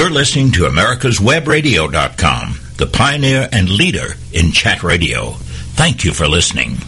You're 0.00 0.08
listening 0.08 0.50
to 0.52 0.62
America'sWebRadio.com, 0.62 2.58
the 2.78 2.86
pioneer 2.86 3.50
and 3.52 3.68
leader 3.68 4.14
in 4.32 4.50
chat 4.50 4.82
radio. 4.82 5.32
Thank 5.76 6.04
you 6.04 6.14
for 6.14 6.26
listening. 6.26 6.78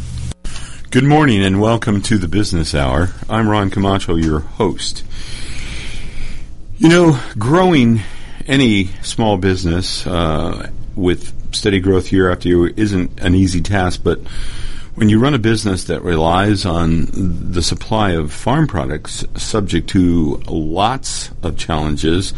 Good 0.90 1.04
morning 1.04 1.44
and 1.44 1.60
welcome 1.60 2.00
to 2.00 2.16
the 2.16 2.26
Business 2.26 2.74
Hour. 2.74 3.10
I'm 3.28 3.50
Ron 3.50 3.68
Camacho, 3.68 4.14
your 4.16 4.40
host. 4.40 5.04
You 6.78 6.88
know, 6.88 7.20
growing 7.38 8.00
any 8.46 8.86
small 9.02 9.36
business 9.36 10.06
uh, 10.06 10.70
with 10.96 11.54
steady 11.54 11.80
growth 11.80 12.12
year 12.12 12.32
after 12.32 12.48
year 12.48 12.68
isn't 12.68 13.20
an 13.20 13.34
easy 13.34 13.60
task, 13.60 14.00
but 14.02 14.20
when 14.94 15.08
you 15.08 15.18
run 15.18 15.34
a 15.34 15.38
business 15.38 15.84
that 15.84 16.02
relies 16.02 16.66
on 16.66 17.08
the 17.52 17.62
supply 17.62 18.12
of 18.12 18.32
farm 18.32 18.66
products 18.66 19.24
subject 19.36 19.88
to 19.90 20.36
lots 20.46 21.30
of 21.42 21.56
challenges, 21.56 22.34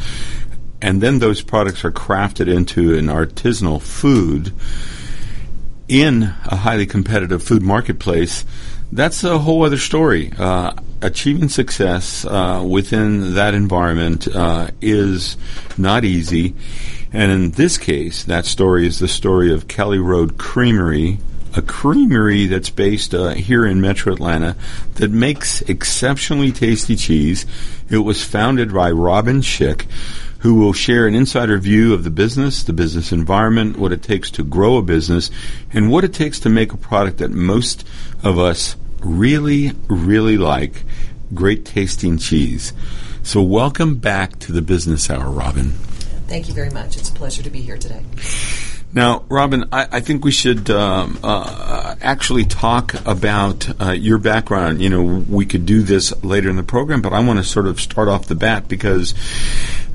and 0.80 1.00
then 1.00 1.18
those 1.18 1.42
products 1.42 1.84
are 1.84 1.92
crafted 1.92 2.52
into 2.52 2.96
an 2.96 3.06
artisanal 3.06 3.80
food 3.80 4.52
in 5.88 6.22
a 6.22 6.56
highly 6.56 6.86
competitive 6.86 7.42
food 7.42 7.62
marketplace, 7.62 8.44
that's 8.92 9.24
a 9.24 9.38
whole 9.38 9.64
other 9.64 9.78
story. 9.78 10.32
Uh, 10.38 10.72
achieving 11.02 11.48
success 11.48 12.24
uh, 12.24 12.64
within 12.66 13.34
that 13.34 13.54
environment 13.54 14.28
uh, 14.28 14.68
is 14.80 15.36
not 15.76 16.04
easy. 16.04 16.54
And 17.12 17.30
in 17.30 17.50
this 17.52 17.76
case, 17.76 18.24
that 18.24 18.46
story 18.46 18.86
is 18.86 18.98
the 18.98 19.08
story 19.08 19.52
of 19.52 19.68
Cali 19.68 19.98
Road 19.98 20.38
Creamery, 20.38 21.18
a 21.56 21.62
creamery 21.62 22.46
that's 22.46 22.70
based 22.70 23.14
uh, 23.14 23.30
here 23.30 23.66
in 23.66 23.80
Metro 23.80 24.12
Atlanta 24.12 24.56
that 24.94 25.10
makes 25.10 25.60
exceptionally 25.62 26.50
tasty 26.50 26.96
cheese. 26.96 27.46
It 27.90 27.98
was 27.98 28.24
founded 28.24 28.72
by 28.72 28.90
Robin 28.90 29.40
Schick, 29.40 29.86
who 30.44 30.54
will 30.56 30.74
share 30.74 31.06
an 31.06 31.14
insider 31.14 31.56
view 31.56 31.94
of 31.94 32.04
the 32.04 32.10
business, 32.10 32.64
the 32.64 32.72
business 32.74 33.12
environment, 33.12 33.78
what 33.78 33.92
it 33.92 34.02
takes 34.02 34.30
to 34.30 34.44
grow 34.44 34.76
a 34.76 34.82
business, 34.82 35.30
and 35.72 35.90
what 35.90 36.04
it 36.04 36.12
takes 36.12 36.38
to 36.38 36.50
make 36.50 36.70
a 36.70 36.76
product 36.76 37.16
that 37.16 37.30
most 37.30 37.82
of 38.22 38.38
us 38.38 38.76
really, 39.00 39.72
really 39.88 40.36
like 40.36 40.84
great 41.32 41.64
tasting 41.64 42.18
cheese. 42.18 42.74
So, 43.22 43.40
welcome 43.40 43.94
back 43.94 44.38
to 44.40 44.52
the 44.52 44.60
Business 44.60 45.08
Hour, 45.08 45.30
Robin. 45.30 45.70
Thank 46.28 46.48
you 46.48 46.52
very 46.52 46.68
much. 46.68 46.98
It's 46.98 47.08
a 47.08 47.14
pleasure 47.14 47.42
to 47.42 47.48
be 47.48 47.62
here 47.62 47.78
today. 47.78 48.04
Now, 48.94 49.24
Robin, 49.28 49.64
I, 49.72 49.88
I 49.90 50.00
think 50.00 50.24
we 50.24 50.30
should 50.30 50.70
um, 50.70 51.18
uh, 51.24 51.96
actually 52.00 52.44
talk 52.44 52.94
about 53.06 53.68
uh, 53.80 53.90
your 53.90 54.18
background. 54.18 54.80
You 54.80 54.88
know, 54.88 55.02
we 55.28 55.46
could 55.46 55.66
do 55.66 55.82
this 55.82 56.12
later 56.22 56.48
in 56.48 56.54
the 56.54 56.62
program, 56.62 57.02
but 57.02 57.12
I 57.12 57.18
want 57.18 57.40
to 57.40 57.44
sort 57.44 57.66
of 57.66 57.80
start 57.80 58.06
off 58.06 58.26
the 58.26 58.36
bat 58.36 58.68
because 58.68 59.14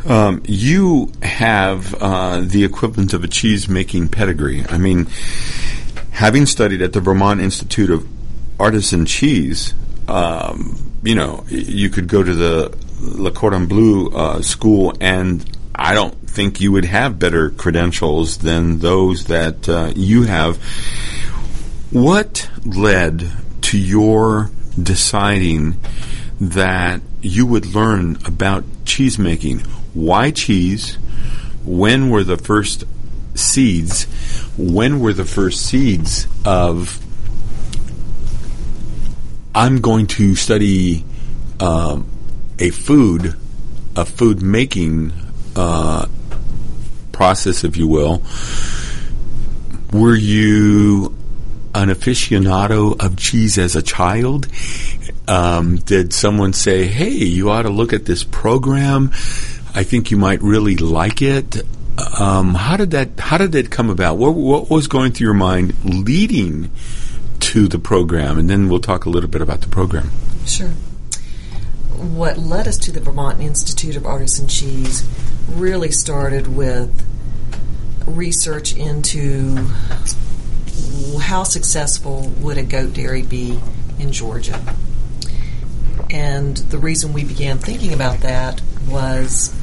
um, 0.05 0.43
you 0.45 1.13
have 1.23 1.95
uh, 1.95 2.41
the 2.41 2.65
equivalent 2.65 3.13
of 3.13 3.23
a 3.23 3.29
cheese 3.29 3.69
making 3.69 4.09
pedigree. 4.09 4.65
I 4.67 4.77
mean, 4.77 5.07
having 6.11 6.45
studied 6.45 6.81
at 6.81 6.91
the 6.91 6.99
Vermont 6.99 7.39
Institute 7.39 7.91
of 7.91 8.05
Artisan 8.59 9.05
Cheese, 9.05 9.73
um, 10.09 10.91
you 11.03 11.15
know, 11.15 11.45
you 11.47 11.89
could 11.89 12.09
go 12.09 12.21
to 12.21 12.33
the 12.33 12.77
Le 12.99 13.31
Cordon 13.31 13.65
Bleu 13.65 14.09
uh, 14.09 14.41
school 14.41 14.93
and 14.99 15.45
I 15.73 15.93
don't 15.93 16.18
think 16.29 16.61
you 16.61 16.71
would 16.71 16.85
have 16.85 17.19
better 17.19 17.49
credentials 17.49 18.37
than 18.37 18.79
those 18.79 19.25
that 19.25 19.67
uh, 19.67 19.91
you 19.95 20.23
have. 20.23 20.57
What 21.91 22.49
led 22.65 23.29
to 23.63 23.77
your 23.77 24.51
deciding 24.81 25.77
that 26.39 27.01
you 27.21 27.45
would 27.45 27.65
learn 27.65 28.17
about 28.25 28.63
cheese 28.85 29.19
making? 29.19 29.59
Why 29.93 30.31
cheese? 30.31 30.95
When 31.65 32.09
were 32.09 32.23
the 32.23 32.37
first 32.37 32.85
seeds? 33.35 34.03
When 34.57 34.99
were 34.99 35.13
the 35.13 35.25
first 35.25 35.65
seeds 35.65 36.27
of 36.45 37.03
I'm 39.53 39.81
going 39.81 40.07
to 40.07 40.35
study 40.35 41.03
um, 41.59 42.07
a 42.59 42.69
food, 42.69 43.35
a 43.95 44.05
food 44.05 44.41
making 44.41 45.11
uh, 45.55 46.05
process, 47.19 47.65
if 47.65 47.75
you 47.75 47.85
will. 47.85 48.23
Were 49.91 50.15
you 50.15 51.13
an 51.75 51.89
aficionado 51.89 52.95
of 53.03 53.17
cheese 53.17 53.57
as 53.57 53.75
a 53.75 53.81
child? 53.81 54.47
Um, 55.27 55.75
did 55.79 56.13
someone 56.13 56.53
say, 56.53 56.87
"Hey, 56.87 57.09
you 57.09 57.49
ought 57.49 57.63
to 57.63 57.69
look 57.69 57.91
at 57.91 58.05
this 58.05 58.23
program"? 58.23 59.11
I 59.75 59.83
think 59.83 60.11
you 60.11 60.17
might 60.17 60.41
really 60.41 60.77
like 60.77 61.21
it. 61.21 61.61
Um, 62.17 62.55
how 62.55 62.77
did 62.77 62.91
that 62.91 63.19
How 63.19 63.37
did 63.37 63.51
that 63.51 63.69
come 63.69 63.89
about? 63.89 64.17
What, 64.17 64.35
what 64.35 64.69
was 64.69 64.87
going 64.87 65.11
through 65.11 65.25
your 65.25 65.33
mind 65.33 65.75
leading 65.83 66.71
to 67.51 67.67
the 67.67 67.79
program? 67.79 68.39
And 68.39 68.49
then 68.49 68.69
we'll 68.69 68.79
talk 68.79 69.03
a 69.05 69.09
little 69.09 69.29
bit 69.29 69.41
about 69.41 69.59
the 69.59 69.67
program. 69.67 70.09
Sure. 70.45 70.71
What 71.99 72.37
led 72.37 72.65
us 72.65 72.77
to 72.77 72.93
the 72.93 73.01
Vermont 73.01 73.41
Institute 73.41 73.97
of 73.97 74.05
Artisan 74.05 74.47
Cheese 74.47 75.05
really 75.49 75.91
started 75.91 76.47
with 76.47 77.05
research 78.07 78.73
into 78.73 79.67
how 81.19 81.43
successful 81.43 82.31
would 82.39 82.57
a 82.57 82.63
goat 82.63 82.93
dairy 82.93 83.21
be 83.21 83.59
in 83.99 84.13
Georgia. 84.13 84.61
And 86.09 86.55
the 86.55 86.77
reason 86.77 87.11
we 87.11 87.25
began 87.25 87.57
thinking 87.57 87.91
about 87.93 88.21
that 88.21 88.61
was 88.87 89.53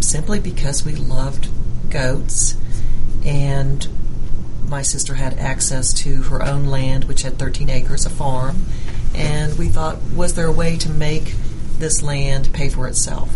simply 0.00 0.40
because 0.40 0.84
we 0.84 0.94
loved 0.94 1.48
goats 1.88 2.54
and 3.24 3.88
my 4.68 4.82
sister 4.82 5.14
had 5.14 5.38
access 5.38 5.92
to 5.94 6.22
her 6.24 6.42
own 6.42 6.66
land, 6.66 7.04
which 7.04 7.22
had 7.22 7.38
13 7.38 7.70
acres, 7.70 8.04
a 8.04 8.10
farm, 8.10 8.66
and 9.14 9.58
we 9.58 9.68
thought, 9.68 10.02
was 10.14 10.34
there 10.34 10.46
a 10.46 10.52
way 10.52 10.76
to 10.76 10.90
make 10.90 11.34
this 11.82 12.02
land 12.02 12.50
pay 12.54 12.70
for 12.70 12.86
itself? 12.86 13.34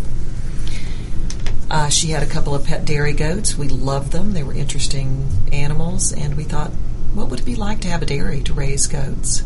Uh, 1.69 1.89
she 1.89 2.11
had 2.11 2.23
a 2.23 2.27
couple 2.27 2.55
of 2.55 2.65
pet 2.65 2.85
dairy 2.85 3.13
goats. 3.13 3.59
We 3.59 3.69
loved 3.69 4.13
them. 4.13 4.33
They 4.33 4.45
were 4.45 4.55
interesting 4.55 5.29
animals, 5.53 6.13
and 6.13 6.37
we 6.37 6.45
thought, 6.45 6.71
what 7.13 7.29
would 7.29 7.41
it 7.41 7.45
be 7.45 7.57
like 7.57 7.81
to 7.81 7.89
have 7.89 8.03
a 8.03 8.07
dairy 8.07 8.41
to 8.43 8.55
raise 8.55 8.87
goats? 8.87 9.43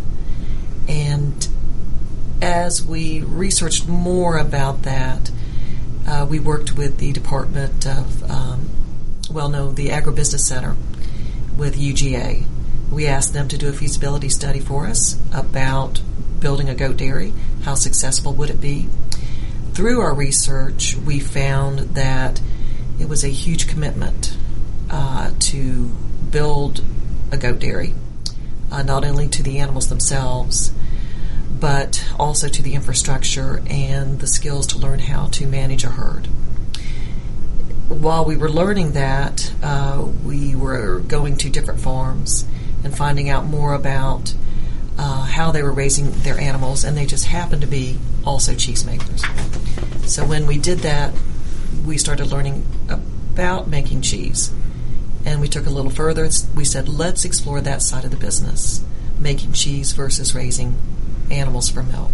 And 0.86 1.48
as 2.42 2.84
we 2.84 3.22
researched 3.22 3.88
more 3.88 4.38
about 4.38 4.82
that, 4.82 5.30
uh, 6.06 6.26
we 6.28 6.38
worked 6.38 6.76
with 6.76 6.98
the 6.98 7.12
Department 7.12 7.86
of, 7.86 8.30
um, 8.30 8.68
well, 9.30 9.48
no, 9.48 9.72
the 9.72 9.88
Agribusiness 9.88 10.40
Center 10.40 10.76
with 11.56 11.76
UGA. 11.76 12.44
We 12.90 13.06
asked 13.06 13.32
them 13.32 13.48
to 13.48 13.56
do 13.56 13.68
a 13.68 13.72
feasibility 13.72 14.28
study 14.28 14.60
for 14.60 14.86
us 14.86 15.18
about 15.32 16.02
building 16.40 16.68
a 16.68 16.74
goat 16.74 16.96
dairy. 16.96 17.32
How 17.64 17.74
successful 17.74 18.32
would 18.34 18.50
it 18.50 18.60
be? 18.60 18.88
through 19.72 20.00
our 20.00 20.12
research, 20.12 20.94
we 20.94 21.18
found 21.18 21.78
that 21.94 22.38
it 22.98 23.08
was 23.08 23.24
a 23.24 23.28
huge 23.28 23.66
commitment 23.66 24.36
uh, 24.90 25.30
to 25.38 25.86
build 26.30 26.84
a 27.32 27.38
goat 27.38 27.60
dairy, 27.60 27.94
uh, 28.70 28.82
not 28.82 29.06
only 29.06 29.26
to 29.28 29.42
the 29.42 29.58
animals 29.58 29.88
themselves, 29.88 30.72
but 31.58 32.06
also 32.18 32.48
to 32.48 32.62
the 32.62 32.74
infrastructure 32.74 33.62
and 33.68 34.20
the 34.20 34.26
skills 34.26 34.66
to 34.66 34.78
learn 34.78 34.98
how 34.98 35.28
to 35.28 35.46
manage 35.46 35.84
a 35.84 35.88
herd. 35.88 36.26
While 37.88 38.24
we 38.26 38.36
were 38.36 38.50
learning 38.50 38.92
that, 38.92 39.52
uh, 39.62 40.06
we 40.24 40.54
were 40.54 41.00
going 41.00 41.38
to 41.38 41.48
different 41.48 41.80
farms 41.80 42.46
and 42.84 42.94
finding 42.96 43.30
out 43.30 43.46
more 43.46 43.72
about 43.72 44.34
uh, 45.00 45.24
how 45.24 45.50
they 45.50 45.62
were 45.62 45.72
raising 45.72 46.10
their 46.10 46.38
animals, 46.38 46.84
and 46.84 46.94
they 46.94 47.06
just 47.06 47.24
happened 47.24 47.62
to 47.62 47.66
be 47.66 47.98
also 48.22 48.52
cheesemakers. 48.52 49.24
So 50.06 50.26
when 50.26 50.46
we 50.46 50.58
did 50.58 50.80
that, 50.80 51.14
we 51.86 51.96
started 51.96 52.26
learning 52.26 52.66
about 52.88 53.66
making 53.66 54.02
cheese. 54.02 54.52
And 55.24 55.40
we 55.40 55.48
took 55.48 55.64
a 55.64 55.70
little 55.70 55.90
further. 55.90 56.28
We 56.54 56.66
said, 56.66 56.86
let's 56.86 57.24
explore 57.24 57.62
that 57.62 57.80
side 57.80 58.04
of 58.04 58.10
the 58.10 58.18
business 58.18 58.84
making 59.18 59.52
cheese 59.52 59.92
versus 59.92 60.34
raising 60.34 60.76
animals 61.30 61.70
for 61.70 61.82
milk. 61.82 62.10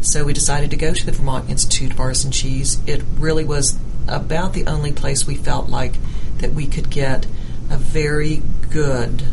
So 0.00 0.24
we 0.24 0.32
decided 0.32 0.70
to 0.70 0.76
go 0.76 0.94
to 0.94 1.06
the 1.06 1.12
Vermont 1.12 1.48
Institute 1.48 1.92
of 1.92 2.00
Artisan 2.00 2.30
Cheese. 2.30 2.80
It 2.86 3.02
really 3.18 3.44
was 3.44 3.78
about 4.08 4.52
the 4.52 4.66
only 4.66 4.92
place 4.92 5.26
we 5.26 5.36
felt 5.36 5.68
like 5.68 5.94
that 6.38 6.52
we 6.52 6.66
could 6.66 6.90
get 6.90 7.26
a 7.70 7.76
very 7.76 8.42
good 8.70 9.24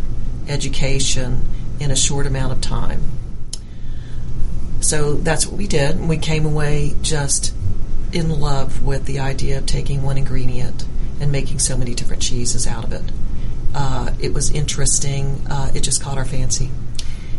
education 0.48 1.48
in 1.82 1.92
a 1.92 1.96
short 1.96 2.26
amount 2.26 2.54
of 2.54 2.62
time. 2.62 3.02
So 4.82 5.16
that's 5.16 5.46
what 5.46 5.58
we 5.58 5.68
did. 5.68 6.00
We 6.00 6.18
came 6.18 6.46
away 6.46 6.96
just 7.02 7.54
in 8.12 8.40
love 8.40 8.82
with 8.82 9.06
the 9.06 9.20
idea 9.20 9.58
of 9.58 9.66
taking 9.66 10.02
one 10.04 10.18
ingredient 10.18 10.86
and 11.20 11.32
making 11.32 11.60
so 11.60 11.78
many 11.78 11.94
different 11.94 12.22
cheeses 12.22 12.68
out 12.68 12.84
of 12.84 12.92
it. 12.92 13.12
Uh, 13.74 14.12
it 14.20 14.34
was 14.34 14.52
interesting. 14.52 15.46
Uh, 15.50 15.72
it 15.74 15.82
just 15.82 16.02
caught 16.02 16.18
our 16.18 16.26
fancy. 16.26 16.70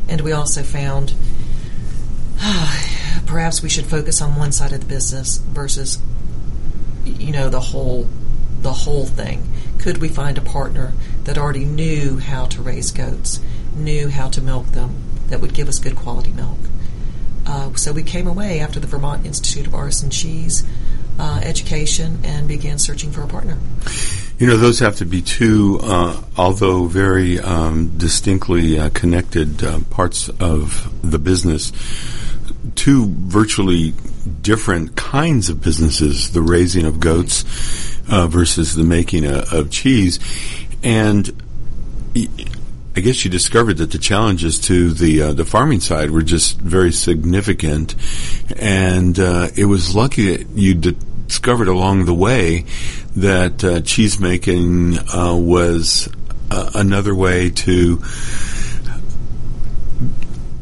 And 0.08 0.20
we 0.20 0.32
also 0.32 0.62
found 0.62 1.14
uh, 2.40 3.22
perhaps 3.26 3.62
we 3.62 3.68
should 3.68 3.86
focus 3.86 4.22
on 4.22 4.36
one 4.36 4.52
side 4.52 4.72
of 4.72 4.80
the 4.80 4.86
business 4.86 5.38
versus 5.38 5.98
you 7.04 7.32
know 7.32 7.48
the 7.48 7.60
whole 7.60 8.08
the 8.60 8.72
whole 8.72 9.06
thing. 9.06 9.48
Could 9.78 9.98
we 9.98 10.08
find 10.08 10.38
a 10.38 10.42
partner 10.42 10.92
that 11.24 11.36
already 11.36 11.64
knew 11.64 12.18
how 12.18 12.46
to 12.46 12.62
raise 12.62 12.92
goats, 12.92 13.40
knew 13.74 14.08
how 14.08 14.28
to 14.28 14.40
milk 14.40 14.66
them, 14.68 14.94
that 15.28 15.40
would 15.40 15.54
give 15.54 15.68
us 15.68 15.78
good 15.78 15.96
quality 15.96 16.32
milk? 16.32 16.58
Uh, 17.46 17.74
so 17.74 17.92
we 17.92 18.02
came 18.02 18.26
away 18.26 18.60
after 18.60 18.78
the 18.78 18.86
Vermont 18.86 19.26
Institute 19.26 19.66
of 19.66 19.74
Artisan 19.74 20.10
Cheese 20.10 20.64
uh, 21.18 21.40
education 21.42 22.20
and 22.24 22.48
began 22.48 22.78
searching 22.78 23.10
for 23.10 23.22
a 23.22 23.26
partner. 23.26 23.58
You 24.38 24.46
know, 24.46 24.56
those 24.56 24.78
have 24.80 24.96
to 24.96 25.04
be 25.04 25.22
two, 25.22 25.78
uh, 25.82 26.20
although 26.36 26.86
very 26.86 27.38
um, 27.38 27.96
distinctly 27.96 28.78
uh, 28.78 28.90
connected 28.90 29.62
uh, 29.62 29.80
parts 29.90 30.28
of 30.40 30.92
the 31.08 31.18
business. 31.18 31.72
Two 32.74 33.06
virtually 33.08 33.94
different 34.40 34.96
kinds 34.96 35.48
of 35.48 35.60
businesses: 35.62 36.32
the 36.32 36.42
raising 36.42 36.86
of 36.86 37.00
goats 37.00 37.44
uh, 38.10 38.26
versus 38.26 38.74
the 38.74 38.84
making 38.84 39.24
of, 39.26 39.52
of 39.52 39.70
cheese. 39.70 40.18
And 40.82 41.30
I 42.94 43.00
guess 43.00 43.24
you 43.24 43.30
discovered 43.30 43.78
that 43.78 43.90
the 43.90 43.98
challenges 43.98 44.60
to 44.62 44.92
the 44.92 45.22
uh, 45.22 45.32
the 45.32 45.46
farming 45.46 45.80
side 45.80 46.10
were 46.10 46.22
just 46.22 46.60
very 46.60 46.92
significant, 46.92 47.94
and 48.56 49.18
uh, 49.18 49.48
it 49.56 49.64
was 49.64 49.94
lucky 49.94 50.36
that 50.36 50.48
you 50.50 50.74
discovered 50.74 51.68
along 51.68 52.04
the 52.04 52.12
way 52.12 52.66
that 53.16 53.64
uh, 53.64 53.80
cheese 53.80 54.20
making 54.20 54.98
uh, 55.08 55.34
was 55.34 56.10
uh, 56.50 56.70
another 56.74 57.14
way 57.14 57.50
to. 57.50 58.02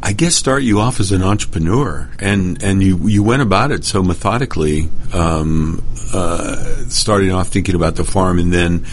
I 0.02 0.12
guess 0.12 0.34
start 0.34 0.62
you 0.62 0.80
off 0.80 0.98
as 0.98 1.12
an 1.12 1.22
entrepreneur, 1.22 2.10
and, 2.18 2.62
and 2.62 2.82
you, 2.82 3.06
you 3.06 3.22
went 3.22 3.42
about 3.42 3.70
it 3.70 3.84
so 3.84 4.02
methodically, 4.02 4.88
um, 5.12 5.84
uh, 6.14 6.56
starting 6.88 7.30
off 7.32 7.48
thinking 7.48 7.74
about 7.74 7.96
the 7.96 8.04
farm, 8.04 8.38
and 8.38 8.50
then 8.50 8.86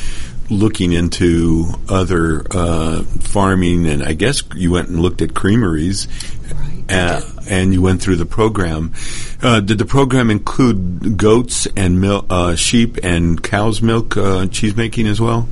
looking 0.49 0.93
into 0.93 1.65
other 1.89 2.45
uh, 2.51 3.03
farming, 3.03 3.85
and 3.87 4.03
I 4.03 4.13
guess 4.13 4.43
you 4.55 4.71
went 4.71 4.89
and 4.89 4.99
looked 4.99 5.21
at 5.21 5.33
creameries, 5.33 6.07
right, 6.53 6.83
uh, 6.89 7.21
and 7.49 7.73
you 7.73 7.81
went 7.81 8.01
through 8.01 8.15
the 8.15 8.25
program. 8.25 8.93
Uh, 9.41 9.59
did 9.59 9.77
the 9.77 9.85
program 9.85 10.29
include 10.29 11.17
goats 11.17 11.67
and 11.75 11.99
mil- 11.99 12.25
uh, 12.29 12.55
sheep 12.55 12.97
and 13.03 13.41
cow's 13.43 13.81
milk 13.81 14.15
uh, 14.17 14.47
cheese 14.47 14.75
making 14.75 15.07
as 15.07 15.19
well? 15.19 15.47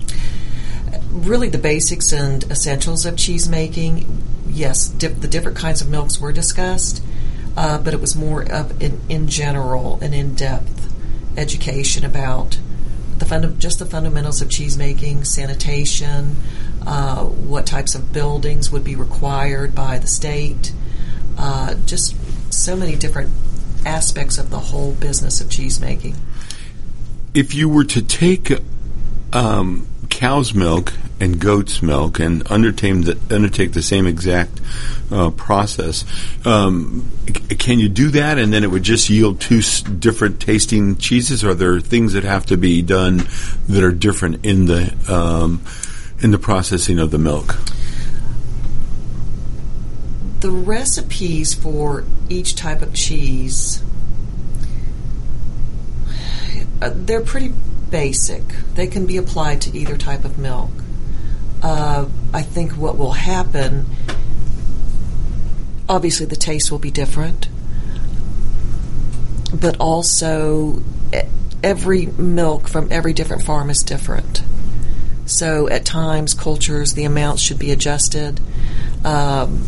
Really, 1.12 1.50
the 1.50 1.58
basics 1.58 2.12
and 2.12 2.44
essentials 2.46 3.06
of 3.06 3.18
cheese 3.18 3.48
making. 3.48 4.24
Yes, 4.48 4.88
dip, 4.88 5.20
the 5.20 5.28
different 5.28 5.58
kinds 5.58 5.82
of 5.82 5.90
milks 5.90 6.20
were 6.20 6.32
discussed, 6.32 7.04
uh, 7.58 7.78
but 7.78 7.94
it 7.94 8.00
was 8.00 8.16
more 8.16 8.42
of 8.44 8.82
an 8.82 9.02
in 9.10 9.28
general 9.28 10.00
an 10.02 10.14
in 10.14 10.36
depth 10.36 10.94
education 11.38 12.06
about 12.06 12.58
the 13.18 13.26
funda- 13.26 13.54
just 13.58 13.80
the 13.80 13.86
fundamentals 13.86 14.42
of 14.42 14.50
cheese 14.50 14.78
making, 14.78 15.24
sanitation, 15.24 16.36
uh, 16.86 17.24
what 17.24 17.66
types 17.66 17.96
of 17.96 18.12
buildings 18.14 18.72
would 18.72 18.84
be 18.84 18.96
required 18.96 19.74
by 19.74 19.98
the 19.98 20.08
state, 20.08 20.74
uh, 21.38 21.76
just 21.86 22.16
so 22.54 22.76
many 22.76 22.96
different 22.96 23.32
aspects 23.86 24.38
of 24.38 24.50
the 24.50 24.60
whole 24.60 24.94
business 24.94 25.42
of 25.42 25.50
cheese 25.50 25.80
making. 25.80 26.16
If 27.34 27.54
you 27.54 27.70
were 27.70 27.84
to 27.86 28.02
take 28.02 28.52
um, 29.34 29.88
cow's 30.10 30.54
milk 30.54 30.94
and 31.20 31.40
goat's 31.40 31.82
milk 31.82 32.20
and 32.20 32.50
undertake 32.52 33.06
the, 33.06 33.18
undertake 33.34 33.72
the 33.74 33.82
same 33.82 34.06
exact 34.06 34.60
uh, 35.12 35.30
process. 35.32 36.04
Um, 36.46 37.10
c- 37.28 37.56
can 37.56 37.80
you 37.80 37.90
do 37.90 38.10
that 38.10 38.38
and 38.38 38.52
then 38.52 38.64
it 38.64 38.72
would 38.72 38.84
just 38.84 39.10
yield 39.10 39.40
two 39.40 39.60
s- 39.60 39.82
different 39.82 40.40
tasting 40.42 40.98
cheeses? 40.98 41.44
Or 41.44 41.52
are 41.52 41.54
there 41.54 41.80
things 41.80 42.14
that 42.14 42.24
have 42.24 42.46
to 42.48 42.58
be 42.58 42.82
done 42.82 43.28
that 43.68 43.84
are 43.84 43.92
different 43.92 44.46
in 44.46 44.66
the 44.66 44.94
um, 45.08 45.62
in 46.20 46.32
the 46.32 46.40
processing 46.40 47.00
of 47.00 47.12
the 47.12 47.18
milk? 47.18 47.58
The 50.42 50.52
recipes 50.52 51.54
for 51.54 52.04
each 52.30 52.56
type 52.56 52.82
of 52.82 52.94
cheese 52.94 53.82
uh, 56.82 56.92
they're 56.94 57.22
pretty 57.22 57.54
basic. 57.90 58.44
They 58.76 58.88
can 58.88 59.06
be 59.06 59.18
applied 59.18 59.62
to 59.62 59.78
either 59.78 59.98
type 59.98 60.26
of 60.26 60.38
milk. 60.38 60.72
Uh, 61.66 62.08
I 62.32 62.44
think 62.44 62.74
what 62.74 62.96
will 62.96 63.14
happen, 63.14 63.88
obviously, 65.90 66.28
the 66.28 66.36
taste 66.36 66.70
will 66.70 66.78
be 66.78 66.92
different, 66.92 67.50
but 69.52 69.76
also 69.80 70.84
every 71.64 72.06
milk 72.06 72.68
from 72.68 72.92
every 72.92 73.14
different 73.14 73.42
farm 73.42 73.72
is 73.72 73.82
different. 73.82 74.44
So 75.26 75.68
at 75.68 75.86
times, 75.86 76.36
cultures, 76.36 76.94
the 76.94 77.04
amounts 77.04 77.42
should 77.42 77.58
be 77.58 77.72
adjusted, 77.72 78.40
um, 79.04 79.64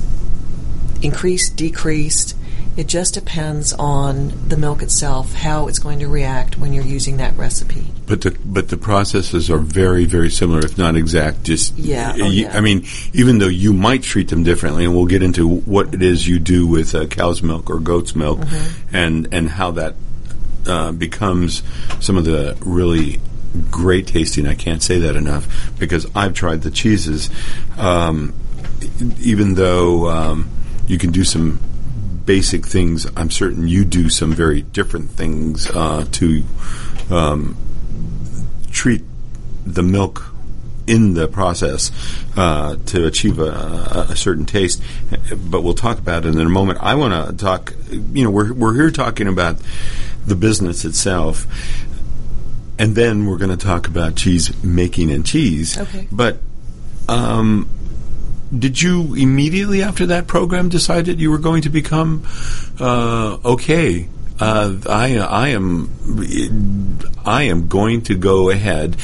increased, 1.01 1.55
decreased. 1.55 2.37
It 2.77 2.85
just 2.88 3.15
depends 3.15 3.74
on 3.74 4.31
the 4.50 4.56
milk 4.56 4.83
itself, 4.83 5.33
how 5.33 5.68
it's 5.68 5.79
going 5.79 5.97
to 6.00 6.07
react 6.07 6.59
when 6.59 6.74
you're 6.74 6.85
using 6.85 7.18
that 7.18 7.35
recipe. 7.35 7.88
But 8.06 8.21
the 8.21 8.38
but 8.45 8.69
the 8.69 8.77
processes 8.77 9.50
are 9.50 9.57
very 9.57 10.06
very 10.06 10.29
similar, 10.29 10.59
if 10.63 10.77
not 10.77 10.95
exact. 10.95 11.44
Just 11.44 11.75
Yeah, 11.77 12.13
oh, 12.13 12.29
you- 12.29 12.44
yeah. 12.44 12.56
I 12.56 12.62
mean, 12.62 12.85
even 13.13 13.39
though 13.39 13.47
you 13.47 13.74
might 13.74 14.03
treat 14.03 14.29
them 14.29 14.44
differently, 14.44 14.85
and 14.85 14.95
we'll 14.95 15.07
get 15.07 15.24
into 15.24 15.47
what 15.47 15.94
it 15.94 16.01
is 16.03 16.27
you 16.27 16.38
do 16.39 16.68
with 16.68 16.94
uh, 16.94 17.07
cow's 17.07 17.41
milk 17.41 17.69
or 17.71 17.79
goat's 17.79 18.15
milk, 18.15 18.39
Mm-hmm. 18.41 18.95
and 18.95 19.27
and 19.33 19.50
how 19.50 19.71
that 19.71 19.95
uh, 20.68 20.91
becomes 20.91 21.63
some 22.00 22.15
of 22.15 22.25
the 22.25 22.56
really 22.62 23.19
great 23.71 24.06
tasting. 24.06 24.45
I 24.45 24.53
can't 24.53 24.83
say 24.83 25.00
that 25.00 25.15
enough 25.15 25.47
because 25.80 26.06
I've 26.13 26.35
tried 26.35 26.62
the 26.62 26.69
cheeses. 26.69 27.30
Um, 27.77 28.33
even 29.19 29.56
though 29.56 30.07
um, 30.09 30.50
you 30.88 30.97
can 31.00 31.12
do 31.12 31.23
some 31.23 31.59
basic 32.27 32.68
things, 32.68 33.07
I'm 33.15 33.31
certain 33.31 33.68
you 33.68 33.85
do 33.85 34.09
some 34.09 34.33
very 34.33 34.62
different 34.62 35.09
things 35.09 35.68
uh, 35.71 36.06
to 36.12 36.44
um, 37.09 37.57
treat 38.69 39.01
the 39.65 39.81
milk 39.81 40.33
in 40.85 41.15
the 41.15 41.27
process 41.27 41.91
uh, 42.38 42.75
to 42.88 43.06
achieve 43.07 43.39
a, 43.39 44.07
a, 44.09 44.15
certain 44.15 44.45
taste. 44.45 44.81
But 45.35 45.62
we'll 45.62 45.74
talk 45.74 45.97
about 45.97 46.25
it 46.25 46.35
in 46.35 46.39
a 46.39 46.50
moment. 46.50 46.79
I 46.81 46.95
want 46.95 47.29
to 47.29 47.35
talk. 47.44 47.74
You 47.89 48.24
know, 48.24 48.30
we're 48.30 48.53
we're 48.53 48.73
here 48.73 48.91
talking 48.91 49.27
about 49.27 49.57
the 50.25 50.35
business 50.35 50.85
itself, 50.85 51.45
and 52.77 52.95
then 52.95 53.25
we're 53.25 53.38
going 53.38 53.57
to 53.57 53.66
talk 53.66 53.87
about 53.87 54.16
cheese 54.16 54.63
making 54.63 55.11
and 55.11 55.25
cheese. 55.25 55.78
Okay. 55.78 56.07
But 56.11 56.40
um, 57.09 57.69
did 58.57 58.81
you 58.81 59.13
immediately 59.16 59.81
after 59.81 60.06
that 60.07 60.27
program 60.27 60.69
decide 60.69 61.06
that 61.06 61.18
you 61.18 61.31
were 61.31 61.37
going 61.37 61.63
to 61.63 61.69
become 61.69 62.25
uh, 62.80 63.37
okay? 63.44 64.07
Uh, 64.39 64.75
I 64.87 65.18
I 65.18 65.47
am 65.49 65.89
I 67.25 67.44
am 67.44 67.68
going 67.68 68.04
to 68.04 68.16
go 68.16 68.49
ahead, 68.49 68.95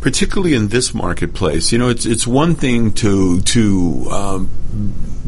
particularly 0.00 0.54
in 0.54 0.68
this 0.68 0.94
marketplace. 0.94 1.72
You 1.72 1.78
know, 1.78 1.88
it's 1.88 2.06
it's 2.06 2.26
one 2.26 2.54
thing 2.54 2.92
to 2.94 3.40
to 3.40 4.06
um, 4.10 4.50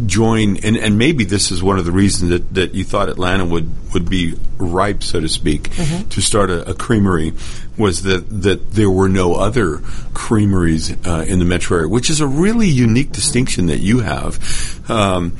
join, 0.06 0.56
and, 0.58 0.76
and 0.76 0.98
maybe 0.98 1.24
this 1.24 1.50
is 1.50 1.62
one 1.62 1.78
of 1.78 1.84
the 1.84 1.92
reasons 1.92 2.30
that, 2.30 2.54
that 2.54 2.74
you 2.74 2.84
thought 2.84 3.08
Atlanta 3.08 3.44
would, 3.44 3.70
would 3.92 4.08
be 4.08 4.34
ripe, 4.58 5.02
so 5.02 5.20
to 5.20 5.28
speak, 5.28 5.70
to 6.10 6.20
start 6.20 6.50
a, 6.50 6.70
a 6.70 6.74
creamery, 6.74 7.32
was 7.76 8.02
that, 8.02 8.28
that 8.42 8.72
there 8.72 8.90
were 8.90 9.08
no 9.08 9.34
other 9.34 9.78
creameries 10.14 10.92
uh, 11.06 11.24
in 11.26 11.38
the 11.38 11.44
metro 11.44 11.78
area, 11.78 11.88
which 11.88 12.10
is 12.10 12.20
a 12.20 12.26
really 12.26 12.68
unique 12.68 13.12
distinction 13.12 13.66
that 13.66 13.80
you 13.80 14.00
have. 14.00 14.90
Um, 14.90 15.36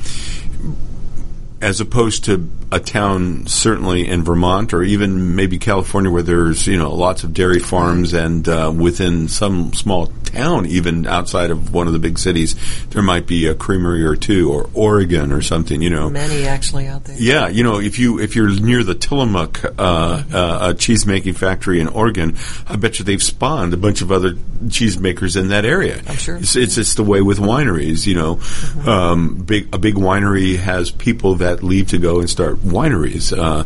as 1.63 1.81
opposed 1.81 2.25
to 2.25 2.49
a 2.71 2.79
town 2.79 3.47
certainly 3.47 4.07
in 4.07 4.23
Vermont 4.23 4.73
or 4.73 4.83
even 4.83 5.35
maybe 5.35 5.57
California 5.57 6.11
where 6.11 6.23
there's 6.23 6.67
you 6.67 6.77
know 6.77 6.93
lots 6.93 7.23
of 7.23 7.33
dairy 7.33 7.59
farms 7.59 8.13
and 8.13 8.47
uh, 8.47 8.71
within 8.75 9.27
some 9.27 9.73
small 9.73 10.07
town 10.25 10.65
even 10.65 11.05
outside 11.05 11.51
of 11.51 11.73
one 11.73 11.87
of 11.87 11.93
the 11.93 11.99
big 11.99 12.17
cities 12.17 12.55
there 12.89 13.03
might 13.03 13.27
be 13.27 13.47
a 13.47 13.53
creamery 13.53 14.03
or 14.03 14.15
two 14.15 14.51
or 14.51 14.69
Oregon 14.73 15.31
or 15.31 15.41
something 15.41 15.81
you 15.81 15.89
know 15.89 16.09
Many 16.09 16.45
actually 16.47 16.87
out 16.87 17.03
there. 17.05 17.15
yeah, 17.17 17.47
you 17.47 17.63
know, 17.63 17.79
if 17.79 17.99
you 17.99 18.19
if 18.19 18.35
you're 18.35 18.49
near 18.49 18.83
the 18.83 18.95
Tillamook 18.95 19.63
uh, 19.79 20.23
uh, 20.33 20.73
cheese 20.73 21.05
making 21.05 21.33
factory 21.33 21.79
in 21.79 21.87
Oregon, 21.87 22.37
I 22.67 22.75
bet 22.75 22.99
you 22.99 23.05
they've 23.05 23.21
spawned 23.21 23.73
a 23.73 23.77
bunch 23.77 24.01
of 24.01 24.11
other 24.11 24.33
cheesemakers 24.33 25.39
in 25.39 25.49
that 25.49 25.65
area. 25.65 26.01
I'm 26.07 26.15
sure. 26.15 26.37
it's, 26.37 26.55
it's 26.55 26.77
it's 26.77 26.95
the 26.95 27.03
way 27.03 27.21
with 27.21 27.39
wineries. 27.39 28.05
You 28.05 28.15
know, 28.15 28.89
um, 28.89 29.35
big 29.43 29.73
a 29.73 29.77
big 29.77 29.95
winery 29.95 30.57
has 30.57 30.91
people 30.91 31.35
that 31.35 31.52
leave 31.61 31.89
to 31.89 31.97
go 31.97 32.19
and 32.19 32.29
start 32.29 32.57
wineries, 32.57 33.37
uh, 33.37 33.65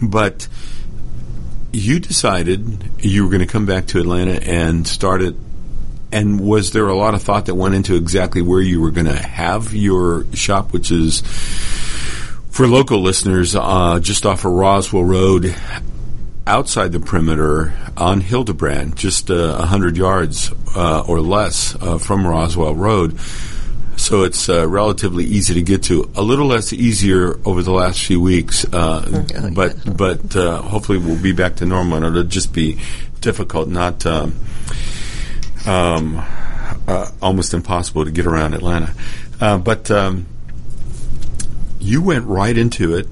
but 0.00 0.46
you 1.72 1.98
decided 1.98 2.90
you 2.98 3.24
were 3.24 3.30
going 3.30 3.40
to 3.40 3.52
come 3.52 3.66
back 3.66 3.86
to 3.86 3.98
Atlanta 3.98 4.40
and 4.42 4.86
start 4.86 5.22
it. 5.22 5.34
And 6.12 6.38
was 6.38 6.70
there 6.70 6.86
a 6.86 6.94
lot 6.94 7.14
of 7.14 7.22
thought 7.22 7.46
that 7.46 7.56
went 7.56 7.74
into 7.74 7.96
exactly 7.96 8.40
where 8.40 8.60
you 8.60 8.80
were 8.80 8.92
going 8.92 9.06
to 9.06 9.18
have 9.18 9.74
your 9.74 10.26
shop, 10.34 10.72
which 10.72 10.92
is 10.92 11.22
for 12.50 12.68
local 12.68 13.00
listeners, 13.00 13.56
uh, 13.56 13.98
just 13.98 14.24
off 14.24 14.44
of 14.44 14.52
Roswell 14.52 15.02
Road, 15.02 15.56
outside 16.46 16.92
the 16.92 17.00
perimeter 17.00 17.72
on 17.96 18.20
Hilderbrand, 18.20 18.94
just 18.94 19.28
uh, 19.28 19.56
100 19.56 19.96
yards 19.96 20.52
uh, 20.76 21.00
or 21.00 21.20
less 21.20 21.74
uh, 21.80 21.98
from 21.98 22.24
Roswell 22.24 22.76
Road. 22.76 23.18
So 24.04 24.24
it's 24.24 24.50
uh, 24.50 24.68
relatively 24.68 25.24
easy 25.24 25.54
to 25.54 25.62
get 25.62 25.84
to. 25.84 26.10
A 26.14 26.20
little 26.20 26.44
less 26.44 26.74
easier 26.74 27.40
over 27.46 27.62
the 27.62 27.72
last 27.72 28.04
few 28.04 28.20
weeks, 28.20 28.66
uh, 28.66 29.24
Oh, 29.34 29.50
but 29.54 29.96
but 29.96 30.36
uh, 30.36 30.60
hopefully 30.60 30.98
we'll 30.98 31.22
be 31.22 31.32
back 31.32 31.56
to 31.56 31.64
normal. 31.64 31.96
And 31.96 32.06
it'll 32.08 32.24
just 32.24 32.52
be 32.52 32.78
difficult, 33.22 33.66
not 33.66 34.04
um, 34.04 34.34
um, 35.64 36.22
uh, 36.86 37.10
almost 37.22 37.54
impossible 37.54 38.04
to 38.04 38.10
get 38.10 38.26
around 38.26 38.52
Atlanta. 38.52 38.92
Uh, 39.40 39.56
but 39.56 39.90
um, 39.90 40.26
you 41.80 42.02
went 42.02 42.26
right 42.26 42.58
into 42.58 42.94
it. 42.98 43.08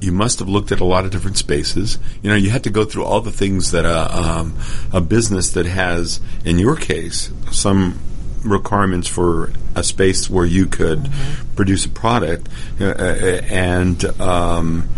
You 0.00 0.12
must 0.12 0.38
have 0.38 0.48
looked 0.48 0.72
at 0.72 0.80
a 0.80 0.86
lot 0.86 1.04
of 1.04 1.10
different 1.10 1.36
spaces. 1.36 1.98
You 2.22 2.30
know, 2.30 2.36
you 2.36 2.48
had 2.48 2.64
to 2.64 2.70
go 2.70 2.86
through 2.86 3.04
all 3.04 3.20
the 3.20 3.30
things 3.30 3.72
that 3.72 3.84
a, 3.84 4.16
um, 4.16 4.56
a 4.94 5.02
business 5.02 5.50
that 5.50 5.66
has, 5.66 6.20
in 6.42 6.58
your 6.58 6.74
case, 6.74 7.30
some 7.50 7.98
requirements 8.44 9.08
for 9.08 9.52
a 9.74 9.82
space 9.82 10.28
where 10.28 10.46
you 10.46 10.66
could 10.66 11.10
produce 11.56 11.86
a 11.86 11.88
product, 11.88 12.48
uh, 12.80 12.84
uh, 12.84 13.40
and 13.48 14.04
um, 14.20 14.88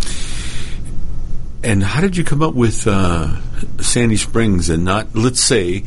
and 1.64 1.82
how 1.82 2.02
did 2.02 2.16
you 2.16 2.24
come 2.24 2.42
up 2.42 2.54
with 2.54 2.86
uh, 2.86 3.40
Sandy 3.80 4.16
Springs 4.16 4.68
and 4.68 4.84
not, 4.84 5.14
let's 5.14 5.40
say, 5.40 5.84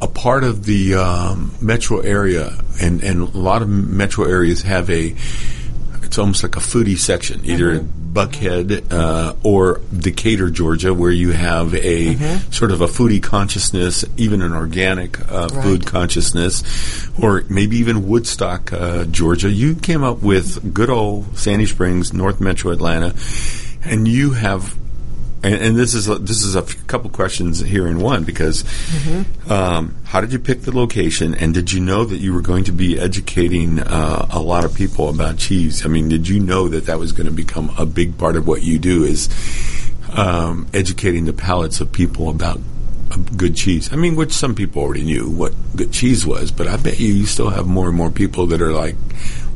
a 0.00 0.08
part 0.08 0.44
of 0.44 0.64
the 0.64 0.94
um, 0.94 1.54
metro 1.60 2.00
area? 2.00 2.56
And, 2.80 3.04
and 3.04 3.20
a 3.20 3.38
lot 3.38 3.60
of 3.60 3.68
metro 3.68 4.24
areas 4.24 4.62
have 4.62 4.88
a, 4.88 5.14
it's 6.02 6.18
almost 6.18 6.42
like 6.42 6.56
a 6.56 6.60
foodie 6.60 6.98
section, 6.98 7.44
either 7.44 7.70
in 7.72 7.92
Buckhead 8.12 8.92
uh, 8.92 9.34
or 9.44 9.80
Decatur, 9.96 10.50
Georgia, 10.50 10.92
where 10.92 11.10
you 11.12 11.30
have 11.30 11.74
a 11.74 12.16
sort 12.50 12.70
of 12.72 12.80
a 12.80 12.86
foodie 12.86 13.22
consciousness, 13.22 14.04
even 14.16 14.42
an 14.42 14.52
organic 14.52 15.20
uh, 15.30 15.48
Right. 15.52 15.62
food 15.64 15.86
consciousness, 15.86 17.08
or 17.22 17.44
maybe 17.48 17.76
even 17.78 18.08
Woodstock, 18.08 18.72
uh, 18.72 19.04
Georgia. 19.04 19.50
You 19.50 19.74
came 19.76 20.02
up 20.02 20.22
with 20.22 20.74
good 20.74 20.90
old 20.90 21.38
Sandy 21.38 21.66
Springs, 21.66 22.12
North 22.12 22.40
Metro 22.40 22.72
Atlanta, 22.72 23.14
and 23.84 24.06
you 24.08 24.32
have. 24.32 24.74
And, 25.42 25.54
and 25.54 25.76
this 25.76 25.94
is 25.94 26.08
a, 26.08 26.16
this 26.16 26.44
is 26.44 26.54
a 26.54 26.60
f- 26.60 26.86
couple 26.86 27.08
questions 27.10 27.60
here 27.60 27.86
in 27.86 27.98
one 28.00 28.24
because 28.24 28.62
um, 29.50 29.96
how 30.04 30.20
did 30.20 30.32
you 30.32 30.38
pick 30.38 30.62
the 30.62 30.76
location 30.76 31.34
and 31.34 31.54
did 31.54 31.72
you 31.72 31.80
know 31.80 32.04
that 32.04 32.18
you 32.18 32.34
were 32.34 32.42
going 32.42 32.64
to 32.64 32.72
be 32.72 32.98
educating 32.98 33.78
uh, 33.80 34.28
a 34.30 34.38
lot 34.38 34.64
of 34.64 34.74
people 34.74 35.08
about 35.08 35.38
cheese? 35.38 35.84
I 35.84 35.88
mean, 35.88 36.08
did 36.08 36.28
you 36.28 36.40
know 36.40 36.68
that 36.68 36.86
that 36.86 36.98
was 36.98 37.12
going 37.12 37.26
to 37.26 37.32
become 37.32 37.72
a 37.78 37.86
big 37.86 38.18
part 38.18 38.36
of 38.36 38.46
what 38.46 38.62
you 38.62 38.78
do 38.78 39.04
is 39.04 39.28
um, 40.12 40.68
educating 40.74 41.24
the 41.24 41.32
palates 41.32 41.80
of 41.80 41.90
people 41.90 42.28
about 42.28 42.60
uh, 43.10 43.16
good 43.36 43.56
cheese? 43.56 43.90
I 43.92 43.96
mean, 43.96 44.16
which 44.16 44.32
some 44.32 44.54
people 44.54 44.82
already 44.82 45.04
knew 45.04 45.30
what 45.30 45.54
good 45.74 45.92
cheese 45.92 46.26
was, 46.26 46.50
but 46.50 46.66
I 46.66 46.76
bet 46.76 47.00
you 47.00 47.14
you 47.14 47.24
still 47.26 47.48
have 47.48 47.66
more 47.66 47.88
and 47.88 47.96
more 47.96 48.10
people 48.10 48.46
that 48.48 48.60
are 48.60 48.72
like, 48.72 48.96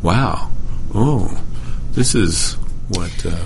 "Wow, 0.03 0.51
oh, 0.95 1.43
this 1.93 2.15
is 2.15 2.55
what 2.89 3.27
uh, 3.27 3.45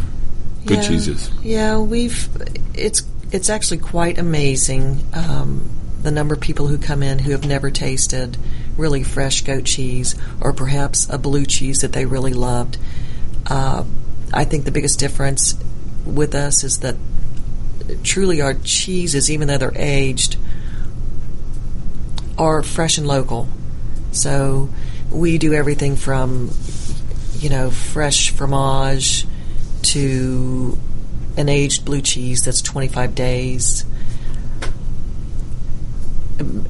good 0.68 0.78
Yeah. 0.78 0.88
cheese 0.88 1.08
is." 1.08 1.30
Yeah, 1.42 1.78
we've 1.78 2.28
it's 2.74 3.02
it's 3.32 3.50
actually 3.50 3.78
quite 3.78 4.18
amazing 4.18 5.04
um, 5.12 5.68
the 6.02 6.10
number 6.10 6.34
of 6.34 6.40
people 6.40 6.66
who 6.68 6.78
come 6.78 7.02
in 7.02 7.18
who 7.18 7.32
have 7.32 7.44
never 7.44 7.70
tasted 7.70 8.36
really 8.76 9.02
fresh 9.02 9.42
goat 9.42 9.64
cheese 9.64 10.14
or 10.40 10.52
perhaps 10.52 11.08
a 11.10 11.18
blue 11.18 11.44
cheese 11.44 11.80
that 11.80 11.92
they 11.92 12.06
really 12.06 12.32
loved. 12.32 12.78
Uh, 13.46 13.84
I 14.32 14.44
think 14.44 14.64
the 14.64 14.70
biggest 14.70 14.98
difference 15.00 15.54
with 16.06 16.34
us 16.34 16.62
is 16.64 16.78
that 16.78 16.96
truly 18.04 18.40
our 18.40 18.54
cheeses, 18.54 19.30
even 19.30 19.48
though 19.48 19.58
they're 19.58 19.72
aged, 19.74 20.36
are 22.36 22.62
fresh 22.62 22.98
and 22.98 23.06
local. 23.06 23.48
So 24.12 24.68
we 25.10 25.38
do 25.38 25.52
everything 25.54 25.96
from 25.96 26.50
you 27.38 27.50
know 27.50 27.70
fresh 27.70 28.30
fromage 28.30 29.26
to 29.82 30.78
an 31.36 31.48
aged 31.48 31.84
blue 31.84 32.00
cheese 32.00 32.44
that's 32.44 32.62
25 32.62 33.14
days. 33.14 33.84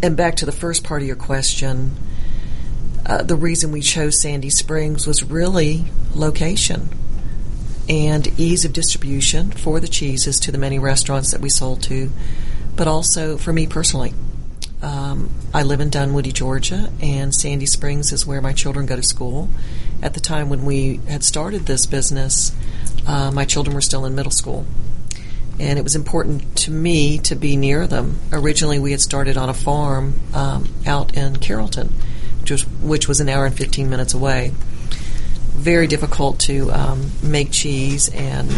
And 0.02 0.16
back 0.16 0.36
to 0.36 0.46
the 0.46 0.52
first 0.52 0.84
part 0.84 1.02
of 1.02 1.06
your 1.06 1.16
question, 1.16 1.96
uh, 3.04 3.22
the 3.22 3.36
reason 3.36 3.72
we 3.72 3.80
chose 3.80 4.20
Sandy 4.20 4.50
Springs 4.50 5.06
was 5.06 5.22
really 5.22 5.86
location 6.14 6.90
and 7.88 8.26
ease 8.38 8.64
of 8.64 8.72
distribution 8.72 9.50
for 9.50 9.80
the 9.80 9.88
cheeses 9.88 10.38
to 10.40 10.52
the 10.52 10.58
many 10.58 10.78
restaurants 10.78 11.30
that 11.32 11.40
we 11.40 11.48
sold 11.48 11.82
to, 11.84 12.10
but 12.76 12.86
also 12.86 13.38
for 13.38 13.52
me 13.52 13.66
personally. 13.66 14.12
Um, 14.80 15.30
I 15.52 15.64
live 15.64 15.80
in 15.80 15.90
Dunwoody, 15.90 16.32
Georgia, 16.32 16.90
and 17.00 17.34
Sandy 17.34 17.66
Springs 17.66 18.12
is 18.12 18.26
where 18.26 18.40
my 18.40 18.52
children 18.52 18.86
go 18.86 18.94
to 18.94 19.02
school. 19.02 19.48
At 20.02 20.14
the 20.14 20.20
time 20.20 20.48
when 20.48 20.64
we 20.64 21.00
had 21.08 21.24
started 21.24 21.66
this 21.66 21.86
business, 21.86 22.52
uh, 23.06 23.32
my 23.32 23.44
children 23.44 23.74
were 23.74 23.80
still 23.80 24.04
in 24.04 24.14
middle 24.14 24.30
school. 24.30 24.66
And 25.58 25.78
it 25.78 25.82
was 25.82 25.96
important 25.96 26.56
to 26.58 26.70
me 26.70 27.18
to 27.20 27.34
be 27.34 27.56
near 27.56 27.88
them. 27.88 28.20
Originally, 28.32 28.78
we 28.78 28.92
had 28.92 29.00
started 29.00 29.36
on 29.36 29.48
a 29.48 29.54
farm 29.54 30.14
um, 30.32 30.72
out 30.86 31.16
in 31.16 31.36
Carrollton, 31.36 31.92
which 32.40 32.52
was, 32.52 32.66
which 32.80 33.08
was 33.08 33.18
an 33.18 33.28
hour 33.28 33.46
and 33.46 33.56
15 33.56 33.90
minutes 33.90 34.14
away. 34.14 34.52
Very 35.54 35.88
difficult 35.88 36.38
to 36.40 36.70
um, 36.70 37.10
make 37.20 37.50
cheese 37.50 38.08
and 38.14 38.48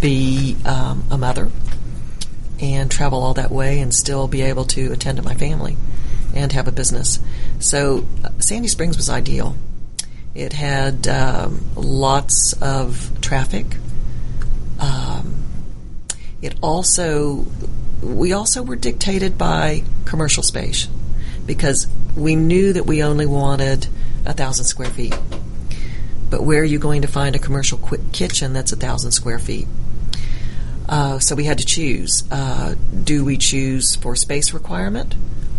be 0.00 0.56
um, 0.64 1.04
a 1.10 1.18
mother 1.18 1.50
and 2.60 2.90
travel 2.90 3.22
all 3.22 3.34
that 3.34 3.50
way 3.50 3.80
and 3.80 3.94
still 3.94 4.28
be 4.28 4.42
able 4.42 4.64
to 4.66 4.92
attend 4.92 5.16
to 5.16 5.24
my 5.24 5.34
family 5.34 5.76
and 6.34 6.52
have 6.52 6.68
a 6.68 6.72
business. 6.72 7.18
So 7.58 8.06
uh, 8.24 8.30
Sandy 8.38 8.68
Springs 8.68 8.96
was 8.96 9.10
ideal. 9.10 9.56
It 10.34 10.52
had 10.52 11.08
um, 11.08 11.64
lots 11.74 12.52
of 12.60 13.10
traffic. 13.20 13.66
Um, 14.78 15.42
it 16.40 16.54
also, 16.62 17.46
we 18.02 18.32
also 18.32 18.62
were 18.62 18.76
dictated 18.76 19.36
by 19.36 19.82
commercial 20.04 20.42
space 20.42 20.88
because 21.46 21.86
we 22.16 22.36
knew 22.36 22.72
that 22.72 22.86
we 22.86 23.02
only 23.02 23.26
wanted 23.26 23.88
a 24.24 24.32
thousand 24.32 24.66
square 24.66 24.90
feet. 24.90 25.18
But 26.30 26.44
where 26.44 26.60
are 26.60 26.64
you 26.64 26.78
going 26.78 27.02
to 27.02 27.08
find 27.08 27.34
a 27.34 27.40
commercial 27.40 27.78
kitchen 28.12 28.52
that's 28.52 28.70
a 28.72 28.76
thousand 28.76 29.10
square 29.10 29.40
feet? 29.40 29.66
Uh, 30.90 31.20
so 31.20 31.36
we 31.36 31.44
had 31.44 31.58
to 31.58 31.64
choose. 31.64 32.24
Uh, 32.32 32.74
do 33.04 33.24
we 33.24 33.36
choose 33.36 33.94
for 33.94 34.16
space 34.16 34.52
requirement 34.52 35.14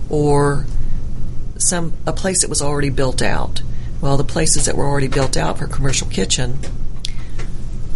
or 0.09 0.65
some 1.57 1.93
a 2.05 2.11
place 2.11 2.41
that 2.41 2.49
was 2.49 2.61
already 2.61 2.89
built 2.89 3.21
out? 3.21 3.61
Well, 4.01 4.17
the 4.17 4.25
places 4.25 4.65
that 4.65 4.75
were 4.75 4.85
already 4.85 5.07
built 5.07 5.37
out 5.37 5.57
for 5.57 5.67
commercial 5.67 6.07
kitchen 6.09 6.59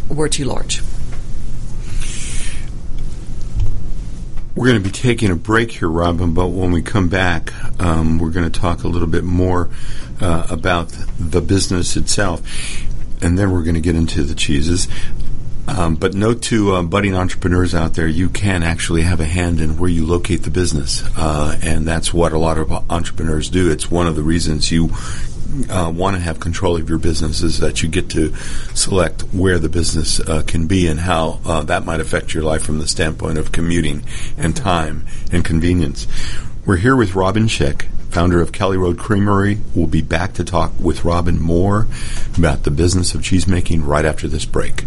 were 0.07 0.29
too 0.29 0.45
large. 0.45 0.81
We're 4.55 4.67
going 4.67 4.81
to 4.81 4.89
be 4.89 4.91
taking 4.91 5.29
a 5.29 5.35
break 5.35 5.71
here, 5.71 5.89
Robin, 5.89 6.33
but 6.33 6.47
when 6.47 6.71
we 6.71 6.81
come 6.81 7.09
back, 7.09 7.51
um, 7.81 8.17
we're 8.17 8.29
going 8.29 8.49
to 8.49 8.59
talk 8.59 8.85
a 8.85 8.87
little 8.87 9.09
bit 9.09 9.25
more 9.25 9.69
uh, 10.21 10.47
about 10.49 10.95
the 11.19 11.41
business 11.41 11.97
itself, 11.97 12.41
and 13.21 13.37
then 13.37 13.51
we're 13.51 13.63
going 13.63 13.75
to 13.75 13.81
get 13.81 13.97
into 13.97 14.23
the 14.23 14.35
cheeses. 14.35 14.87
Um, 15.67 15.95
but 15.95 16.13
note 16.13 16.41
to 16.43 16.73
uh, 16.73 16.83
budding 16.83 17.15
entrepreneurs 17.15 17.73
out 17.73 17.95
there, 17.95 18.07
you 18.07 18.29
can 18.29 18.63
actually 18.63 19.01
have 19.01 19.19
a 19.19 19.25
hand 19.25 19.59
in 19.59 19.77
where 19.77 19.89
you 19.89 20.05
locate 20.05 20.43
the 20.43 20.51
business, 20.51 21.03
uh, 21.17 21.57
and 21.61 21.87
that's 21.87 22.13
what 22.13 22.33
a 22.33 22.37
lot 22.37 22.57
of 22.57 22.71
entrepreneurs 22.91 23.49
do. 23.49 23.71
It's 23.71 23.89
one 23.89 24.07
of 24.07 24.15
the 24.15 24.23
reasons 24.23 24.71
you 24.71 24.91
uh, 25.69 25.91
want 25.95 26.15
to 26.15 26.21
have 26.21 26.39
control 26.39 26.75
of 26.75 26.89
your 26.89 26.97
business 26.97 27.41
is 27.41 27.59
that 27.59 27.81
you 27.81 27.89
get 27.89 28.09
to 28.09 28.35
select 28.73 29.21
where 29.33 29.59
the 29.59 29.69
business 29.69 30.19
uh, 30.19 30.43
can 30.45 30.67
be 30.67 30.87
and 30.87 30.99
how 30.99 31.39
uh, 31.45 31.63
that 31.63 31.85
might 31.85 31.99
affect 31.99 32.33
your 32.33 32.43
life 32.43 32.63
from 32.63 32.79
the 32.79 32.87
standpoint 32.87 33.37
of 33.37 33.51
commuting 33.51 34.03
and 34.37 34.55
time 34.55 35.05
and 35.31 35.45
convenience. 35.45 36.07
We're 36.65 36.77
here 36.77 36.95
with 36.95 37.15
Robin 37.15 37.45
Schick, 37.45 37.83
founder 38.09 38.41
of 38.41 38.51
Cali 38.51 38.77
Road 38.77 38.97
Creamery. 38.97 39.59
We'll 39.73 39.87
be 39.87 40.01
back 40.01 40.33
to 40.33 40.43
talk 40.43 40.73
with 40.79 41.05
Robin 41.05 41.39
more 41.39 41.87
about 42.37 42.63
the 42.63 42.71
business 42.71 43.13
of 43.13 43.21
cheesemaking 43.21 43.85
right 43.85 44.05
after 44.05 44.27
this 44.27 44.45
break. 44.45 44.85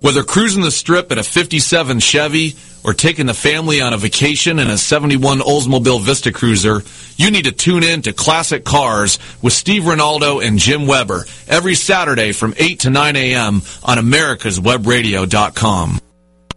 Whether 0.00 0.22
cruising 0.22 0.62
the 0.62 0.70
strip 0.70 1.10
in 1.10 1.18
a 1.18 1.22
57 1.22 2.00
Chevy 2.00 2.54
or 2.84 2.92
taking 2.92 3.24
the 3.26 3.34
family 3.34 3.80
on 3.80 3.94
a 3.94 3.96
vacation 3.96 4.58
in 4.58 4.68
a 4.68 4.76
71 4.76 5.38
Oldsmobile 5.38 6.02
Vista 6.02 6.32
Cruiser, 6.32 6.82
you 7.16 7.30
need 7.30 7.46
to 7.46 7.52
tune 7.52 7.82
in 7.82 8.02
to 8.02 8.12
Classic 8.12 8.62
Cars 8.62 9.18
with 9.40 9.54
Steve 9.54 9.84
Ronaldo 9.84 10.46
and 10.46 10.58
Jim 10.58 10.86
Weber 10.86 11.24
every 11.48 11.74
Saturday 11.74 12.32
from 12.32 12.52
8 12.58 12.80
to 12.80 12.90
9 12.90 13.16
a.m. 13.16 13.62
on 13.82 13.96
americaswebradio.com. 13.96 16.00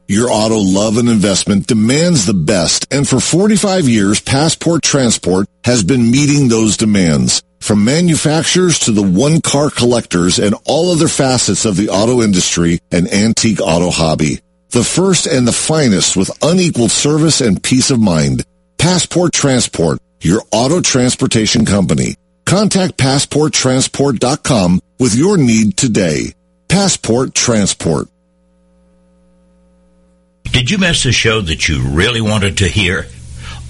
Your 0.09 0.29
auto 0.29 0.57
love 0.57 0.97
and 0.97 1.07
investment 1.07 1.67
demands 1.67 2.25
the 2.25 2.33
best, 2.33 2.91
and 2.91 3.07
for 3.07 3.19
45 3.19 3.87
years, 3.87 4.19
Passport 4.19 4.81
Transport 4.81 5.47
has 5.63 5.83
been 5.83 6.09
meeting 6.09 6.47
those 6.47 6.77
demands. 6.77 7.43
From 7.59 7.85
manufacturers 7.85 8.79
to 8.79 8.91
the 8.91 9.03
one-car 9.03 9.69
collectors 9.69 10.39
and 10.39 10.55
all 10.65 10.91
other 10.91 11.07
facets 11.07 11.65
of 11.65 11.75
the 11.75 11.89
auto 11.89 12.21
industry 12.21 12.79
and 12.91 13.07
antique 13.13 13.61
auto 13.61 13.89
hobby. 13.89 14.39
The 14.71 14.83
first 14.83 15.27
and 15.27 15.47
the 15.47 15.51
finest 15.51 16.15
with 16.15 16.31
unequaled 16.43 16.91
service 16.91 17.41
and 17.41 17.61
peace 17.61 17.91
of 17.91 17.99
mind. 17.99 18.43
Passport 18.77 19.33
Transport, 19.33 19.99
your 20.21 20.41
auto 20.51 20.81
transportation 20.81 21.65
company. 21.65 22.15
Contact 22.45 22.97
PassportTransport.com 22.97 24.81
with 24.99 25.15
your 25.15 25.37
need 25.37 25.77
today. 25.77 26.33
Passport 26.67 27.35
Transport. 27.35 28.07
Did 30.45 30.71
you 30.71 30.79
miss 30.79 31.05
a 31.05 31.11
show 31.11 31.41
that 31.41 31.67
you 31.67 31.81
really 31.81 32.21
wanted 32.21 32.57
to 32.57 32.67
hear? 32.67 33.05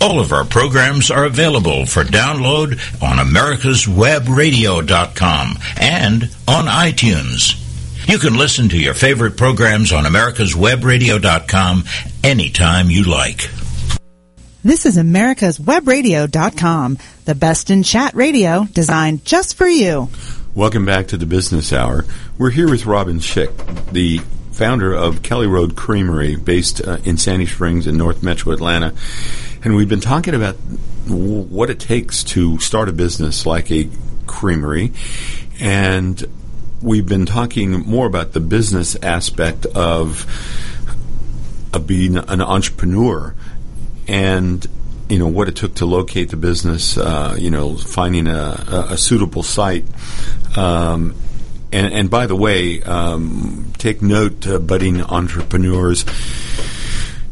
All 0.01 0.19
of 0.21 0.31
our 0.31 0.45
programs 0.45 1.11
are 1.11 1.25
available 1.25 1.85
for 1.85 2.05
download 2.05 2.79
on 3.03 3.17
americaswebradio.com 3.17 5.57
and 5.77 6.23
on 6.47 6.65
iTunes. 6.65 7.65
You 8.07 8.17
can 8.17 8.37
listen 8.37 8.69
to 8.69 8.79
your 8.79 8.93
favorite 8.93 9.35
programs 9.35 9.91
on 9.91 10.05
americaswebradio.com 10.05 11.83
anytime 12.23 12.89
you 12.89 13.03
like. 13.03 13.49
This 14.63 14.85
is 14.85 14.95
americaswebradio.com, 14.97 16.97
the 17.25 17.35
best 17.35 17.69
in 17.69 17.83
chat 17.83 18.15
radio 18.15 18.63
designed 18.71 19.25
just 19.25 19.55
for 19.55 19.67
you. 19.67 20.07
Welcome 20.55 20.85
back 20.85 21.09
to 21.09 21.17
the 21.17 21.25
Business 21.25 21.73
Hour. 21.73 22.05
We're 22.37 22.51
here 22.51 22.69
with 22.69 22.85
Robin 22.85 23.19
Schick, 23.19 23.91
the 23.91 24.21
founder 24.59 24.93
of 24.93 25.23
Cali 25.23 25.47
Road 25.47 25.77
Creamery, 25.77 26.35
based 26.35 26.85
uh, 26.85 26.97
in 27.05 27.15
Sandy 27.15 27.45
Springs 27.45 27.87
in 27.87 27.95
North 27.95 28.21
Metro 28.21 28.51
Atlanta. 28.51 28.93
And 29.63 29.73
we've 29.73 29.87
been 29.87 30.01
talking 30.01 30.35
about 30.35 30.57
w- 31.07 31.43
what 31.43 31.69
it 31.69 31.79
takes 31.79 32.25
to 32.25 32.59
start 32.59 32.89
a 32.89 32.91
business 32.91 33.45
like 33.45 33.71
a 33.71 33.89
creamery. 34.27 34.91
And 35.61 36.21
we've 36.81 37.07
been 37.07 37.25
talking 37.25 37.71
more 37.71 38.05
about 38.05 38.33
the 38.33 38.41
business 38.41 38.97
aspect 39.01 39.65
of, 39.65 40.25
of 41.73 41.87
being 41.87 42.17
an 42.17 42.41
entrepreneur 42.41 43.33
and 44.09 44.67
you 45.07 45.19
know 45.19 45.27
what 45.27 45.47
it 45.47 45.55
took 45.55 45.75
to 45.75 45.85
locate 45.85 46.31
the 46.31 46.37
business, 46.37 46.97
uh, 46.97 47.35
you 47.39 47.49
know, 47.49 47.77
finding 47.77 48.27
a, 48.27 48.65
a, 48.67 48.87
a 48.91 48.97
suitable 48.97 49.41
site. 49.41 49.85
Um, 50.57 51.15
and, 51.71 51.93
and, 51.93 52.09
by 52.09 52.25
the 52.25 52.35
way, 52.35 52.81
um, 52.81 53.73
take 53.77 54.01
note, 54.01 54.47
uh, 54.47 54.59
budding 54.59 55.01
entrepreneurs. 55.01 56.05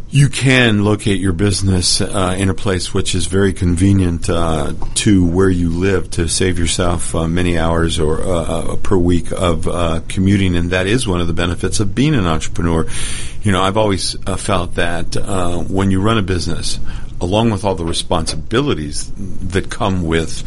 You 0.10 0.30
can 0.30 0.86
locate 0.86 1.20
your 1.20 1.34
business 1.34 2.00
uh, 2.00 2.36
in 2.38 2.50
a 2.50 2.54
place 2.54 2.94
which 2.94 3.14
is 3.14 3.26
very 3.26 3.52
convenient 3.52 4.30
uh, 4.30 4.74
to 4.96 5.26
where 5.26 5.50
you 5.50 5.70
live 5.70 6.10
to 6.12 6.30
save 6.30 6.58
yourself 6.58 7.14
uh, 7.14 7.28
many 7.28 7.58
hours 7.58 8.00
or 8.00 8.22
uh, 8.22 8.26
uh, 8.26 8.76
per 8.78 8.96
week 8.96 9.32
of 9.32 9.68
uh, 9.68 10.00
commuting, 10.08 10.56
and 10.56 10.72
that 10.72 10.88
is 10.88 11.08
one 11.08 11.20
of 11.20 11.28
the 11.28 11.34
benefits 11.34 11.82
of 11.82 11.94
being 11.94 12.16
an 12.16 12.26
entrepreneur. 12.26 12.88
You 13.42 13.52
know, 13.52 13.62
I've 13.62 13.78
always 13.78 14.14
felt 14.38 14.76
that 14.76 15.16
when 15.70 15.92
you 15.92 16.02
run 16.02 16.18
a 16.18 16.24
business, 16.24 16.80
along 17.20 17.50
with 17.50 17.66
all 17.66 17.76
the 17.76 17.86
responsibilities 17.86 19.12
that 19.52 19.70
come 19.70 20.04
with 20.04 20.44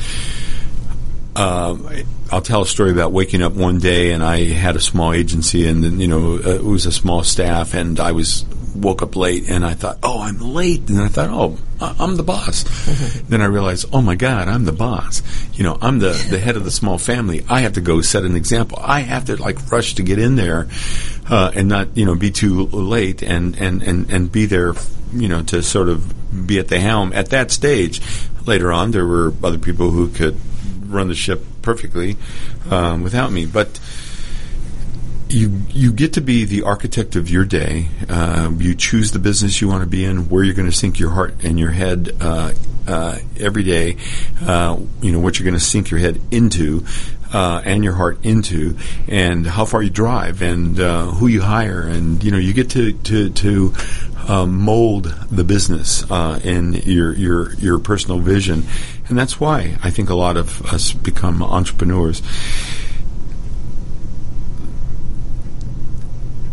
um, 1.36 1.88
I'll 2.30 2.42
tell 2.42 2.62
a 2.62 2.66
story 2.66 2.90
about 2.90 3.12
waking 3.12 3.42
up 3.42 3.52
one 3.52 3.78
day 3.78 4.12
and 4.12 4.22
I 4.22 4.44
had 4.44 4.76
a 4.76 4.80
small 4.80 5.12
agency 5.12 5.66
and 5.66 6.00
you 6.00 6.08
know 6.08 6.34
uh, 6.34 6.56
it 6.56 6.64
was 6.64 6.86
a 6.86 6.92
small 6.92 7.22
staff 7.22 7.74
and 7.74 8.00
I 8.00 8.12
was 8.12 8.44
woke 8.74 9.02
up 9.02 9.16
late 9.16 9.48
and 9.48 9.64
I 9.64 9.74
thought 9.74 9.98
oh 10.02 10.20
I'm 10.20 10.38
late. 10.38 10.88
And 10.88 11.00
I 11.00 11.08
thought 11.08 11.30
oh 11.30 11.58
I'm 11.80 12.16
the 12.16 12.22
boss. 12.22 12.64
Then 13.28 13.42
I 13.42 13.46
realized 13.46 13.86
oh 13.92 14.02
my 14.02 14.16
god 14.16 14.48
I'm 14.48 14.64
the 14.64 14.72
boss. 14.72 15.22
You 15.54 15.64
know 15.64 15.78
I'm 15.80 15.98
the 15.98 16.12
the 16.30 16.38
head 16.38 16.56
of 16.56 16.64
the 16.64 16.70
small 16.70 16.98
family. 16.98 17.44
I 17.48 17.60
have 17.60 17.74
to 17.74 17.80
go 17.80 18.00
set 18.00 18.24
an 18.24 18.36
example. 18.36 18.78
I 18.80 19.00
have 19.00 19.26
to 19.26 19.36
like 19.36 19.70
rush 19.70 19.94
to 19.94 20.02
get 20.02 20.18
in 20.18 20.36
there 20.36 20.68
uh, 21.28 21.52
and 21.54 21.68
not 21.68 21.96
you 21.96 22.04
know 22.04 22.14
be 22.14 22.30
too 22.30 22.66
late 22.66 23.22
and 23.22 23.56
and 23.58 23.82
and 23.82 24.10
and 24.10 24.32
be 24.32 24.46
there 24.46 24.74
you 25.12 25.28
know 25.28 25.42
to 25.44 25.62
sort 25.62 25.88
of 25.88 26.46
be 26.46 26.58
at 26.58 26.68
the 26.68 26.80
helm. 26.80 27.12
At 27.12 27.30
that 27.30 27.50
stage 27.50 28.00
later 28.46 28.72
on 28.72 28.90
there 28.90 29.06
were 29.06 29.32
other 29.44 29.58
people 29.58 29.90
who 29.90 30.08
could 30.08 30.36
run 30.90 31.08
the 31.08 31.14
ship 31.14 31.42
perfectly 31.62 32.16
um, 32.70 33.02
without 33.02 33.32
me. 33.32 33.46
But 33.46 33.80
you 35.30 35.62
you 35.68 35.92
get 35.92 36.14
to 36.14 36.20
be 36.20 36.44
the 36.44 36.62
architect 36.62 37.16
of 37.16 37.30
your 37.30 37.44
day. 37.44 37.88
Uh, 38.08 38.50
you 38.58 38.74
choose 38.74 39.12
the 39.12 39.18
business 39.18 39.60
you 39.60 39.68
want 39.68 39.82
to 39.82 39.88
be 39.88 40.04
in, 40.04 40.28
where 40.28 40.42
you're 40.42 40.54
going 40.54 40.70
to 40.70 40.76
sink 40.76 40.98
your 40.98 41.10
heart 41.10 41.34
and 41.42 41.58
your 41.58 41.70
head 41.70 42.16
uh, 42.20 42.52
uh, 42.86 43.18
every 43.38 43.62
day. 43.62 43.96
Uh, 44.42 44.78
you 45.00 45.12
know 45.12 45.20
what 45.20 45.38
you're 45.38 45.44
going 45.44 45.58
to 45.58 45.64
sink 45.64 45.90
your 45.90 46.00
head 46.00 46.20
into. 46.30 46.84
Uh, 47.32 47.62
and 47.64 47.84
your 47.84 47.92
heart 47.92 48.18
into, 48.24 48.76
and 49.06 49.46
how 49.46 49.64
far 49.64 49.80
you 49.80 49.88
drive, 49.88 50.42
and 50.42 50.80
uh, 50.80 51.06
who 51.06 51.28
you 51.28 51.40
hire, 51.40 51.82
and 51.82 52.24
you 52.24 52.32
know 52.32 52.38
you 52.38 52.52
get 52.52 52.70
to 52.70 52.92
to 52.92 53.30
to 53.30 53.72
mold 54.28 55.04
the 55.30 55.44
business 55.44 56.02
in 56.44 56.74
your 56.74 57.14
your 57.14 57.54
your 57.54 57.78
personal 57.78 58.18
vision, 58.18 58.64
and 59.08 59.18
that's 59.18 59.40
why 59.40 59.76
I 59.82 59.90
think 59.90 60.10
a 60.10 60.14
lot 60.14 60.36
of 60.36 60.62
us 60.72 60.92
become 60.92 61.42
entrepreneurs. 61.42 62.22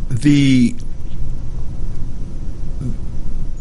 The 0.09 0.75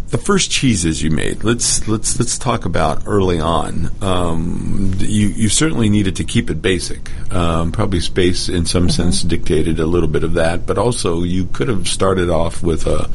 the 0.09 0.19
first 0.19 0.51
cheeses 0.51 1.03
you 1.03 1.11
made. 1.11 1.43
Let's 1.43 1.87
let's 1.89 2.19
let's 2.19 2.39
talk 2.39 2.65
about 2.65 3.03
early 3.07 3.41
on. 3.41 3.91
Um, 4.01 4.93
you 4.99 5.29
you 5.29 5.49
certainly 5.49 5.89
needed 5.89 6.17
to 6.17 6.25
keep 6.25 6.49
it 6.49 6.63
basic. 6.63 7.11
Um, 7.33 7.73
probably 7.73 8.01
space, 8.01 8.49
in 8.49 8.67
some 8.67 8.85
mm-hmm. 8.85 8.91
sense, 8.91 9.23
dictated 9.23 9.81
a 9.81 9.87
little 9.87 10.09
bit 10.09 10.25
of 10.25 10.35
that, 10.35 10.65
but 10.65 10.79
also 10.79 11.23
you 11.23 11.47
could 11.47 11.69
have 11.69 11.89
started 11.89 12.31
off 12.31 12.63
with 12.63 12.87
a. 12.87 13.11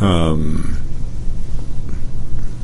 Um, 0.00 0.76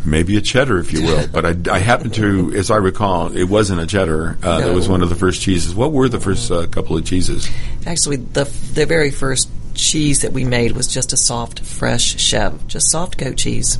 maybe 0.05 0.37
a 0.37 0.40
cheddar, 0.40 0.79
if 0.79 0.92
you 0.92 1.03
will. 1.03 1.27
but 1.29 1.44
I, 1.44 1.75
I 1.75 1.79
happen 1.79 2.11
to, 2.12 2.53
as 2.55 2.70
I 2.70 2.77
recall, 2.77 3.37
it 3.37 3.44
wasn't 3.44 3.81
a 3.81 3.87
cheddar. 3.87 4.38
Uh, 4.42 4.59
no. 4.59 4.66
That 4.66 4.75
was 4.75 4.88
one 4.88 5.03
of 5.03 5.09
the 5.09 5.14
first 5.14 5.42
cheeses. 5.42 5.75
What 5.75 5.92
were 5.92 6.09
the 6.09 6.20
first 6.20 6.51
uh, 6.51 6.66
couple 6.66 6.96
of 6.96 7.05
cheeses? 7.05 7.49
Actually, 7.87 8.16
the 8.16 8.44
the 8.75 8.87
very 8.87 9.11
first 9.11 9.51
cheese 9.75 10.22
that 10.22 10.33
we 10.33 10.44
made 10.44 10.72
was 10.72 10.87
just 10.87 11.12
a 11.12 11.16
soft, 11.16 11.61
fresh 11.61 12.16
chev, 12.16 12.66
just 12.66 12.90
soft 12.90 13.18
goat 13.18 13.37
cheese. 13.37 13.79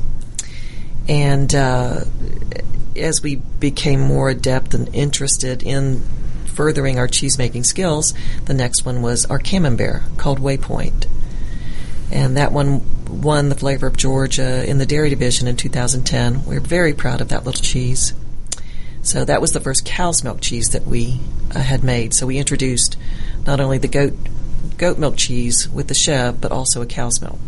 And 1.09 1.53
uh, 1.55 2.01
as 2.95 3.23
we 3.23 3.35
became 3.35 4.01
more 4.01 4.29
adept 4.29 4.73
and 4.73 4.93
interested 4.93 5.63
in 5.63 6.01
furthering 6.53 6.99
our 6.99 7.07
cheese 7.07 7.37
making 7.37 7.63
skills, 7.63 8.13
the 8.45 8.53
next 8.53 8.85
one 8.85 9.01
was 9.01 9.25
our 9.25 9.39
camembert 9.39 10.01
called 10.17 10.39
Waypoint 10.39 11.07
and 12.11 12.37
that 12.37 12.51
one 12.51 12.81
won 13.09 13.49
the 13.49 13.55
Flavor 13.55 13.87
of 13.87 13.97
Georgia 13.97 14.67
in 14.69 14.77
the 14.77 14.85
dairy 14.85 15.09
division 15.09 15.47
in 15.47 15.55
2010. 15.55 16.45
We're 16.45 16.59
very 16.59 16.93
proud 16.93 17.21
of 17.21 17.29
that 17.29 17.45
little 17.45 17.61
cheese. 17.61 18.13
So 19.01 19.23
that 19.25 19.41
was 19.41 19.53
the 19.53 19.59
first 19.59 19.85
cow's 19.85 20.23
milk 20.23 20.41
cheese 20.41 20.71
that 20.71 20.85
we 20.85 21.19
uh, 21.55 21.59
had 21.59 21.83
made. 21.83 22.13
So 22.13 22.27
we 22.27 22.37
introduced 22.37 22.97
not 23.45 23.59
only 23.59 23.77
the 23.77 23.87
goat 23.87 24.13
goat 24.77 24.97
milk 24.97 25.17
cheese 25.17 25.69
with 25.69 25.87
the 25.87 25.93
chev, 25.93 26.39
but 26.41 26.51
also 26.51 26.81
a 26.81 26.85
cow's 26.85 27.21
milk. 27.21 27.39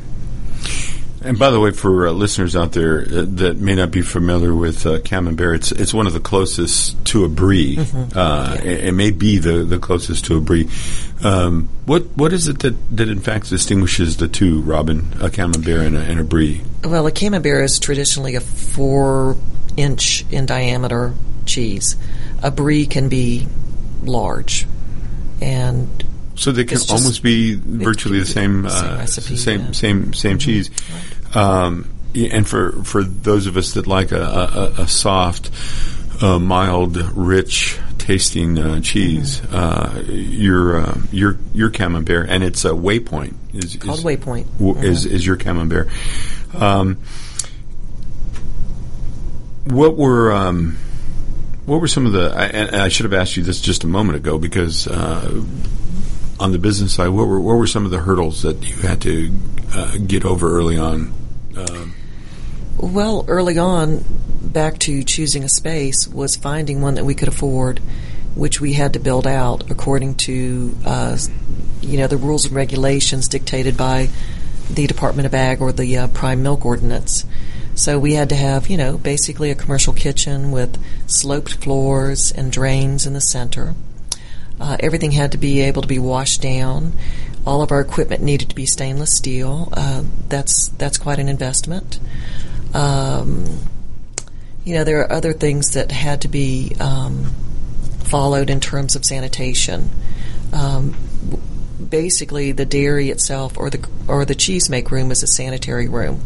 And 1.21 1.37
by 1.37 1.49
the 1.49 1.59
way, 1.59 1.71
for 1.71 2.07
uh, 2.07 2.11
listeners 2.11 2.55
out 2.55 2.71
there 2.71 3.01
uh, 3.01 3.25
that 3.27 3.57
may 3.57 3.75
not 3.75 3.91
be 3.91 4.01
familiar 4.01 4.53
with 4.53 4.85
uh, 4.85 4.99
Camembert, 4.99 5.55
it's 5.55 5.71
it's 5.71 5.93
one 5.93 6.07
of 6.07 6.13
the 6.13 6.19
closest 6.19 7.03
to 7.07 7.25
a 7.25 7.29
brie. 7.29 7.75
Mm-hmm. 7.75 8.17
Uh, 8.17 8.55
yeah. 8.55 8.61
it, 8.61 8.85
it, 8.85 8.91
may 8.93 9.11
be 9.11 9.37
the, 9.37 9.63
the 9.65 9.79
closest 9.79 10.25
to 10.25 10.37
a 10.37 10.41
brie. 10.41 10.69
Um, 11.21 11.67
what 11.85 12.03
what 12.15 12.31
is 12.31 12.47
it 12.47 12.59
that, 12.59 12.75
that 12.95 13.09
in 13.09 13.19
fact 13.19 13.49
distinguishes 13.49 14.17
the 14.17 14.29
two, 14.29 14.61
Robin, 14.61 15.11
a 15.19 15.29
Camembert 15.29 15.87
and 15.87 15.97
a, 15.97 15.99
and 15.99 16.19
a 16.21 16.23
brie? 16.23 16.61
Well, 16.83 17.05
a 17.05 17.11
Camembert 17.11 17.65
is 17.65 17.79
traditionally 17.79 18.35
a 18.35 18.41
four 18.41 19.35
inch 19.75 20.25
in 20.31 20.45
diameter 20.45 21.13
cheese. 21.45 21.97
A 22.41 22.51
brie 22.51 22.85
can 22.85 23.09
be 23.09 23.47
large, 24.03 24.65
and 25.41 26.05
so 26.39 26.53
they 26.53 26.63
can 26.63 26.77
almost 26.89 27.21
be 27.21 27.55
virtually 27.55 28.19
the 28.19 28.25
same, 28.25 28.65
uh, 28.65 28.69
same 28.69 28.97
recipe, 28.97 29.35
same, 29.35 29.59
yeah. 29.59 29.71
same, 29.71 30.13
same 30.13 30.31
mm-hmm. 30.31 30.39
cheese. 30.39 30.69
Right. 31.33 31.35
Um, 31.35 31.89
and 32.15 32.47
for 32.47 32.83
for 32.83 33.03
those 33.03 33.45
of 33.45 33.57
us 33.57 33.73
that 33.73 33.87
like 33.87 34.13
a, 34.13 34.23
a, 34.23 34.83
a 34.83 34.87
soft, 34.87 35.51
uh, 36.23 36.39
mild, 36.39 36.95
rich 37.15 37.77
tasting 37.97 38.57
uh, 38.57 38.79
cheese, 38.79 39.41
mm-hmm. 39.41 39.53
uh, 39.53 40.01
your 40.13 40.77
uh, 40.77 41.01
your 41.11 41.37
your 41.53 41.69
camembert, 41.69 42.29
and 42.29 42.41
it's 42.41 42.63
a 42.63 42.69
Waypoint 42.69 43.33
is 43.53 43.75
called 43.75 43.99
is, 43.99 44.05
Waypoint 44.05 44.45
w- 44.53 44.75
mm-hmm. 44.75 44.83
is 44.83 45.05
is 45.05 45.25
your 45.25 45.35
camembert. 45.35 45.89
Um, 46.53 46.99
what 49.65 49.97
were 49.97 50.31
um, 50.31 50.77
what 51.65 51.81
were 51.81 51.87
some 51.89 52.05
of 52.05 52.13
the? 52.13 52.33
I, 52.33 52.45
and 52.45 52.75
I 52.77 52.87
should 52.87 53.03
have 53.03 53.13
asked 53.13 53.35
you 53.35 53.43
this 53.43 53.59
just 53.59 53.83
a 53.83 53.87
moment 53.87 54.15
ago 54.15 54.39
because 54.39 54.87
uh, 54.87 55.43
on 56.39 56.51
the 56.51 56.59
business 56.59 56.95
side, 56.95 57.09
what 57.09 57.27
were 57.27 57.39
what 57.39 57.55
were 57.55 57.67
some 57.67 57.85
of 57.85 57.91
the 57.91 57.99
hurdles 57.99 58.41
that 58.43 58.63
you 58.63 58.75
had 58.75 59.01
to 59.01 59.31
uh, 59.73 59.97
get 60.05 60.25
over 60.25 60.57
early 60.57 60.77
on? 60.77 61.13
Um, 61.57 61.93
well, 62.77 63.25
early 63.27 63.57
on, 63.57 64.03
back 64.41 64.79
to 64.79 65.03
choosing 65.03 65.43
a 65.43 65.49
space 65.49 66.07
was 66.07 66.35
finding 66.35 66.81
one 66.81 66.95
that 66.95 67.05
we 67.05 67.13
could 67.13 67.27
afford, 67.27 67.79
which 68.35 68.61
we 68.61 68.73
had 68.73 68.93
to 68.93 68.99
build 68.99 69.27
out 69.27 69.69
according 69.69 70.15
to 70.15 70.75
uh, 70.85 71.17
you 71.81 71.97
know 71.97 72.07
the 72.07 72.17
rules 72.17 72.45
and 72.45 72.55
regulations 72.55 73.27
dictated 73.27 73.75
by 73.75 74.09
the 74.69 74.87
Department 74.87 75.25
of 75.25 75.33
Ag 75.33 75.61
or 75.61 75.71
the 75.71 75.97
uh, 75.97 76.07
Prime 76.07 76.43
Milk 76.43 76.65
Ordinance. 76.65 77.25
So 77.75 77.97
we 77.97 78.13
had 78.13 78.29
to 78.29 78.35
have, 78.35 78.67
you 78.67 78.77
know, 78.77 78.97
basically 78.97 79.51
a 79.51 79.55
commercial 79.55 79.93
kitchen 79.93 80.51
with 80.51 80.77
sloped 81.07 81.55
floors 81.55 82.31
and 82.31 82.51
drains 82.51 83.05
in 83.05 83.13
the 83.13 83.21
center. 83.21 83.73
Uh, 84.59 84.77
everything 84.79 85.11
had 85.11 85.31
to 85.31 85.37
be 85.37 85.61
able 85.61 85.81
to 85.81 85.87
be 85.87 85.99
washed 85.99 86.41
down. 86.41 86.93
All 87.45 87.61
of 87.61 87.71
our 87.71 87.79
equipment 87.79 88.21
needed 88.21 88.49
to 88.49 88.55
be 88.55 88.65
stainless 88.65 89.15
steel. 89.15 89.69
Uh, 89.73 90.03
that's 90.27 90.67
that's 90.69 90.97
quite 90.97 91.19
an 91.19 91.29
investment. 91.29 91.99
Um, 92.73 93.59
you 94.65 94.75
know, 94.75 94.83
there 94.83 95.01
are 95.01 95.11
other 95.11 95.33
things 95.33 95.73
that 95.73 95.91
had 95.91 96.21
to 96.21 96.27
be 96.27 96.75
um, 96.79 97.33
followed 98.03 98.49
in 98.49 98.59
terms 98.59 98.95
of 98.95 99.05
sanitation. 99.05 99.89
Um, 100.51 100.95
basically, 101.89 102.51
the 102.51 102.65
dairy 102.65 103.09
itself 103.09 103.57
or 103.57 103.69
the 103.69 103.87
or 104.07 104.25
the 104.25 104.35
cheese 104.35 104.69
make 104.69 104.91
room 104.91 105.11
is 105.11 105.23
a 105.23 105.27
sanitary 105.27 105.87
room. 105.87 106.21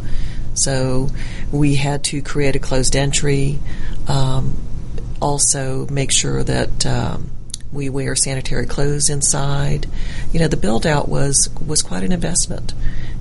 So 0.56 1.10
we 1.52 1.76
had 1.76 2.04
to 2.06 2.22
create 2.22 2.56
a 2.56 2.60
closed 2.60 2.96
entry. 2.96 3.60
Um, 4.08 4.58
also, 5.22 5.88
make 5.88 6.12
sure 6.12 6.43
that 6.43 6.86
um, 6.86 7.32
we 7.73 7.89
wear 7.89 8.15
sanitary 8.15 8.65
clothes 8.65 9.09
inside. 9.09 9.88
You 10.31 10.39
know, 10.39 10.47
the 10.47 10.57
build 10.57 10.86
out 10.86 11.09
was 11.09 11.49
was 11.65 11.81
quite 11.81 12.03
an 12.03 12.12
investment. 12.12 12.73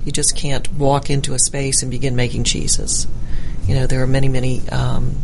You 0.05 0.11
just 0.11 0.35
can't 0.35 0.71
walk 0.73 1.09
into 1.09 1.33
a 1.33 1.39
space 1.39 1.81
and 1.81 1.91
begin 1.91 2.15
making 2.15 2.43
cheeses. 2.43 3.07
You 3.67 3.75
know, 3.75 3.87
there 3.87 4.01
are 4.03 4.07
many 4.07 4.29
many 4.29 4.67
um, 4.69 5.15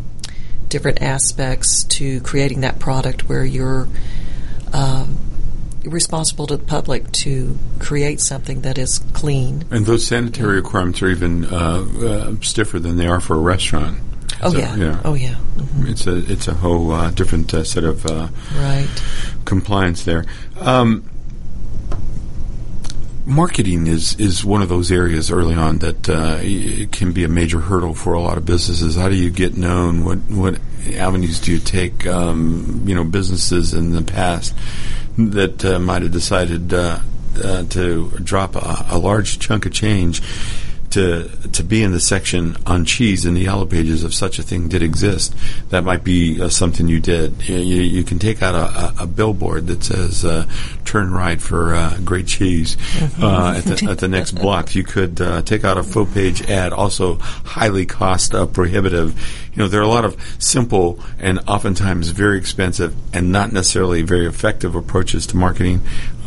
different 0.67 1.01
aspects 1.01 1.83
to 1.85 2.21
creating 2.21 2.61
that 2.61 2.79
product 2.79 3.29
where 3.29 3.45
you're. 3.45 3.87
Uh, 4.71 5.07
responsible 5.85 6.45
to 6.45 6.57
the 6.57 6.63
public 6.63 7.09
to 7.11 7.57
create 7.79 8.19
something 8.19 8.61
that 8.61 8.77
is 8.77 8.99
clean. 9.13 9.63
And 9.71 9.85
those 9.85 10.05
sanitary 10.05 10.55
requirements 10.55 11.01
are 11.01 11.09
even 11.09 11.45
uh, 11.45 11.85
uh, 12.01 12.35
stiffer 12.41 12.79
than 12.79 12.97
they 12.97 13.07
are 13.07 13.21
for 13.21 13.35
a 13.35 13.39
restaurant. 13.39 13.97
Oh 14.41 14.51
So, 14.51 14.57
yeah. 14.59 14.75
yeah. 14.75 15.01
Oh 15.03 15.13
yeah. 15.15 15.35
Mhm. 15.57 15.89
It's 15.89 16.07
a 16.07 16.17
it's 16.31 16.47
a 16.47 16.53
whole 16.53 16.91
uh, 16.91 17.11
different 17.11 17.53
uh, 17.53 17.63
set 17.63 17.83
of 17.83 18.05
uh, 18.05 18.27
Right. 18.55 18.87
compliance 19.45 20.03
there. 20.03 20.25
Um, 20.59 21.03
marketing 23.25 23.87
is 23.87 24.15
is 24.15 24.43
one 24.43 24.61
of 24.61 24.69
those 24.69 24.91
areas 24.91 25.29
early 25.31 25.55
on 25.55 25.79
that 25.79 26.09
uh, 26.09 26.39
y- 26.41 26.87
can 26.91 27.11
be 27.11 27.23
a 27.23 27.27
major 27.27 27.59
hurdle 27.59 27.93
for 27.93 28.13
a 28.13 28.21
lot 28.21 28.37
of 28.37 28.45
businesses. 28.45 28.95
How 28.95 29.09
do 29.09 29.15
you 29.15 29.29
get 29.29 29.55
known? 29.57 30.03
What 30.05 30.17
what 30.29 30.59
avenues 30.95 31.39
do 31.39 31.51
you 31.51 31.59
take? 31.59 32.07
Um, 32.07 32.83
you 32.85 32.95
know, 32.95 33.03
businesses 33.03 33.73
in 33.73 33.91
the 33.91 34.01
past 34.01 34.55
that 35.17 35.63
uh, 35.65 35.79
might 35.79 36.01
have 36.01 36.11
decided 36.11 36.73
uh, 36.73 36.99
uh, 37.43 37.63
to 37.63 38.09
drop 38.23 38.55
a, 38.55 38.85
a 38.89 38.97
large 38.97 39.37
chunk 39.39 39.65
of 39.65 39.73
change 39.73 40.21
to 40.91 41.29
to 41.53 41.63
be 41.63 41.83
in 41.83 41.91
the 41.91 41.99
section 41.99 42.55
on 42.65 42.85
cheese 42.85 43.25
in 43.25 43.33
the 43.33 43.41
yellow 43.41 43.65
pages 43.65 44.03
if 44.03 44.13
such 44.13 44.39
a 44.39 44.43
thing 44.43 44.67
did 44.67 44.81
exist. 44.81 45.33
That 45.69 45.83
might 45.83 46.03
be 46.03 46.41
uh, 46.41 46.49
something 46.49 46.87
you 46.87 46.99
did. 46.99 47.47
You, 47.47 47.57
you, 47.57 47.81
you 47.81 48.03
can 48.03 48.19
take 48.19 48.41
out 48.41 48.55
a, 48.55 49.01
a, 49.01 49.03
a 49.03 49.07
billboard 49.07 49.67
that 49.67 49.83
says 49.83 50.25
uh, 50.25 50.47
"Turn 50.85 51.11
right 51.11 51.41
for 51.41 51.75
uh, 51.75 51.97
great 52.03 52.27
cheese" 52.27 52.77
uh, 53.21 53.55
at, 53.57 53.63
the, 53.65 53.87
at 53.91 53.99
the 53.99 54.07
next 54.07 54.31
block. 54.41 54.75
You 54.75 54.83
could 54.83 55.21
uh, 55.21 55.41
take 55.41 55.63
out 55.63 55.77
a 55.77 55.83
full 55.83 56.05
page 56.05 56.41
ad, 56.49 56.73
also 56.73 57.15
highly 57.15 57.85
cost 57.85 58.33
uh, 58.33 58.45
prohibitive. 58.45 59.19
You 59.53 59.63
know, 59.63 59.67
there 59.67 59.81
are 59.81 59.83
a 59.83 59.87
lot 59.87 60.05
of 60.05 60.17
simple 60.39 60.99
and 61.19 61.39
oftentimes 61.47 62.09
very 62.09 62.37
expensive 62.37 62.95
and 63.13 63.31
not 63.31 63.51
necessarily 63.51 64.01
very 64.01 64.25
effective 64.25 64.75
approaches 64.75 65.27
to 65.27 65.37
marketing. 65.37 65.81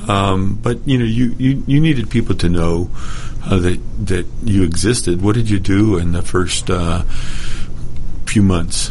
Um, 0.09 0.55
but 0.55 0.87
you 0.87 0.99
know, 0.99 1.05
you, 1.05 1.35
you, 1.39 1.63
you 1.67 1.81
needed 1.81 2.11
people 2.11 2.35
to 2.37 2.49
know 2.49 2.91
uh, 3.45 3.59
that 3.59 4.07
that 4.07 4.27
you 4.45 4.65
existed. 4.65 5.23
What 5.23 5.35
did 5.35 5.49
you 5.51 5.59
do 5.59 5.99
in 5.99 6.13
the 6.13 6.23
first 6.23 6.71
uh, 6.71 7.03
few 8.27 8.43
months? 8.43 8.91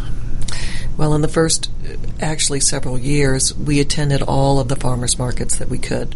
Well, 0.98 1.14
in 1.14 1.22
the 1.22 1.28
first, 1.28 1.72
actually 2.20 2.60
several 2.60 2.98
years, 2.98 3.56
we 3.56 3.80
attended 3.80 4.22
all 4.22 4.60
of 4.60 4.68
the 4.68 4.76
farmers 4.76 5.18
markets 5.18 5.58
that 5.58 5.70
we 5.70 5.78
could, 5.78 6.16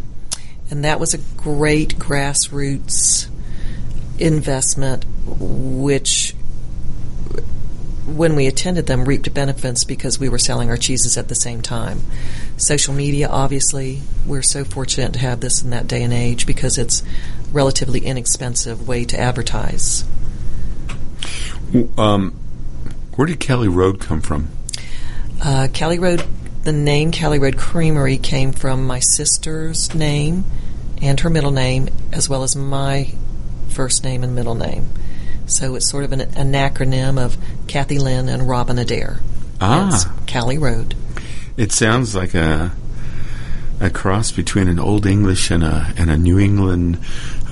and 0.69 0.84
that 0.84 0.99
was 0.99 1.13
a 1.13 1.17
great 1.38 1.97
grassroots 1.97 3.27
investment, 4.19 5.05
which. 5.25 6.36
When 8.06 8.36
we 8.36 8.46
attended 8.46 8.86
them, 8.86 9.06
reaped 9.06 9.34
benefits 9.34 9.84
because 9.84 10.20
we 10.20 10.30
were 10.30 10.38
selling 10.38 10.70
our 10.70 10.78
cheeses 10.78 11.18
at 11.18 11.28
the 11.28 11.36
same 11.36 11.62
time. 11.62 12.02
Social 12.58 12.94
media, 12.94 13.28
obviously, 13.28 14.02
we're 14.26 14.44
so 14.44 14.63
fortunate 14.63 15.13
to 15.13 15.20
have 15.20 15.39
this 15.39 15.63
in 15.63 15.72
that 15.72 15.88
day 15.88 16.04
and 16.04 16.13
age 16.13 16.46
because 16.46 16.78
it's 16.78 17.02
relatively 17.52 18.02
inexpensive 18.02 18.88
way 18.88 19.06
to 19.06 19.20
advertise. 19.20 20.06
Um, 21.98 22.32
where 23.15 23.26
did 23.26 23.39
Cali 23.39 23.68
Road 23.68 24.00
come 24.00 24.22
from? 24.22 24.50
Uh, 25.44 25.68
Cali 25.74 26.00
Road, 26.00 26.24
the 26.63 26.72
name 26.72 27.12
Cali 27.12 27.39
Road 27.39 27.58
Creamery 27.58 28.18
came 28.18 28.52
from 28.52 28.86
my 28.86 29.00
sister's 29.00 29.94
name 29.96 30.46
and 31.02 31.20
her 31.20 31.30
middle 31.30 31.52
name, 31.52 31.89
as 32.12 32.30
well 32.30 32.44
as 32.44 32.56
my 32.56 33.12
first 33.70 34.04
name 34.04 34.24
and 34.24 34.36
middle 34.36 34.56
name. 34.56 34.89
So 35.47 35.75
it's 35.75 35.89
sort 35.89 36.03
of 36.03 36.12
an, 36.12 36.21
an 36.21 36.53
acronym 36.53 37.23
of 37.23 37.38
Kathy 37.67 37.99
Lynn 37.99 38.29
and 38.29 38.47
Robin 38.47 38.77
Adair. 38.77 39.19
Ah. 39.62 39.89
Hence, 39.89 40.05
Cali 40.25 40.58
Road. 40.58 40.95
It 41.58 41.71
sounds 41.71 42.15
like 42.15 42.34
a 42.34 42.71
a 43.79 43.89
cross 43.89 44.31
between 44.31 44.67
an 44.67 44.79
Old 44.79 45.05
English 45.05 45.51
and 45.51 45.63
a 45.63 45.93
and 45.97 46.10
a 46.10 46.17
New 46.17 46.39
England 46.39 46.99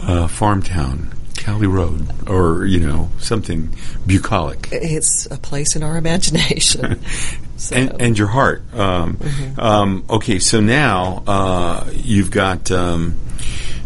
uh, 0.02 0.28
farm 0.28 0.62
town, 0.62 1.14
Cali 1.36 1.68
Road, 1.68 2.08
or 2.30 2.66
you 2.66 2.80
know 2.80 3.10
something 3.20 3.74
bucolic. 4.06 4.70
It's 4.72 5.26
a 5.28 5.38
place 5.38 5.76
in 5.76 5.84
our 5.84 5.98
imagination. 5.98 7.00
so, 7.58 7.76
and, 7.76 8.02
and 8.02 8.18
your 8.18 8.28
heart. 8.28 8.64
Um, 8.74 9.18
um, 9.58 10.06
okay, 10.10 10.40
so 10.40 10.60
now 10.60 11.24
uh, 11.28 11.90
you've 11.94 12.32
got 12.32 12.72
um, 12.72 13.18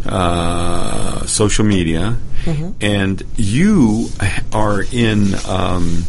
uh, 0.05 1.25
social 1.25 1.65
media, 1.65 2.17
and 2.81 3.23
you 3.35 4.09
are 4.53 4.83
in 4.91 5.33
um, 5.47 6.03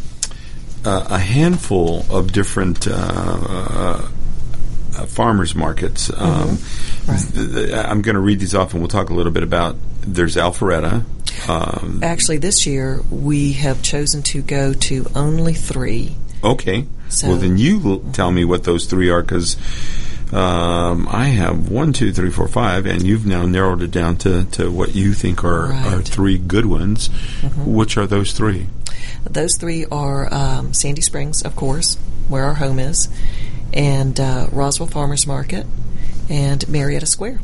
a, 0.84 1.06
a 1.10 1.18
handful 1.18 2.04
of 2.10 2.32
different. 2.32 2.86
Uh, 2.86 2.92
uh, 2.94 4.08
uh, 4.96 5.06
farmers 5.06 5.54
markets. 5.54 6.10
Um, 6.16 6.58
th- 7.06 7.52
th- 7.52 7.72
I'm 7.72 8.02
going 8.02 8.14
to 8.16 8.20
read 8.20 8.40
these 8.40 8.54
off, 8.54 8.72
and 8.72 8.82
we'll 8.82 8.88
talk 8.88 9.10
a 9.10 9.14
little 9.14 9.30
bit 9.30 9.44
about. 9.44 9.76
There's 10.00 10.34
Alpharetta. 10.34 11.04
Um, 11.48 12.00
actually, 12.02 12.38
this 12.38 12.66
year 12.66 13.00
we 13.10 13.52
have 13.52 13.80
chosen 13.82 14.22
to 14.24 14.42
go 14.42 14.72
to 14.72 15.06
only 15.14 15.54
three. 15.54 16.16
Okay. 16.42 16.86
So- 17.10 17.28
well, 17.28 17.36
then 17.36 17.58
you 17.58 17.78
will 17.78 18.00
tell 18.12 18.32
me 18.32 18.44
what 18.44 18.64
those 18.64 18.86
three 18.86 19.08
are 19.08 19.22
because 19.22 19.56
um, 20.32 21.08
I 21.10 21.26
have 21.26 21.70
one, 21.70 21.92
two, 21.92 22.12
three, 22.12 22.30
four, 22.30 22.48
five, 22.48 22.86
and 22.86 23.02
you've 23.02 23.26
now 23.26 23.46
narrowed 23.46 23.82
it 23.82 23.90
down 23.90 24.16
to, 24.18 24.44
to 24.52 24.70
what 24.70 24.94
you 24.94 25.12
think 25.12 25.44
are, 25.44 25.72
are 25.72 26.02
three 26.02 26.38
good 26.38 26.66
ones. 26.66 27.08
Which 27.64 27.96
are 27.96 28.06
those 28.06 28.32
three? 28.32 28.66
Those 29.24 29.56
three 29.56 29.86
are 29.86 30.32
um, 30.32 30.72
Sandy 30.74 31.00
Springs, 31.00 31.42
of 31.42 31.56
course, 31.56 31.96
where 32.28 32.44
our 32.44 32.54
home 32.54 32.78
is, 32.78 33.08
and 33.72 34.18
uh, 34.18 34.48
Roswell 34.52 34.88
Farmers 34.88 35.26
Market, 35.26 35.66
and 36.28 36.68
Marietta 36.68 37.06
Square. 37.06 37.40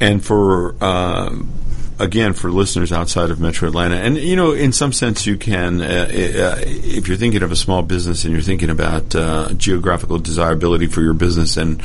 And 0.00 0.24
for 0.24 0.82
um, 0.84 1.50
again, 1.98 2.32
for 2.32 2.50
listeners 2.50 2.92
outside 2.92 3.30
of 3.30 3.40
Metro 3.40 3.68
Atlanta, 3.68 3.96
and 3.96 4.16
you 4.16 4.36
know, 4.36 4.52
in 4.52 4.72
some 4.72 4.92
sense, 4.92 5.26
you 5.26 5.36
can, 5.36 5.80
uh, 5.80 5.84
uh, 5.84 6.60
if 6.60 7.08
you're 7.08 7.16
thinking 7.16 7.42
of 7.42 7.52
a 7.52 7.56
small 7.56 7.82
business 7.82 8.24
and 8.24 8.32
you're 8.32 8.42
thinking 8.42 8.70
about 8.70 9.14
uh, 9.14 9.52
geographical 9.54 10.18
desirability 10.18 10.86
for 10.86 11.02
your 11.02 11.14
business, 11.14 11.56
and 11.56 11.82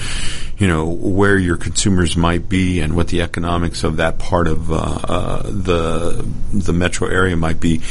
you 0.58 0.68
know 0.68 0.86
where 0.88 1.38
your 1.38 1.58
consumers 1.58 2.18
might 2.18 2.50
be, 2.50 2.80
and 2.80 2.96
what 2.96 3.08
the 3.08 3.22
economics 3.22 3.84
of 3.84 3.98
that 3.98 4.20
part 4.20 4.48
of 4.48 4.72
uh, 4.72 4.76
uh, 4.76 5.44
the 5.44 6.26
the 6.54 6.74
metro 6.74 7.08
area 7.08 7.36
might 7.36 7.60
be. 7.60 7.82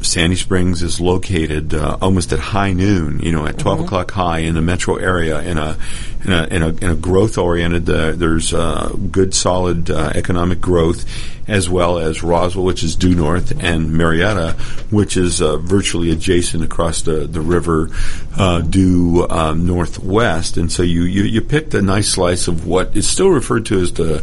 Sandy 0.00 0.36
Springs 0.36 0.82
is 0.82 1.00
located 1.00 1.74
uh, 1.74 1.98
almost 2.00 2.32
at 2.32 2.38
high 2.38 2.72
noon, 2.72 3.18
you 3.18 3.32
know, 3.32 3.46
at 3.46 3.58
12 3.58 3.80
o'clock 3.80 4.12
high 4.12 4.38
in 4.38 4.54
the 4.54 4.62
metro 4.62 4.94
area 4.94 5.40
in 5.40 5.58
a 5.58 5.76
in 6.24 6.32
a, 6.32 6.44
in 6.44 6.62
a, 6.62 6.68
in 6.68 6.90
a 6.90 6.94
growth 6.94 7.38
oriented. 7.38 7.88
Uh, 7.88 8.12
there's 8.12 8.52
uh, 8.52 8.94
good, 9.10 9.34
solid 9.34 9.90
uh, 9.90 10.12
economic 10.14 10.60
growth, 10.60 11.04
as 11.48 11.68
well 11.68 11.98
as 11.98 12.22
Roswell, 12.22 12.64
which 12.64 12.82
is 12.82 12.96
due 12.96 13.14
north, 13.14 13.62
and 13.62 13.92
Marietta, 13.92 14.52
which 14.90 15.16
is 15.16 15.40
uh, 15.40 15.56
virtually 15.58 16.10
adjacent 16.10 16.62
across 16.64 17.02
the 17.02 17.26
the 17.26 17.40
river, 17.40 17.90
uh, 18.36 18.60
due 18.60 19.26
um, 19.28 19.66
northwest. 19.66 20.56
And 20.56 20.70
so 20.70 20.82
you, 20.82 21.02
you 21.02 21.22
you 21.22 21.40
picked 21.40 21.74
a 21.74 21.82
nice 21.82 22.08
slice 22.08 22.48
of 22.48 22.66
what 22.66 22.96
is 22.96 23.08
still 23.08 23.28
referred 23.28 23.66
to 23.66 23.80
as 23.80 23.92
the 23.92 24.22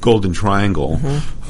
Golden 0.00 0.32
Triangle, 0.32 1.00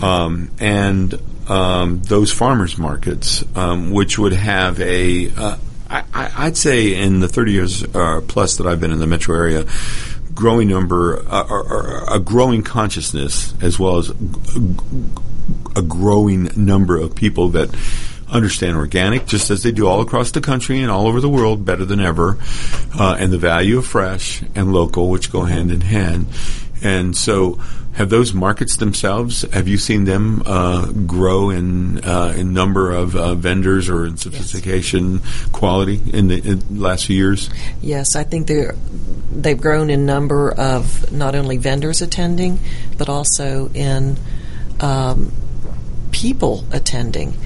um, 0.01 0.51
and 0.59 1.15
um, 1.49 2.03
those 2.03 2.33
farmers 2.33 2.79
markets, 2.79 3.45
um, 3.57 3.91
which 3.91 4.19
would 4.19 4.33
have 4.33 4.81
a, 4.81 5.31
uh, 5.37 5.57
I, 5.91 6.05
I'd 6.37 6.57
say 6.57 6.95
in 6.95 7.21
the 7.21 7.29
30 7.29 7.53
years 7.53 7.83
uh, 7.83 8.21
plus 8.27 8.57
that 8.57 8.67
I've 8.67 8.81
been 8.81 8.93
in 8.93 8.99
the 8.99 9.07
metro 9.07 9.37
area, 9.37 9.67
growing 10.35 10.69
number, 10.69 11.25
uh, 11.29 12.15
a 12.15 12.21
growing 12.21 12.63
consciousness, 12.63 13.55
as 13.63 13.79
well 13.79 13.99
as 13.99 14.11
a 15.75 15.83
growing 15.83 16.51
number 16.57 16.97
of 16.97 17.15
people 17.15 17.49
that 17.51 17.75
understand 18.31 18.77
organic, 18.77 19.27
just 19.27 19.51
as 19.51 19.63
they 19.63 19.73
do 19.73 19.87
all 19.87 20.01
across 20.01 20.31
the 20.33 20.41
country 20.41 20.81
and 20.81 20.91
all 20.91 21.07
over 21.07 21.21
the 21.21 21.29
world, 21.29 21.65
better 21.65 21.85
than 21.85 22.01
ever, 22.01 22.39
uh, 22.99 23.17
and 23.19 23.33
the 23.33 23.39
value 23.39 23.79
of 23.79 23.87
fresh 23.87 24.43
and 24.55 24.73
local, 24.73 25.09
which 25.11 25.33
go 25.33 25.43
hand 25.43 25.71
in 25.71 25.81
hand. 25.81 26.27
And 26.83 27.17
so, 27.17 27.61
have 27.95 28.11
those 28.11 28.33
markets 28.33 28.77
themselves? 28.77 29.43
Have 29.53 29.67
you 29.67 29.77
seen 29.77 30.05
them 30.05 30.43
uh, 30.47 30.87
grow 30.87 31.51
in 31.51 32.05
uh, 32.05 32.33
in 32.37 32.53
number 32.53 32.93
of 32.93 33.17
uh, 33.17 33.35
vendors 33.35 33.89
or 33.89 34.07
in 34.07 34.17
sophistication, 34.17 35.15
yes. 35.15 35.47
quality 35.47 36.01
in 36.13 36.29
the, 36.29 36.39
in 36.39 36.81
last 36.81 37.07
few 37.07 37.17
years? 37.17 37.51
Yes, 37.83 38.15
I 38.15 38.23
think 38.23 38.47
they're 38.47 38.77
they've 39.33 39.61
grown 39.61 39.91
in 39.91 40.07
number 40.07 40.53
of 40.53 41.11
not 41.11 41.35
only 41.35 41.57
vendors 41.57 42.01
attending, 42.01 42.61
but 42.97 43.09
also 43.09 43.69
in 43.75 44.17
um, 44.79 45.33
people 46.13 46.65
attending. 46.71 47.37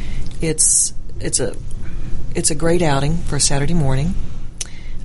It's 0.43 0.93
it's 1.19 1.41
a 1.41 1.57
it's 2.35 2.51
a 2.51 2.55
great 2.55 2.83
outing 2.83 3.17
for 3.17 3.39
Saturday 3.39 3.75
morning. 3.75 4.15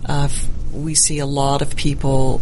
Uh, 0.05 0.27
we 0.73 0.93
see 0.93 1.19
a 1.19 1.25
lot 1.25 1.61
of 1.61 1.75
people 1.75 2.41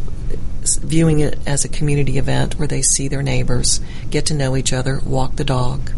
viewing 0.65 1.19
it 1.19 1.39
as 1.45 1.63
a 1.63 1.69
community 1.69 2.17
event 2.17 2.57
where 2.59 2.67
they 2.67 2.81
see 2.81 3.07
their 3.07 3.23
neighbors, 3.23 3.79
get 4.09 4.25
to 4.27 4.33
know 4.33 4.55
each 4.55 4.73
other, 4.73 4.99
walk 5.05 5.35
the 5.35 5.43
dog, 5.43 5.91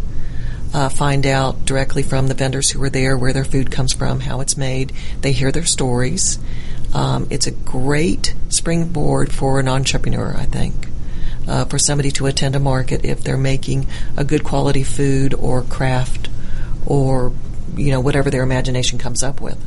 uh, 0.73 0.89
find 0.89 1.25
out 1.25 1.65
directly 1.65 2.03
from 2.03 2.27
the 2.27 2.33
vendors 2.33 2.71
who 2.71 2.83
are 2.83 2.89
there 2.89 3.17
where 3.17 3.33
their 3.33 3.45
food 3.45 3.71
comes 3.71 3.93
from, 3.93 4.21
how 4.21 4.41
it's 4.41 4.57
made. 4.57 4.91
They 5.21 5.31
hear 5.31 5.51
their 5.51 5.65
stories. 5.65 6.39
Um, 6.93 7.27
it's 7.29 7.47
a 7.47 7.51
great 7.51 8.33
springboard 8.49 9.31
for 9.31 9.59
an 9.59 9.67
entrepreneur, 9.67 10.35
I 10.37 10.45
think. 10.45 10.87
Uh, 11.47 11.63
for 11.63 11.79
somebody 11.79 12.11
to 12.11 12.25
attend 12.25 12.57
a 12.57 12.59
market 12.59 13.05
if 13.05 13.23
they're 13.23 13.37
making 13.37 13.87
a 14.17 14.25
good 14.25 14.43
quality 14.43 14.83
food 14.83 15.33
or 15.33 15.61
craft 15.61 16.29
or 16.85 17.31
you 17.77 17.89
know 17.89 18.01
whatever 18.01 18.29
their 18.29 18.43
imagination 18.43 18.99
comes 18.99 19.23
up 19.23 19.39
with. 19.39 19.57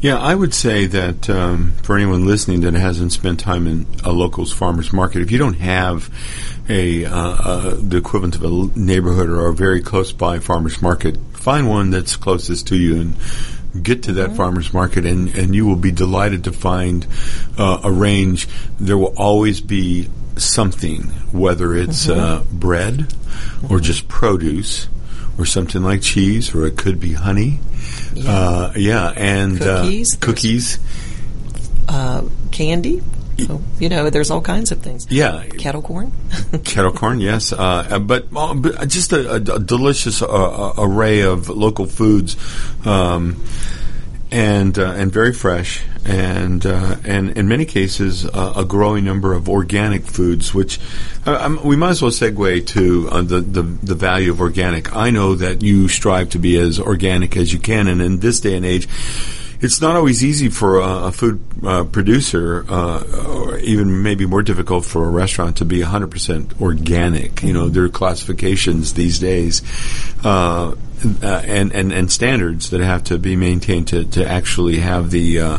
Yeah, 0.00 0.18
I 0.18 0.34
would 0.34 0.52
say 0.52 0.84
that 0.84 1.30
um, 1.30 1.72
for 1.82 1.96
anyone 1.96 2.26
listening 2.26 2.60
that 2.60 2.74
hasn't 2.74 3.12
spent 3.12 3.40
time 3.40 3.66
in 3.66 3.86
a 4.04 4.12
local's 4.12 4.52
farmers 4.52 4.92
market, 4.92 5.22
if 5.22 5.30
you 5.30 5.38
don't 5.38 5.54
have 5.54 6.10
a 6.68 7.06
uh, 7.06 7.10
uh, 7.10 7.76
the 7.80 7.96
equivalent 7.96 8.36
of 8.36 8.44
a 8.44 8.78
neighborhood 8.78 9.30
or 9.30 9.48
a 9.48 9.54
very 9.54 9.80
close 9.80 10.12
by 10.12 10.40
farmers 10.40 10.82
market, 10.82 11.16
find 11.32 11.68
one 11.68 11.88
that's 11.88 12.16
closest 12.16 12.66
to 12.68 12.76
you 12.76 13.00
and 13.00 13.16
get 13.82 14.02
to 14.04 14.12
that 14.12 14.28
mm-hmm. 14.28 14.36
farmers 14.36 14.74
market, 14.74 15.06
and, 15.06 15.34
and 15.34 15.54
you 15.54 15.66
will 15.66 15.76
be 15.76 15.90
delighted 15.90 16.44
to 16.44 16.52
find 16.52 17.06
uh, 17.58 17.80
a 17.82 17.90
range. 17.90 18.46
There 18.78 18.98
will 18.98 19.14
always 19.16 19.60
be 19.60 20.10
something, 20.36 21.02
whether 21.32 21.74
it's 21.74 22.06
mm-hmm. 22.06 22.20
Uh, 22.20 22.44
bread 22.52 23.14
or 23.70 23.80
just 23.80 24.06
produce 24.08 24.86
or 25.38 25.46
something 25.46 25.82
like 25.82 26.02
cheese, 26.02 26.54
or 26.54 26.66
it 26.66 26.76
could 26.76 27.00
be 27.00 27.12
honey. 27.12 27.60
Yeah, 28.14 28.30
uh, 28.30 28.72
yeah 28.76 29.12
and 29.16 29.60
uh, 29.60 29.82
cookies, 29.82 30.14
uh, 30.14 30.18
cookies, 30.20 30.78
uh, 31.88 32.22
candy. 32.50 33.02
So, 33.36 33.60
you 33.80 33.88
know, 33.88 34.10
there's 34.10 34.30
all 34.30 34.40
kinds 34.40 34.70
of 34.70 34.80
things. 34.80 35.08
Yeah, 35.10 35.44
kettle 35.58 35.82
corn. 35.82 36.12
kettle 36.64 36.92
corn, 36.92 37.20
yes, 37.20 37.52
uh, 37.52 37.98
but, 37.98 38.30
but, 38.32 38.88
just 38.88 39.12
a, 39.12 39.32
a, 39.32 39.36
a 39.36 39.58
delicious 39.58 40.22
array 40.22 41.22
of 41.22 41.48
local 41.48 41.86
foods. 41.86 42.36
Um, 42.86 43.42
and 44.34 44.76
uh, 44.80 44.90
and 44.96 45.12
very 45.12 45.32
fresh, 45.32 45.84
and 46.04 46.66
uh, 46.66 46.96
and 47.04 47.38
in 47.38 47.46
many 47.46 47.64
cases 47.64 48.26
uh, 48.26 48.54
a 48.56 48.64
growing 48.64 49.04
number 49.04 49.32
of 49.32 49.48
organic 49.48 50.02
foods, 50.02 50.52
which 50.52 50.80
uh, 51.24 51.56
we 51.64 51.76
might 51.76 51.90
as 51.90 52.02
well 52.02 52.10
segue 52.10 52.66
to 52.66 53.08
uh, 53.10 53.22
the, 53.22 53.40
the 53.40 53.62
the 53.62 53.94
value 53.94 54.32
of 54.32 54.40
organic. 54.40 54.94
I 54.94 55.10
know 55.10 55.36
that 55.36 55.62
you 55.62 55.86
strive 55.86 56.30
to 56.30 56.40
be 56.40 56.58
as 56.58 56.80
organic 56.80 57.36
as 57.36 57.52
you 57.52 57.60
can, 57.60 57.86
and 57.86 58.02
in 58.02 58.18
this 58.18 58.40
day 58.40 58.56
and 58.56 58.66
age 58.66 58.88
it's 59.60 59.80
not 59.80 59.94
always 59.94 60.22
easy 60.22 60.48
for 60.50 60.80
a, 60.80 61.04
a 61.04 61.12
food 61.12 61.40
uh, 61.64 61.84
producer, 61.84 62.66
or 62.68 63.56
even 63.60 64.02
maybe 64.02 64.26
more 64.26 64.42
difficult 64.42 64.84
for 64.84 65.06
a 65.06 65.08
restaurant 65.08 65.58
to 65.58 65.64
be 65.64 65.80
100% 65.80 66.60
organic. 66.60 67.42
You 67.42 67.52
know, 67.52 67.68
there 67.68 67.84
are 67.84 67.88
classifications 67.88 68.92
these 68.92 69.20
days 69.20 69.62
uh, 71.04 71.42
and, 71.44 71.72
and, 71.72 71.92
and 71.92 72.10
standards 72.10 72.70
that 72.70 72.80
have 72.80 73.04
to 73.04 73.18
be 73.18 73.36
maintained 73.36 73.88
to, 73.88 74.04
to 74.04 74.26
actually 74.26 74.78
have 74.78 75.10
the 75.10 75.40
uh, 75.40 75.58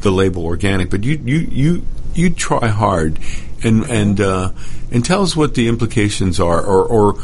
the 0.00 0.10
label 0.10 0.44
organic. 0.44 0.90
But 0.90 1.04
you 1.04 1.20
you 1.24 1.38
you 1.38 1.86
you 2.14 2.30
try 2.30 2.68
hard 2.68 3.18
and 3.62 3.84
and 3.90 4.20
uh, 4.20 4.52
and 4.90 5.04
tell 5.04 5.22
us 5.22 5.36
what 5.36 5.54
the 5.54 5.68
implications 5.68 6.40
are, 6.40 6.60
or 6.60 6.84
or 6.84 7.22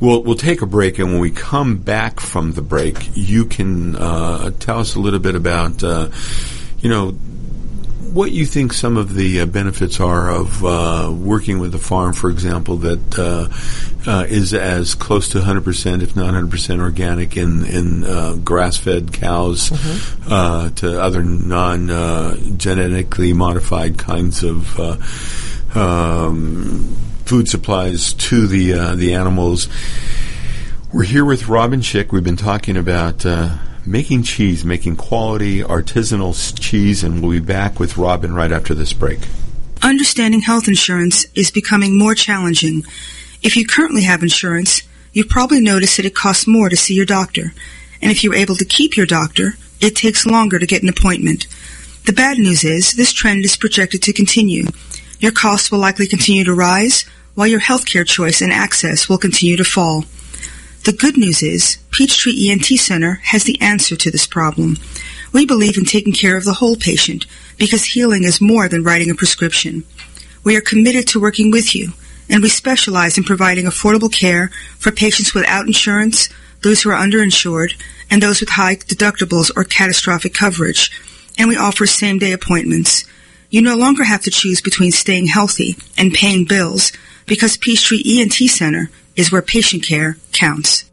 We'll, 0.00 0.22
we'll 0.22 0.36
take 0.36 0.62
a 0.62 0.66
break, 0.66 1.00
and 1.00 1.10
when 1.10 1.20
we 1.20 1.32
come 1.32 1.78
back 1.78 2.20
from 2.20 2.52
the 2.52 2.62
break, 2.62 3.10
you 3.14 3.46
can 3.46 3.96
uh, 3.96 4.52
tell 4.60 4.78
us 4.78 4.94
a 4.94 5.00
little 5.00 5.18
bit 5.18 5.34
about, 5.34 5.82
uh, 5.82 6.10
you 6.78 6.88
know, 6.88 7.18
what 8.12 8.32
you 8.32 8.44
think 8.46 8.72
some 8.72 8.96
of 8.96 9.14
the 9.14 9.40
uh, 9.40 9.46
benefits 9.46 10.00
are 10.00 10.30
of 10.30 10.64
uh, 10.64 11.12
working 11.12 11.58
with 11.58 11.74
a 11.74 11.78
farm, 11.78 12.12
for 12.12 12.30
example, 12.30 12.76
that 12.78 13.18
uh, 13.18 13.48
uh, 14.10 14.24
is 14.24 14.54
as 14.54 14.94
close 14.94 15.28
to 15.30 15.38
100%, 15.38 16.02
if 16.02 16.14
not 16.16 16.34
100% 16.34 16.80
organic 16.80 17.36
in, 17.36 17.64
in 17.64 18.42
grass-fed 18.44 19.12
cows 19.12 19.70
mm-hmm. 19.70 20.74
to 20.74 21.00
other 21.00 21.22
non-genetically 21.22 23.32
modified 23.32 23.98
kinds 23.98 24.42
of 24.42 24.80
um, 25.76 26.96
food 27.24 27.48
supplies 27.48 28.14
to 28.14 28.46
the 28.46 28.72
uh, 28.72 28.94
the 28.94 29.14
animals. 29.14 29.68
We're 30.92 31.04
here 31.04 31.24
with 31.24 31.48
Robin 31.48 31.80
Schick. 31.80 32.10
We've 32.10 32.24
been 32.24 32.36
talking 32.36 32.78
about 32.78 33.26
uh, 33.26 33.58
making 33.90 34.22
cheese, 34.22 34.64
making 34.64 34.96
quality 34.96 35.62
artisanal 35.62 36.60
cheese, 36.60 37.02
and 37.02 37.22
we'll 37.22 37.32
be 37.32 37.40
back 37.40 37.80
with 37.80 37.96
Robin 37.96 38.34
right 38.34 38.52
after 38.52 38.74
this 38.74 38.92
break. 38.92 39.18
Understanding 39.82 40.40
health 40.40 40.68
insurance 40.68 41.26
is 41.34 41.50
becoming 41.50 41.96
more 41.96 42.14
challenging. 42.14 42.84
If 43.42 43.56
you 43.56 43.66
currently 43.66 44.02
have 44.02 44.22
insurance, 44.22 44.82
you've 45.12 45.28
probably 45.28 45.60
noticed 45.60 45.96
that 45.96 46.06
it 46.06 46.14
costs 46.14 46.46
more 46.46 46.68
to 46.68 46.76
see 46.76 46.94
your 46.94 47.06
doctor. 47.06 47.54
And 48.02 48.10
if 48.10 48.22
you're 48.22 48.34
able 48.34 48.56
to 48.56 48.64
keep 48.64 48.96
your 48.96 49.06
doctor, 49.06 49.54
it 49.80 49.96
takes 49.96 50.26
longer 50.26 50.58
to 50.58 50.66
get 50.66 50.82
an 50.82 50.88
appointment. 50.88 51.46
The 52.06 52.12
bad 52.12 52.38
news 52.38 52.64
is 52.64 52.92
this 52.92 53.12
trend 53.12 53.44
is 53.44 53.56
projected 53.56 54.02
to 54.02 54.12
continue. 54.12 54.66
Your 55.20 55.32
costs 55.32 55.70
will 55.70 55.78
likely 55.78 56.06
continue 56.06 56.44
to 56.44 56.54
rise, 56.54 57.04
while 57.34 57.46
your 57.46 57.60
healthcare 57.60 58.06
choice 58.06 58.40
and 58.42 58.52
access 58.52 59.08
will 59.08 59.18
continue 59.18 59.56
to 59.56 59.64
fall. 59.64 60.04
The 60.84 60.92
good 60.92 61.16
news 61.16 61.42
is 61.42 61.78
Peachtree 61.90 62.50
ENT 62.50 62.64
Center 62.64 63.20
has 63.24 63.44
the 63.44 63.60
answer 63.60 63.96
to 63.96 64.10
this 64.10 64.26
problem. 64.26 64.78
We 65.32 65.44
believe 65.44 65.76
in 65.76 65.84
taking 65.84 66.12
care 66.12 66.36
of 66.36 66.44
the 66.44 66.54
whole 66.54 66.76
patient 66.76 67.26
because 67.58 67.84
healing 67.84 68.24
is 68.24 68.40
more 68.40 68.68
than 68.68 68.84
writing 68.84 69.10
a 69.10 69.14
prescription. 69.14 69.84
We 70.44 70.56
are 70.56 70.62
committed 70.62 71.06
to 71.08 71.20
working 71.20 71.50
with 71.50 71.74
you, 71.74 71.92
and 72.30 72.42
we 72.42 72.48
specialize 72.48 73.18
in 73.18 73.24
providing 73.24 73.66
affordable 73.66 74.10
care 74.10 74.50
for 74.78 74.90
patients 74.90 75.34
without 75.34 75.66
insurance, 75.66 76.28
those 76.62 76.82
who 76.82 76.90
are 76.90 76.98
underinsured, 76.98 77.72
and 78.10 78.22
those 78.22 78.40
with 78.40 78.50
high 78.50 78.76
deductibles 78.76 79.50
or 79.54 79.64
catastrophic 79.64 80.32
coverage. 80.32 80.90
And 81.36 81.48
we 81.48 81.56
offer 81.56 81.86
same 81.86 82.18
day 82.18 82.32
appointments. 82.32 83.04
You 83.50 83.62
no 83.62 83.76
longer 83.76 84.04
have 84.04 84.22
to 84.22 84.30
choose 84.30 84.60
between 84.60 84.92
staying 84.92 85.26
healthy 85.26 85.76
and 85.98 86.14
paying 86.14 86.44
bills 86.44 86.92
because 87.26 87.56
Peachtree 87.56 88.02
ENT 88.06 88.34
Center 88.34 88.90
is 89.18 89.32
where 89.32 89.42
patient 89.42 89.82
care 89.82 90.16
counts. 90.32 90.88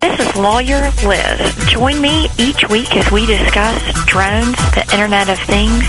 This 0.00 0.20
is 0.20 0.36
Lawyer 0.36 0.92
Liz. 1.04 1.66
Join 1.66 2.00
me 2.00 2.28
each 2.38 2.68
week 2.68 2.94
as 2.96 3.10
we 3.10 3.26
discuss 3.26 3.82
drones, 4.06 4.56
the 4.74 4.86
Internet 4.92 5.28
of 5.28 5.38
Things, 5.40 5.82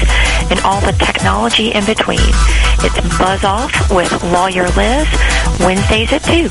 and 0.49 0.59
all 0.61 0.81
the 0.81 0.93
technology 0.93 1.71
in 1.71 1.85
between. 1.85 2.19
It's 2.19 3.17
Buzz 3.19 3.43
Off 3.43 3.91
with 3.91 4.11
Lawyer 4.23 4.67
Liz, 4.69 5.07
Wednesdays 5.59 6.11
at 6.11 6.23
2. 6.23 6.49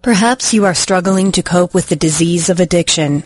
Perhaps 0.00 0.54
you 0.54 0.64
are 0.64 0.74
struggling 0.74 1.32
to 1.32 1.42
cope 1.42 1.74
with 1.74 1.88
the 1.88 1.96
disease 1.96 2.48
of 2.48 2.60
addiction. 2.60 3.24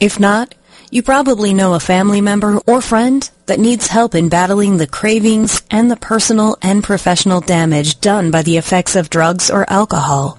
If 0.00 0.18
not, 0.18 0.54
you 0.90 1.02
probably 1.02 1.52
know 1.52 1.74
a 1.74 1.80
family 1.80 2.20
member 2.20 2.58
or 2.66 2.80
friend 2.80 3.28
that 3.46 3.58
needs 3.58 3.88
help 3.88 4.14
in 4.14 4.28
battling 4.30 4.76
the 4.78 4.86
cravings 4.86 5.62
and 5.70 5.90
the 5.90 5.96
personal 5.96 6.56
and 6.62 6.82
professional 6.82 7.40
damage 7.40 8.00
done 8.00 8.30
by 8.30 8.42
the 8.42 8.56
effects 8.56 8.96
of 8.96 9.10
drugs 9.10 9.50
or 9.50 9.68
alcohol. 9.68 10.38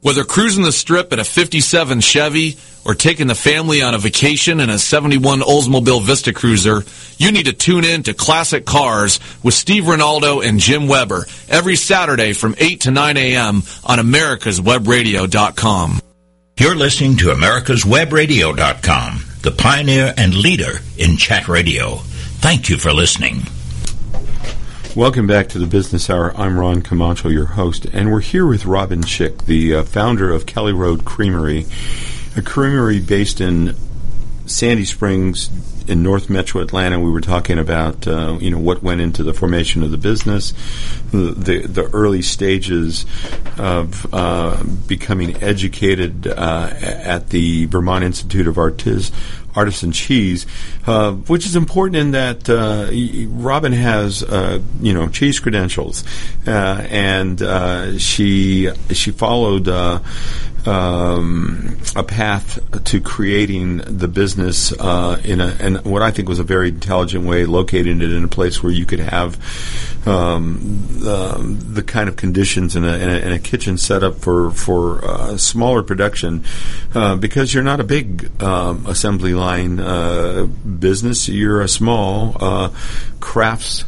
Whether 0.00 0.22
cruising 0.22 0.62
the 0.62 0.70
strip 0.70 1.12
in 1.12 1.18
a 1.18 1.24
57 1.24 2.00
Chevy 2.00 2.56
or 2.84 2.94
taking 2.94 3.26
the 3.26 3.34
family 3.34 3.82
on 3.82 3.94
a 3.94 3.98
vacation 3.98 4.60
in 4.60 4.70
a 4.70 4.78
71 4.78 5.40
Oldsmobile 5.40 6.00
Vista 6.02 6.32
Cruiser, 6.32 6.84
you 7.16 7.32
need 7.32 7.46
to 7.46 7.52
tune 7.52 7.84
in 7.84 8.04
to 8.04 8.14
Classic 8.14 8.64
Cars 8.64 9.18
with 9.42 9.54
Steve 9.54 9.82
Ronaldo 9.84 10.46
and 10.46 10.60
Jim 10.60 10.86
Weber 10.86 11.26
every 11.48 11.74
Saturday 11.74 12.32
from 12.32 12.54
8 12.58 12.82
to 12.82 12.92
9 12.92 13.16
a.m. 13.16 13.64
on 13.84 13.98
americaswebradio.com. 13.98 16.00
You're 16.58 16.76
listening 16.76 17.16
to 17.18 17.26
americaswebradio.com, 17.26 19.24
the 19.42 19.50
pioneer 19.50 20.14
and 20.16 20.34
leader 20.34 20.78
in 20.96 21.16
chat 21.16 21.48
radio. 21.48 21.96
Thank 22.40 22.68
you 22.68 22.78
for 22.78 22.92
listening. 22.92 23.42
Welcome 24.98 25.28
back 25.28 25.46
to 25.50 25.60
the 25.60 25.66
Business 25.68 26.10
Hour. 26.10 26.36
I'm 26.36 26.58
Ron 26.58 26.82
Camacho, 26.82 27.28
your 27.28 27.46
host, 27.46 27.84
and 27.84 28.10
we're 28.10 28.18
here 28.18 28.44
with 28.44 28.66
Robin 28.66 29.02
Schick, 29.02 29.44
the 29.46 29.76
uh, 29.76 29.84
founder 29.84 30.32
of 30.32 30.44
Cali 30.44 30.72
Road 30.72 31.04
Creamery, 31.04 31.66
a 32.36 32.42
creamery 32.42 32.98
based 32.98 33.40
in 33.40 33.76
Sandy 34.46 34.84
Springs 34.84 35.50
in 35.88 36.02
North 36.02 36.28
Metro 36.28 36.60
Atlanta. 36.60 36.98
We 36.98 37.12
were 37.12 37.20
talking 37.20 37.60
about 37.60 38.08
uh, 38.08 38.38
you 38.40 38.50
know 38.50 38.58
what 38.58 38.82
went 38.82 39.00
into 39.00 39.22
the 39.22 39.32
formation 39.32 39.84
of 39.84 39.92
the 39.92 39.98
business, 39.98 40.52
the 41.12 41.30
the, 41.30 41.58
the 41.68 41.90
early 41.92 42.22
stages 42.22 43.06
of 43.56 44.12
uh, 44.12 44.60
becoming 44.88 45.40
educated 45.40 46.26
uh, 46.26 46.70
at 46.80 47.28
the 47.28 47.66
Vermont 47.66 48.02
Institute 48.02 48.48
of 48.48 48.58
Artis 48.58 49.12
artisan 49.58 49.90
cheese, 49.90 50.46
uh, 50.86 51.12
which 51.12 51.44
is 51.44 51.56
important 51.56 51.96
in 51.96 52.12
that 52.12 52.48
uh, 52.48 52.88
Robin 53.28 53.72
has 53.72 54.22
uh, 54.22 54.62
you 54.80 54.94
know 54.94 55.08
cheese 55.08 55.40
credentials, 55.40 56.04
uh, 56.46 56.86
and 56.88 57.42
uh, 57.42 57.98
she 57.98 58.70
she 58.92 59.10
followed. 59.10 59.68
Uh, 59.68 60.00
um, 60.66 61.78
a 61.96 62.02
path 62.02 62.58
to 62.84 63.00
creating 63.00 63.78
the 63.78 64.08
business 64.08 64.70
in 64.72 65.40
a 65.40 65.56
and 65.60 65.82
what 65.84 66.02
I 66.02 66.10
think 66.10 66.28
was 66.28 66.40
a 66.40 66.44
very 66.44 66.68
intelligent 66.68 67.24
way, 67.24 67.46
locating 67.46 68.02
it 68.02 68.12
in 68.12 68.24
a 68.24 68.28
place 68.28 68.62
where 68.62 68.72
you 68.72 68.84
could 68.84 68.98
have 68.98 69.38
um, 70.06 70.58
the, 70.98 71.56
the, 71.70 71.82
kind 71.82 72.08
of 72.08 72.16
conditions 72.16 72.76
in 72.76 72.84
a, 72.84 72.92
in 72.96 73.08
a, 73.08 73.18
in 73.18 73.32
a 73.32 73.38
kitchen 73.38 73.78
setup 73.78 74.16
for 74.16 74.50
for 74.50 75.38
smaller 75.38 75.82
production, 75.82 76.44
because 76.92 77.54
you're 77.54 77.62
not 77.62 77.80
a 77.80 77.84
big 77.84 78.30
um, 78.42 78.84
assembly 78.86 79.32
line 79.32 79.47
uh, 79.56 80.44
business. 80.44 81.28
You're 81.28 81.62
a 81.62 81.68
small 81.68 82.36
uh, 82.40 82.70
crafts 83.20 83.84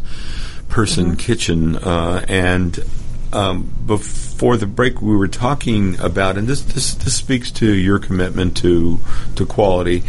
person 0.68 1.07
mm-hmm. 1.07 1.16
kitchen, 1.16 1.77
uh, 1.77 2.25
and 2.29 2.79
um, 3.33 3.73
before 3.87 4.57
the 4.57 4.66
break, 4.66 5.03
we 5.03 5.16
were 5.16 5.29
talking 5.29 5.99
about, 6.01 6.37
and 6.37 6.49
this 6.49 6.62
this, 6.62 6.94
this 6.94 7.14
speaks 7.14 7.51
to 7.53 7.73
your 7.73 7.99
commitment 7.99 8.57
to 8.59 9.01
to 9.37 9.46
quality. 9.46 10.03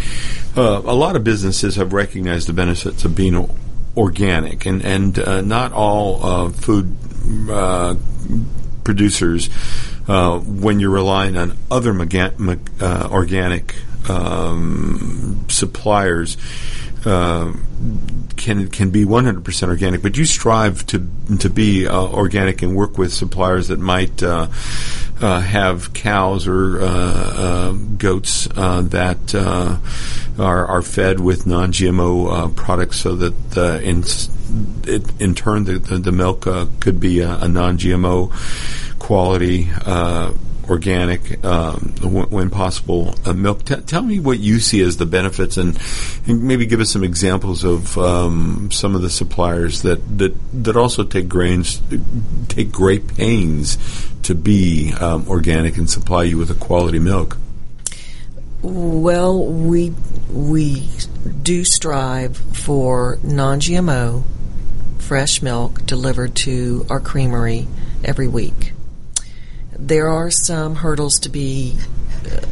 Uh, 0.56 0.82
a 0.86 0.96
lot 0.96 1.16
of 1.16 1.24
businesses 1.24 1.76
have 1.76 1.94
recognized 1.94 2.48
the 2.48 2.54
benefits 2.54 3.04
of 3.06 3.16
being 3.16 3.50
organic, 3.98 4.66
and 4.66 4.84
and 4.84 5.20
uh, 5.20 5.42
not 5.42 5.74
all 5.74 6.26
uh, 6.26 6.50
food 6.50 6.96
producers. 8.84 9.50
when 10.08 10.80
you're 10.80 10.90
relying 10.90 11.38
on 11.38 11.58
other 11.70 11.94
maga- 11.94 12.34
ma- 12.38 12.56
organic 13.12 13.76
um, 14.10 15.46
suppliers 15.50 16.38
uh, 17.06 17.52
can 18.38 18.68
can 18.68 18.92
be 18.92 19.06
100% 19.06 19.68
organic, 19.68 20.02
but 20.02 20.18
you 20.18 20.26
strive 20.26 20.86
to 20.88 21.08
to 21.40 21.50
be 21.50 21.88
uh, 21.88 22.00
organic 22.00 22.62
and 22.62 22.76
work 22.76 22.98
with 22.98 23.12
suppliers 23.12 23.70
that 23.70 23.80
might 23.80 24.22
uh, 24.22 24.48
uh 25.20 25.40
have 25.40 25.94
cows 25.94 26.48
or 26.48 26.82
uh, 26.82 26.86
uh, 26.86 27.72
goats 27.72 28.48
that 28.48 29.36
are 30.38 30.66
are 30.68 30.82
fed 30.82 31.20
with 31.20 31.48
non-GMO 31.48 32.56
products, 32.56 33.00
so 33.00 33.16
that 33.16 33.82
in 33.84 34.04
it, 34.84 35.22
in 35.22 35.34
turn 35.36 35.64
the 35.64 35.80
the, 35.80 35.98
the 35.98 36.12
milk 36.12 36.42
could 36.80 37.00
be 37.00 37.22
a, 37.22 37.38
a 37.38 37.48
non-GMO 37.48 39.00
quality 39.00 39.70
organic, 40.72 41.44
um, 41.44 41.94
when 42.02 42.50
possible, 42.50 43.14
uh, 43.26 43.34
milk. 43.34 43.66
T- 43.66 43.76
tell 43.82 44.02
me 44.02 44.22
what 44.22 44.40
you 44.40 44.60
see 44.60 44.82
as 44.82 44.96
the 44.96 45.06
benefits, 45.06 45.58
and, 45.58 45.78
and 46.26 46.44
maybe 46.44 46.66
give 46.66 46.80
us 46.80 46.90
some 46.90 47.04
examples 47.04 47.66
of 47.66 47.98
um, 47.98 48.72
some 48.72 48.96
of 48.96 49.02
the 49.02 49.10
suppliers 49.10 49.82
that, 49.82 50.18
that 50.18 50.34
that 50.64 50.78
also 50.78 51.04
take 51.04 51.28
grains, 51.28 51.82
take 52.48 52.72
great 52.72 53.06
pains 53.16 53.78
to 54.24 54.34
be 54.34 54.94
um, 54.94 55.28
organic 55.28 55.78
and 55.78 55.90
supply 55.90 56.24
you 56.24 56.38
with 56.38 56.50
a 56.50 56.56
quality 56.56 57.00
milk. 57.00 57.38
Well, 58.62 59.46
we 59.46 59.94
we 60.32 60.88
do 61.44 61.66
strive 61.66 62.38
for 62.38 63.20
non-GMO 63.24 64.24
fresh 65.00 65.42
milk 65.42 65.86
delivered 65.86 66.34
to 66.36 66.86
our 66.90 67.02
creamery 67.02 67.68
every 68.06 68.30
week 68.30 68.71
there 69.78 70.10
are 70.10 70.30
some 70.30 70.76
hurdles 70.76 71.20
to 71.20 71.30
be 71.30 71.78
uh, 72.26 72.46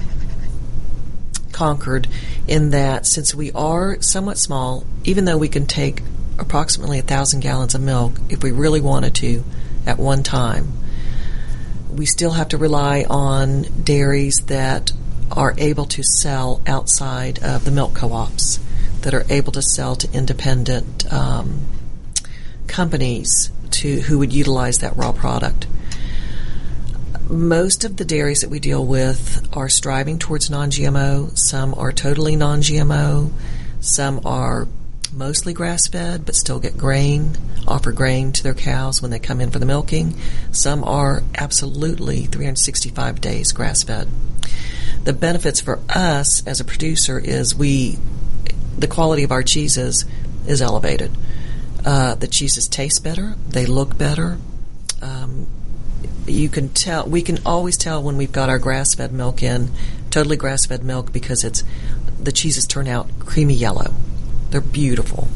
conquered 1.52 2.08
in 2.48 2.70
that 2.72 3.06
since 3.06 3.36
we 3.36 3.52
are 3.52 4.02
somewhat 4.02 4.38
small, 4.38 4.86
even 5.04 5.26
though 5.26 5.38
we 5.38 5.50
can 5.50 5.66
take 5.66 6.02
approximately 6.38 7.00
a 7.00 7.04
thousand 7.04 7.42
gallons 7.42 7.76
of 7.76 7.82
milk 7.82 8.14
if 8.30 8.42
we 8.42 8.52
really 8.52 8.82
wanted 8.82 9.14
to 9.14 9.44
at 9.86 9.98
one 9.98 10.24
time, 10.24 10.72
we 11.92 12.06
still 12.06 12.32
have 12.32 12.50
to 12.50 12.58
rely 12.58 13.06
on 13.10 13.64
dairies 13.84 14.40
that 14.46 14.92
are 15.32 15.54
able 15.58 15.86
to 15.86 16.04
sell 16.04 16.62
outside 16.66 17.44
of 17.44 17.66
the 17.66 17.72
milk 17.72 17.94
co-ops, 17.94 18.60
that 19.02 19.14
are 19.14 19.26
able 19.30 19.52
to 19.52 19.62
sell 19.62 19.96
to 19.96 20.12
independent 20.14 21.12
um, 21.12 21.60
companies 22.68 23.52
to 23.72 24.02
who 24.02 24.20
would 24.20 24.34
utilize 24.34 24.80
that 24.80 24.96
raw 24.96 25.12
product 25.12 25.68
most 27.30 27.86
of 27.86 27.98
the 27.98 28.06
dairies 28.06 28.42
that 28.42 28.50
we 28.50 28.60
deal 28.60 28.84
with 28.84 29.48
are 29.56 29.70
striving 29.70 30.18
towards 30.18 30.50
non 30.50 30.72
GMO. 30.72 31.38
Some 31.38 31.76
are 31.76 31.92
totally 31.92 32.36
non 32.36 32.62
GMO. 32.62 33.32
Some 33.80 34.22
are 34.26 34.68
mostly 35.14 35.54
grass 35.54 35.88
fed 35.88 36.26
but 36.26 36.36
still 36.36 36.60
get 36.60 36.78
grain, 36.78 37.36
offer 37.68 37.92
grain 37.92 38.32
to 38.32 38.44
their 38.44 38.54
cows 38.54 39.02
when 39.02 39.12
they 39.12 39.20
come 39.20 39.42
in 39.42 39.52
for 39.52 39.60
the 39.60 39.66
milking. 39.66 40.16
Some 40.52 40.84
are 40.84 41.24
absolutely 41.36 42.26
365 42.26 43.22
days 43.22 43.52
grass 43.52 43.84
fed. 43.84 44.08
The 45.04 45.14
benefits 45.14 45.62
for 45.62 45.80
us 45.90 46.46
as 46.48 46.60
a 46.60 46.66
producer 46.66 47.20
is 47.20 47.56
we, 47.56 47.98
the 48.78 48.88
quality 48.88 49.24
of 49.24 49.32
our 49.32 49.44
cheeses 49.44 50.06
is 50.48 50.62
elevated. 50.62 51.12
Uh, 51.86 52.16
the 52.16 52.28
cheeses 52.28 52.68
taste 52.68 53.04
better, 53.04 53.36
they 53.48 53.66
look 53.66 53.98
better. 53.98 54.38
Um, 55.02 55.48
you 56.32 56.50
can 56.50 56.70
tell 56.70 57.06
we 57.08 57.22
can 57.22 57.40
always 57.46 57.78
tell 57.78 58.02
when 58.02 58.18
we've 58.18 58.32
got 58.32 58.50
our 58.50 58.60
grass 58.60 58.96
fed 58.96 59.12
milk 59.12 59.44
in 59.44 59.72
totally 60.10 60.38
grass 60.38 60.66
fed 60.66 60.84
milk 60.84 61.12
because 61.12 61.44
it's 61.44 61.64
the 62.22 62.32
cheeses 62.32 62.66
turn 62.66 62.88
out 62.88 63.08
creamy 63.20 63.54
yellow. 63.54 63.94
They're 64.50 64.62
beautiful. 64.62 65.28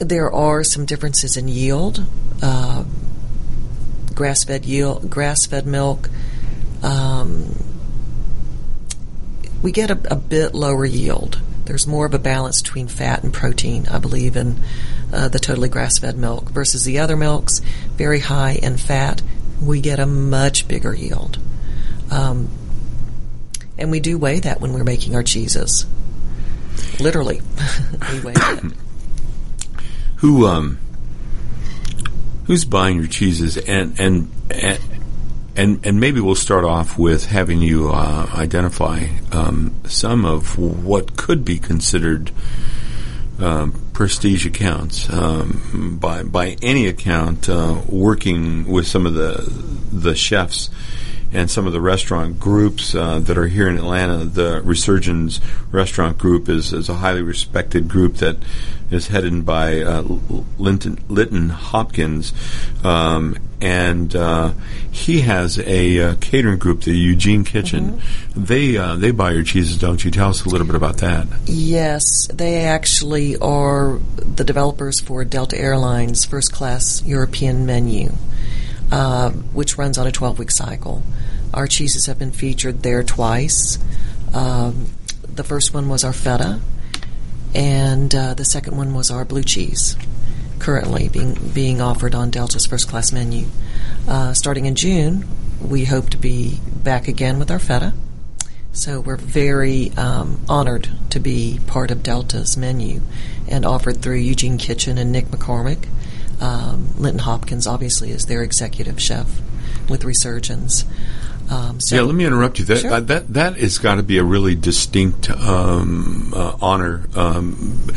There 0.00 0.32
are 0.32 0.64
some 0.64 0.84
differences 0.84 1.36
in 1.36 1.48
yield. 1.48 2.04
Uh, 2.42 2.84
grass 4.14 4.44
fed 4.44 4.64
yield 4.64 5.10
grass 5.10 5.46
fed 5.46 5.66
milk 5.66 6.08
um, 6.82 7.56
we 9.62 9.72
get 9.72 9.90
a, 9.90 9.98
a 10.12 10.16
bit 10.16 10.54
lower 10.54 10.84
yield 10.84 11.40
there's 11.64 11.86
more 11.86 12.06
of 12.06 12.14
a 12.14 12.18
balance 12.18 12.62
between 12.62 12.88
fat 12.88 13.22
and 13.22 13.32
protein, 13.32 13.86
I 13.88 13.98
believe, 13.98 14.36
in 14.36 14.62
uh, 15.12 15.28
the 15.28 15.38
totally 15.38 15.68
grass 15.68 15.98
fed 15.98 16.16
milk 16.16 16.50
versus 16.50 16.84
the 16.84 16.98
other 16.98 17.16
milks, 17.16 17.60
very 17.96 18.20
high 18.20 18.52
in 18.52 18.76
fat. 18.76 19.22
We 19.62 19.80
get 19.80 19.98
a 19.98 20.06
much 20.06 20.68
bigger 20.68 20.94
yield. 20.94 21.38
Um, 22.10 22.48
and 23.78 23.90
we 23.90 24.00
do 24.00 24.18
weigh 24.18 24.40
that 24.40 24.60
when 24.60 24.72
we're 24.72 24.84
making 24.84 25.14
our 25.14 25.22
cheeses. 25.22 25.86
Literally, 27.00 27.40
we 28.12 28.20
weigh 28.20 28.34
it. 28.36 28.72
Who 30.16 30.46
um, 30.46 30.78
who's 32.46 32.64
buying 32.64 32.98
your 32.98 33.06
cheeses 33.06 33.56
and 33.56 33.98
and, 33.98 34.30
and 34.50 34.80
and 35.56 35.84
and 35.86 36.00
maybe 36.00 36.20
we'll 36.20 36.34
start 36.34 36.64
off 36.64 36.98
with 36.98 37.26
having 37.26 37.62
you 37.62 37.90
uh, 37.90 38.28
identify 38.34 39.08
um, 39.32 39.74
some 39.84 40.24
of 40.24 40.58
what 40.58 41.16
could 41.16 41.44
be 41.44 41.58
considered 41.58 42.30
um, 43.38 43.72
prestige 43.92 44.46
accounts 44.46 45.10
um, 45.12 45.98
by 46.00 46.22
by 46.22 46.56
any 46.62 46.86
account. 46.86 47.48
Uh, 47.48 47.80
working 47.88 48.66
with 48.66 48.86
some 48.86 49.06
of 49.06 49.14
the 49.14 49.42
the 49.92 50.14
chefs 50.14 50.70
and 51.34 51.50
some 51.50 51.66
of 51.66 51.72
the 51.72 51.80
restaurant 51.80 52.38
groups 52.38 52.94
uh, 52.94 53.18
that 53.18 53.36
are 53.36 53.48
here 53.48 53.68
in 53.68 53.76
Atlanta. 53.76 54.24
The 54.24 54.62
Resurgence 54.62 55.40
Restaurant 55.72 56.16
Group 56.16 56.48
is, 56.48 56.72
is 56.72 56.88
a 56.88 56.94
highly 56.94 57.22
respected 57.22 57.88
group 57.88 58.16
that 58.16 58.36
is 58.90 59.08
headed 59.08 59.44
by 59.44 59.80
uh, 59.80 60.02
Linton, 60.58 61.48
Hopkins, 61.48 62.32
um, 62.84 63.36
and 63.64 64.14
uh, 64.14 64.52
he 64.90 65.22
has 65.22 65.58
a 65.58 65.98
uh, 66.00 66.14
catering 66.20 66.58
group, 66.58 66.82
the 66.82 66.92
Eugene 66.92 67.44
Kitchen. 67.44 67.92
Mm-hmm. 67.92 68.44
They 68.44 68.76
uh, 68.76 68.96
they 68.96 69.10
buy 69.10 69.30
your 69.32 69.42
cheeses, 69.42 69.78
don't 69.78 70.04
you? 70.04 70.10
Tell 70.10 70.28
us 70.28 70.44
a 70.44 70.50
little 70.50 70.66
bit 70.66 70.76
about 70.76 70.98
that. 70.98 71.26
Yes, 71.46 72.28
they 72.28 72.64
actually 72.64 73.38
are 73.38 73.98
the 74.16 74.44
developers 74.44 75.00
for 75.00 75.24
Delta 75.24 75.58
Airlines 75.58 76.26
first 76.26 76.52
class 76.52 77.02
European 77.04 77.64
menu. 77.64 78.12
Uh, 78.92 79.30
which 79.30 79.78
runs 79.78 79.96
on 79.96 80.06
a 80.06 80.12
12 80.12 80.38
week 80.38 80.50
cycle. 80.50 81.02
Our 81.54 81.66
cheeses 81.66 82.06
have 82.06 82.18
been 82.18 82.32
featured 82.32 82.82
there 82.82 83.02
twice. 83.02 83.78
Um, 84.34 84.90
the 85.22 85.42
first 85.42 85.72
one 85.72 85.88
was 85.88 86.04
our 86.04 86.12
feta, 86.12 86.60
and 87.54 88.14
uh, 88.14 88.34
the 88.34 88.44
second 88.44 88.76
one 88.76 88.94
was 88.94 89.10
our 89.10 89.24
blue 89.24 89.42
cheese, 89.42 89.96
currently 90.58 91.08
being 91.08 91.34
being 91.52 91.80
offered 91.80 92.14
on 92.14 92.30
Delta's 92.30 92.66
first 92.66 92.88
class 92.88 93.12
menu. 93.12 93.46
Uh, 94.08 94.32
starting 94.32 94.66
in 94.66 94.74
June, 94.74 95.26
we 95.60 95.84
hope 95.84 96.10
to 96.10 96.16
be 96.16 96.60
back 96.82 97.08
again 97.08 97.38
with 97.38 97.50
our 97.50 97.58
feta. 97.58 97.92
So 98.72 99.00
we're 99.00 99.16
very 99.16 99.92
um, 99.92 100.44
honored 100.48 100.88
to 101.10 101.20
be 101.20 101.60
part 101.66 101.92
of 101.92 102.02
Delta's 102.02 102.56
menu 102.56 103.02
and 103.48 103.64
offered 103.64 104.02
through 104.02 104.16
Eugene 104.16 104.58
Kitchen 104.58 104.98
and 104.98 105.12
Nick 105.12 105.26
McCormick. 105.26 105.86
Um, 106.40 106.88
Linton 106.98 107.20
Hopkins, 107.20 107.68
obviously, 107.68 108.10
is 108.10 108.26
their 108.26 108.42
executive 108.42 109.00
chef 109.00 109.40
with 109.88 110.04
Resurgence. 110.04 110.84
Um, 111.50 111.78
so 111.78 111.96
yeah, 111.96 112.02
let 112.02 112.14
me 112.14 112.24
interrupt 112.24 112.58
you. 112.58 112.64
That 112.64 112.78
sure. 112.78 112.92
uh, 112.92 113.00
that 113.00 113.32
that 113.34 113.56
has 113.56 113.78
got 113.78 113.96
to 113.96 114.02
be 114.02 114.18
a 114.18 114.24
really 114.24 114.54
distinct 114.54 115.30
um, 115.30 116.32
uh, 116.34 116.56
honor. 116.60 117.04
Um, 117.14 117.90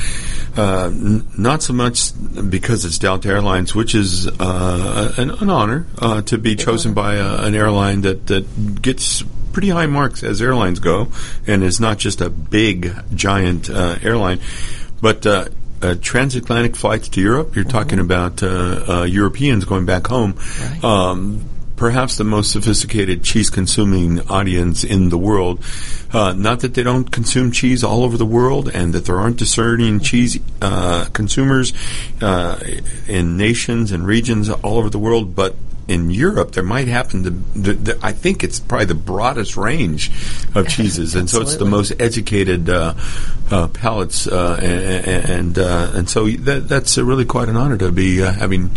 uh, 0.58 0.88
n- 0.88 1.28
not 1.38 1.62
so 1.62 1.74
much 1.74 2.12
because 2.49 2.86
it's 2.86 2.97
Delta 2.97 3.30
Airlines, 3.30 3.76
which 3.76 3.93
is 3.95 4.28
uh, 4.28 5.14
an, 5.18 5.32
an, 5.32 5.49
honor 5.49 5.86
uh, 5.99 6.22
to 6.24 6.38
be 6.38 6.55
chosen 6.55 6.93
by 6.93 7.16
a, 7.16 7.43
an 7.43 7.55
airline 7.55 8.01
that 8.01 8.28
that 8.28 8.82
gets 8.82 9.24
pretty 9.53 9.70
high 9.70 9.88
marks 9.88 10.24
as 10.24 10.41
airlines 10.41 10.80
go, 10.80 11.12
and 11.45 11.64
is 11.64 11.80
not 11.80 11.97
just 11.97 12.22
a 12.22 12.30
big 12.30 12.93
giant 13.16 13.70
uh, 13.70 13.97
airline, 14.01 14.39
but 15.01 15.26
uh, 15.26 15.47
transatlantic 16.01 16.76
flights 16.76 17.10
to 17.10 17.22
Europe. 17.22 17.55
You're 17.55 17.66
mm-hmm. 17.66 17.78
talking 17.78 17.99
about 17.99 18.43
uh, 18.43 18.84
uh, 18.88 19.03
Europeans 19.03 19.66
going 19.66 19.86
back 19.86 20.08
home. 20.08 20.36
Right. 20.60 20.84
Um, 20.84 21.49
perhaps 21.78 22.17
the 22.17 22.23
most 22.23 22.51
sophisticated 22.51 23.23
cheese 23.23 23.49
consuming 23.49 24.19
audience 24.30 24.84
in 24.84 25.09
the 25.09 25.17
world. 25.17 25.63
Uh, 26.11 26.34
not 26.34 26.59
that 26.61 26.73
they 26.73 26.84
don't 26.84 27.11
consume 27.11 27.51
cheese 27.51 27.84
all 27.84 28.03
over 28.03 28.17
the 28.17 28.25
world 28.25 28.69
and 28.73 28.93
that 28.93 29.05
there 29.05 29.17
aren't 29.17 29.38
discerning 29.38 29.99
cheese 29.99 30.39
uh, 30.61 31.05
consumers 31.13 31.71
uh, 32.21 32.59
in 33.07 33.38
nations 33.38 33.91
and 33.91 34.05
regions 34.05 34.49
all 34.49 34.78
over 34.78 34.89
the 34.89 34.99
world, 34.99 35.36
but 35.36 35.55
in 35.88 36.11
Europe, 36.11 36.51
there 36.51 36.63
might 36.63 36.88
happen 36.88 37.23
to. 37.23 37.30
The, 37.30 37.73
the, 37.73 37.99
I 38.03 38.11
think 38.11 38.43
it's 38.43 38.59
probably 38.59 38.88
the 38.88 38.95
broadest 38.95 39.55
range 39.55 40.11
of 40.53 40.67
cheeses, 40.69 41.15
and 41.15 41.30
so 41.30 41.41
it's 41.41 41.55
the 41.55 41.65
most 41.65 41.93
educated 41.99 42.69
uh, 42.69 42.93
uh, 43.49 43.67
palates, 43.69 44.28
uh, 44.28 44.59
and 44.61 45.30
and, 45.30 45.59
uh, 45.59 45.91
and 45.93 46.09
so 46.09 46.28
that, 46.28 46.67
that's 46.67 46.97
really 46.97 47.23
quite 47.23 47.47
an 47.47 47.55
honor 47.55 47.78
to 47.78 47.91
be 47.91 48.21
uh, 48.21 48.34
having 48.34 48.71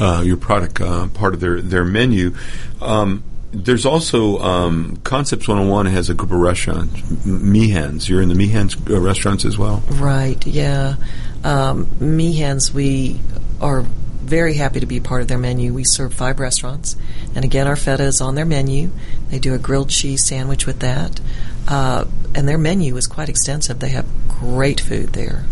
uh, 0.00 0.22
your 0.24 0.36
product 0.36 0.76
part 1.14 1.34
of 1.34 1.40
their 1.40 1.60
their 1.60 1.84
menu. 1.84 2.34
Um, 2.80 3.24
there's 3.52 3.84
also 3.84 4.38
um, 4.38 4.96
Concepts 5.04 5.46
101 5.46 5.86
has 5.86 6.08
a 6.08 6.14
group 6.14 6.32
of 6.32 6.38
restaurants, 6.38 7.00
Meehan's. 7.26 8.08
You're 8.08 8.22
in 8.22 8.28
the 8.28 8.34
Meehan's 8.34 8.76
restaurants 8.88 9.44
as 9.44 9.58
well, 9.58 9.82
right? 9.90 10.44
Yeah, 10.46 10.96
um, 11.44 11.86
Meehan's. 12.00 12.72
We 12.72 13.20
are 13.60 13.82
very 13.82 14.54
happy 14.54 14.80
to 14.80 14.86
be 14.86 15.00
part 15.00 15.20
of 15.20 15.28
their 15.28 15.38
menu. 15.38 15.74
We 15.74 15.84
serve 15.84 16.14
five 16.14 16.40
restaurants, 16.40 16.96
and 17.34 17.44
again, 17.44 17.66
our 17.66 17.76
feta 17.76 18.04
is 18.04 18.22
on 18.22 18.36
their 18.36 18.46
menu. 18.46 18.90
They 19.28 19.38
do 19.38 19.52
a 19.52 19.58
grilled 19.58 19.90
cheese 19.90 20.24
sandwich 20.26 20.64
with 20.66 20.80
that, 20.80 21.20
uh, 21.68 22.06
and 22.34 22.48
their 22.48 22.58
menu 22.58 22.96
is 22.96 23.06
quite 23.06 23.28
extensive. 23.28 23.80
They 23.80 23.90
have 23.90 24.06
great 24.28 24.80
food 24.80 25.10
there. 25.12 25.44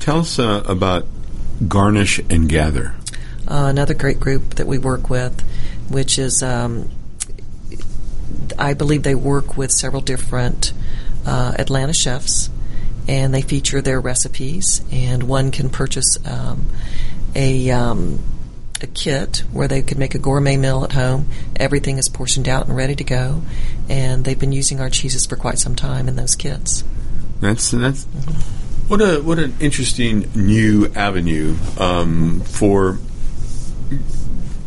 Tell 0.00 0.18
us 0.18 0.40
uh, 0.40 0.64
about 0.66 1.06
Garnish 1.68 2.18
and 2.30 2.48
Gather. 2.48 2.94
Uh, 3.46 3.66
another 3.68 3.94
great 3.94 4.20
group 4.20 4.54
that 4.54 4.66
we 4.66 4.78
work 4.78 5.10
with, 5.10 5.40
which 5.88 6.18
is, 6.18 6.42
um, 6.42 6.90
I 8.58 8.74
believe 8.74 9.02
they 9.02 9.14
work 9.14 9.56
with 9.56 9.70
several 9.70 10.00
different 10.00 10.72
uh, 11.26 11.54
Atlanta 11.58 11.92
chefs 11.92 12.48
and 13.06 13.34
they 13.34 13.42
feature 13.42 13.82
their 13.82 14.00
recipes. 14.00 14.82
And 14.90 15.24
one 15.24 15.50
can 15.50 15.68
purchase 15.68 16.18
um, 16.26 16.66
a 17.34 17.70
um, 17.70 18.18
a 18.80 18.86
kit 18.86 19.44
where 19.52 19.68
they 19.68 19.82
could 19.82 19.98
make 19.98 20.14
a 20.14 20.18
gourmet 20.18 20.56
meal 20.56 20.84
at 20.84 20.92
home. 20.92 21.28
Everything 21.56 21.98
is 21.98 22.08
portioned 22.08 22.48
out 22.48 22.66
and 22.66 22.76
ready 22.76 22.94
to 22.94 23.04
go, 23.04 23.42
and 23.88 24.24
they've 24.24 24.38
been 24.38 24.52
using 24.52 24.80
our 24.80 24.90
cheeses 24.90 25.26
for 25.26 25.36
quite 25.36 25.58
some 25.58 25.74
time 25.74 26.08
in 26.08 26.16
those 26.16 26.34
kits. 26.34 26.84
That's 27.40 27.70
that's 27.70 28.04
mm-hmm. 28.04 28.63
What 28.88 29.00
a 29.00 29.20
what 29.20 29.38
an 29.38 29.54
interesting 29.60 30.30
new 30.34 30.86
avenue 30.94 31.56
um, 31.78 32.40
for 32.40 32.98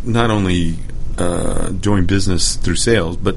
not 0.04 0.32
only 0.32 0.76
uh, 1.18 1.70
doing 1.70 2.06
business 2.06 2.56
through 2.56 2.76
sales, 2.76 3.18
but 3.18 3.36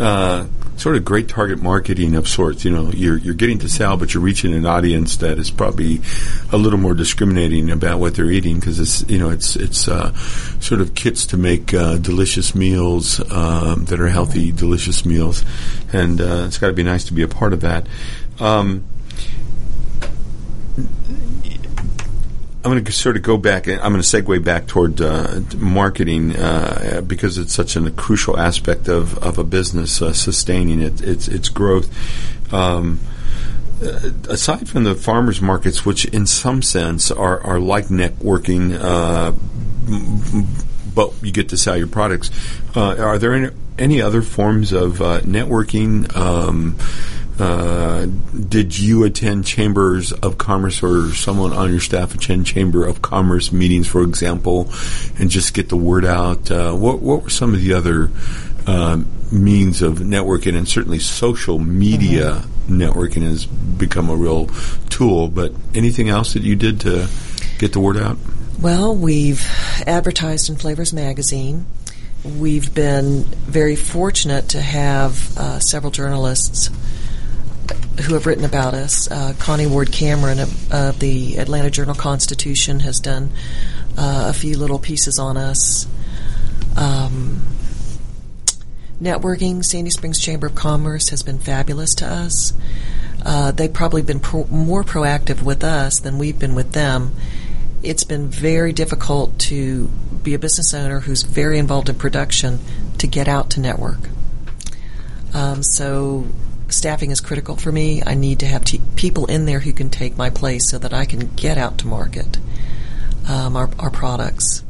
uh, 0.00 0.46
sort 0.76 0.96
of 0.96 1.04
great 1.04 1.28
target 1.28 1.62
marketing 1.62 2.14
of 2.14 2.26
sorts. 2.26 2.64
You 2.64 2.72
know, 2.72 2.90
you're 2.90 3.16
you're 3.16 3.34
getting 3.34 3.58
to 3.60 3.68
sell, 3.68 3.96
but 3.96 4.12
you're 4.12 4.22
reaching 4.22 4.54
an 4.54 4.66
audience 4.66 5.16
that 5.18 5.38
is 5.38 5.50
probably 5.50 6.00
a 6.50 6.56
little 6.56 6.78
more 6.78 6.94
discriminating 6.94 7.70
about 7.70 8.00
what 8.00 8.16
they're 8.16 8.30
eating 8.30 8.58
because 8.58 8.80
it's 8.80 9.08
you 9.08 9.18
know 9.18 9.30
it's 9.30 9.54
it's 9.54 9.86
uh, 9.86 10.12
sort 10.60 10.80
of 10.80 10.94
kits 10.94 11.26
to 11.26 11.36
make 11.36 11.72
uh, 11.72 11.98
delicious 11.98 12.54
meals 12.54 13.20
um, 13.30 13.84
that 13.86 14.00
are 14.00 14.08
healthy, 14.08 14.50
delicious 14.50 15.04
meals, 15.04 15.44
and 15.92 16.20
uh, 16.20 16.44
it's 16.46 16.58
got 16.58 16.66
to 16.68 16.72
be 16.72 16.82
nice 16.82 17.04
to 17.04 17.14
be 17.14 17.22
a 17.22 17.28
part 17.28 17.52
of 17.52 17.60
that. 17.60 17.86
Um, 18.40 18.84
I'm 22.64 22.70
going 22.70 22.84
to 22.84 22.92
sort 22.92 23.16
of 23.16 23.22
go 23.22 23.36
back. 23.36 23.66
I'm 23.66 23.78
going 23.78 23.94
to 23.94 23.98
segue 24.00 24.44
back 24.44 24.68
toward 24.68 25.00
uh, 25.00 25.40
marketing 25.56 26.36
uh, 26.36 27.02
because 27.04 27.36
it's 27.36 27.52
such 27.52 27.74
a 27.74 27.90
crucial 27.90 28.38
aspect 28.38 28.86
of, 28.86 29.18
of 29.18 29.38
a 29.38 29.44
business 29.44 30.00
uh, 30.00 30.12
sustaining 30.12 30.80
it, 30.80 31.00
its 31.00 31.26
its 31.26 31.48
growth. 31.48 31.90
Um, 32.52 33.00
uh, 33.82 34.10
aside 34.28 34.68
from 34.68 34.84
the 34.84 34.94
farmers 34.94 35.40
markets, 35.40 35.84
which 35.84 36.04
in 36.04 36.24
some 36.24 36.62
sense 36.62 37.10
are, 37.10 37.40
are 37.40 37.58
like 37.58 37.86
networking, 37.86 38.78
uh, 38.80 39.32
but 40.94 41.12
you 41.20 41.32
get 41.32 41.48
to 41.48 41.56
sell 41.56 41.76
your 41.76 41.88
products, 41.88 42.30
uh, 42.76 42.94
are 42.96 43.18
there 43.18 43.32
any, 43.32 43.48
any, 43.76 44.00
other 44.00 44.22
forms 44.22 44.70
of 44.70 44.98
networking? 44.98 46.14
Um, 46.16 46.78
uh, 47.38 48.06
did 48.48 48.78
you 48.78 49.04
attend 49.04 49.46
chambers 49.46 50.12
of 50.12 50.38
commerce 50.38 50.82
or 50.82 51.10
someone 51.12 51.52
on 51.52 51.70
your 51.70 51.80
staff 51.80 52.14
attend 52.14 52.46
chamber 52.46 52.86
of 52.86 53.00
commerce 53.00 53.52
meetings, 53.52 53.88
for 53.88 54.02
example, 54.02 54.70
and 55.18 55.30
just 55.30 55.54
get 55.54 55.68
the 55.68 55.76
word 55.76 56.04
out? 56.04 56.50
Uh, 56.50 56.72
what, 56.74 57.00
what 57.00 57.24
were 57.24 57.30
some 57.30 57.54
of 57.54 57.60
the 57.60 57.72
other 57.72 58.10
uh, 58.66 59.02
means 59.30 59.80
of 59.80 59.98
networking? 59.98 60.56
And 60.56 60.68
certainly 60.68 60.98
social 60.98 61.58
media 61.58 62.32
mm-hmm. 62.32 62.80
networking 62.80 63.22
has 63.22 63.46
become 63.46 64.10
a 64.10 64.16
real 64.16 64.46
tool. 64.90 65.28
But 65.28 65.52
anything 65.74 66.10
else 66.10 66.34
that 66.34 66.42
you 66.42 66.54
did 66.54 66.80
to 66.80 67.08
get 67.58 67.72
the 67.72 67.80
word 67.80 67.96
out? 67.96 68.18
Well, 68.60 68.94
we've 68.94 69.44
advertised 69.86 70.50
in 70.50 70.56
Flavors 70.56 70.92
Magazine. 70.92 71.66
We've 72.22 72.72
been 72.72 73.24
very 73.24 73.74
fortunate 73.74 74.50
to 74.50 74.60
have 74.60 75.36
uh, 75.36 75.58
several 75.58 75.90
journalists 75.90 76.70
who 78.02 78.14
have 78.14 78.26
written 78.26 78.44
about 78.44 78.74
us. 78.74 79.10
Uh, 79.10 79.34
Connie 79.38 79.66
Ward 79.66 79.92
Cameron 79.92 80.40
of, 80.40 80.98
the 80.98 81.36
Atlanta 81.38 81.70
Journal 81.70 81.94
Constitution 81.94 82.80
has 82.80 83.00
done 83.00 83.30
uh, 83.96 84.26
a 84.28 84.32
few 84.32 84.56
little 84.56 84.78
pieces 84.78 85.18
on 85.18 85.36
us. 85.36 85.86
Um, 86.76 87.42
networking, 89.00 89.64
Sandy 89.64 89.90
Springs 89.90 90.18
Chamber 90.18 90.46
of 90.46 90.54
Commerce 90.54 91.10
has 91.10 91.22
been 91.22 91.38
fabulous 91.38 91.94
to 91.96 92.06
us. 92.06 92.52
Uh, 93.24 93.52
they've 93.52 93.72
probably 93.72 94.02
been 94.02 94.20
pro- 94.20 94.46
more 94.46 94.82
proactive 94.82 95.42
with 95.42 95.62
us 95.62 96.00
than 96.00 96.18
we've 96.18 96.38
been 96.38 96.54
with 96.54 96.72
them. 96.72 97.14
It's 97.82 98.04
been 98.04 98.28
very 98.28 98.72
difficult 98.72 99.38
to 99.40 99.88
be 100.22 100.34
a 100.34 100.38
business 100.38 100.72
owner 100.72 101.00
who's 101.00 101.22
very 101.22 101.58
involved 101.58 101.88
in 101.88 101.96
production 101.96 102.60
to 102.98 103.06
get 103.06 103.28
out 103.28 103.50
to 103.50 103.60
network. 103.60 103.98
Um, 105.34 105.62
so 105.62 106.26
staffing 106.72 107.10
is 107.10 107.20
critical 107.20 107.56
for 107.56 107.70
me. 107.70 108.02
I 108.04 108.14
need 108.14 108.40
to 108.40 108.46
have 108.46 108.64
t- 108.64 108.80
people 108.96 109.26
in 109.26 109.44
there 109.44 109.60
who 109.60 109.72
can 109.72 109.90
take 109.90 110.16
my 110.16 110.30
place 110.30 110.68
so 110.68 110.78
that 110.78 110.92
I 110.92 111.04
can 111.04 111.34
get 111.34 111.58
out 111.58 111.78
to 111.78 111.86
market 111.86 112.38
um, 113.28 113.56
our, 113.56 113.70
our 113.78 113.90
products. 113.90 114.64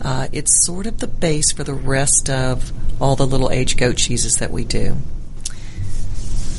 Uh, 0.05 0.27
it's 0.31 0.63
sort 0.63 0.85
of 0.85 0.99
the 0.99 1.07
base 1.07 1.51
for 1.51 1.63
the 1.63 1.73
rest 1.73 2.29
of 2.29 2.71
all 3.01 3.15
the 3.15 3.25
little 3.25 3.49
aged 3.49 3.79
goat 3.79 3.97
cheeses 3.97 4.37
that 4.37 4.51
we 4.51 4.63
do. 4.63 4.95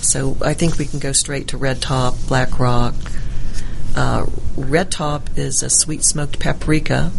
So 0.03 0.37
I 0.43 0.53
think 0.53 0.79
we 0.79 0.85
can 0.85 0.99
go 0.99 1.13
straight 1.13 1.47
to 1.49 1.57
Red 1.57 1.81
Top, 1.81 2.17
Black 2.27 2.59
Rock. 2.59 2.97
Uh, 3.95 4.27
red 4.57 4.91
Top 4.91 5.31
is 5.39 5.63
a 5.63 5.71
sweet 5.71 6.03
smoked 6.03 6.41
paprika 6.41 7.13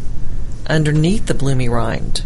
underneath 0.67 1.27
the 1.27 1.33
bloomy 1.33 1.69
rind. 1.69 2.23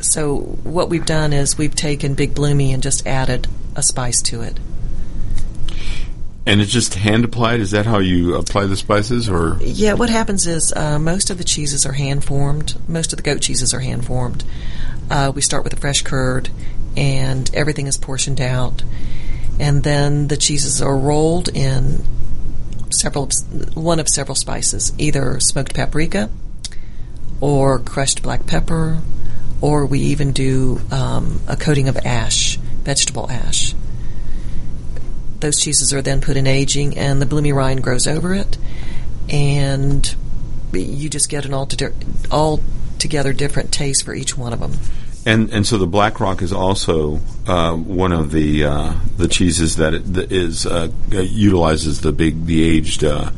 So 0.00 0.36
what 0.36 0.90
we've 0.90 1.06
done 1.06 1.32
is 1.32 1.56
we've 1.56 1.74
taken 1.74 2.14
Big 2.14 2.34
Bloomy 2.34 2.74
and 2.74 2.82
just 2.82 3.06
added 3.06 3.48
a 3.74 3.82
spice 3.82 4.20
to 4.22 4.42
it. 4.42 4.60
And 6.46 6.60
it's 6.60 6.70
just 6.70 6.94
hand 6.94 7.24
applied. 7.24 7.60
Is 7.60 7.70
that 7.70 7.86
how 7.86 7.98
you 7.98 8.34
apply 8.34 8.66
the 8.66 8.76
spices, 8.76 9.30
or? 9.30 9.56
Yeah, 9.60 9.94
what 9.94 10.10
happens 10.10 10.46
is 10.46 10.72
uh, 10.74 10.98
most 10.98 11.30
of 11.30 11.38
the 11.38 11.44
cheeses 11.44 11.86
are 11.86 11.92
hand 11.92 12.22
formed. 12.24 12.76
Most 12.86 13.12
of 13.12 13.16
the 13.16 13.22
goat 13.22 13.40
cheeses 13.40 13.72
are 13.72 13.80
hand 13.80 14.04
formed. 14.04 14.44
Uh, 15.10 15.32
we 15.34 15.40
start 15.40 15.64
with 15.64 15.72
a 15.72 15.76
fresh 15.76 16.02
curd, 16.02 16.50
and 16.96 17.50
everything 17.54 17.86
is 17.86 17.96
portioned 17.96 18.40
out, 18.40 18.82
and 19.58 19.82
then 19.82 20.28
the 20.28 20.36
cheeses 20.36 20.82
are 20.82 20.96
rolled 20.96 21.48
in 21.48 22.04
several, 22.90 23.28
one 23.74 23.98
of 23.98 24.08
several 24.08 24.34
spices, 24.34 24.92
either 24.98 25.40
smoked 25.40 25.74
paprika, 25.74 26.28
or 27.40 27.78
crushed 27.78 28.22
black 28.22 28.46
pepper, 28.46 29.00
or 29.62 29.86
we 29.86 30.00
even 30.00 30.32
do 30.32 30.80
um, 30.90 31.40
a 31.48 31.56
coating 31.56 31.88
of 31.88 31.96
ash, 31.98 32.56
vegetable 32.56 33.30
ash 33.30 33.74
those 35.44 35.60
cheeses 35.60 35.92
are 35.92 36.00
then 36.00 36.22
put 36.22 36.38
in 36.38 36.46
aging, 36.46 36.96
and 36.96 37.20
the 37.20 37.26
bloomy 37.26 37.52
rind 37.52 37.82
grows 37.82 38.06
over 38.06 38.34
it, 38.34 38.56
and 39.28 40.16
you 40.72 41.10
just 41.10 41.28
get 41.28 41.44
an 41.44 41.52
altogether 41.52 43.32
different 43.34 43.70
taste 43.70 44.04
for 44.04 44.14
each 44.14 44.38
one 44.38 44.54
of 44.54 44.60
them. 44.60 44.72
And 45.26 45.50
and 45.50 45.66
so 45.66 45.76
the 45.76 45.86
Black 45.86 46.18
Rock 46.18 46.40
is 46.40 46.52
also 46.52 47.20
uh, 47.46 47.74
one 47.74 48.12
of 48.12 48.30
the 48.30 48.64
uh, 48.64 48.94
the 49.18 49.28
cheeses 49.28 49.76
that, 49.76 49.92
it, 49.92 50.14
that 50.14 50.32
is 50.32 50.66
uh, 50.66 50.88
utilizes 51.10 52.00
the 52.00 52.12
big 52.12 52.46
the 52.46 52.62
aged 52.62 53.04
uh, 53.04 53.30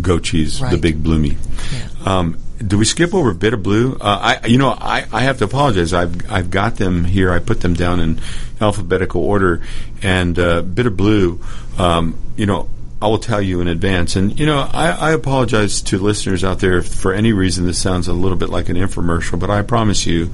goat 0.00 0.24
cheese, 0.24 0.60
right. 0.60 0.70
the 0.70 0.78
big 0.78 1.02
bloomy. 1.02 1.36
Yeah. 1.72 1.88
Um, 2.04 2.38
do 2.58 2.78
we 2.78 2.84
skip 2.84 3.14
over 3.14 3.34
bitter 3.34 3.56
blue? 3.56 3.96
Uh, 4.00 4.38
I, 4.42 4.46
you 4.46 4.58
know, 4.58 4.70
I, 4.70 5.06
I 5.12 5.22
have 5.22 5.38
to 5.38 5.44
apologize. 5.44 5.92
I've 5.92 6.30
I've 6.30 6.50
got 6.50 6.76
them 6.76 7.04
here. 7.04 7.32
I 7.32 7.38
put 7.38 7.60
them 7.60 7.74
down 7.74 8.00
in 8.00 8.20
alphabetical 8.60 9.22
order, 9.22 9.62
and 10.02 10.38
uh, 10.38 10.62
bitter 10.62 10.90
blue. 10.90 11.40
Um, 11.78 12.18
you 12.36 12.46
know, 12.46 12.68
I 13.00 13.08
will 13.08 13.18
tell 13.18 13.42
you 13.42 13.60
in 13.60 13.68
advance. 13.68 14.16
And 14.16 14.38
you 14.38 14.46
know, 14.46 14.58
I, 14.58 14.88
I 14.90 15.12
apologize 15.12 15.82
to 15.82 15.98
listeners 15.98 16.44
out 16.44 16.60
there 16.60 16.78
if 16.78 16.88
for 16.88 17.12
any 17.12 17.32
reason 17.32 17.66
this 17.66 17.80
sounds 17.80 18.08
a 18.08 18.12
little 18.12 18.38
bit 18.38 18.48
like 18.48 18.68
an 18.68 18.76
infomercial, 18.76 19.38
but 19.38 19.50
I 19.50 19.62
promise 19.62 20.06
you, 20.06 20.30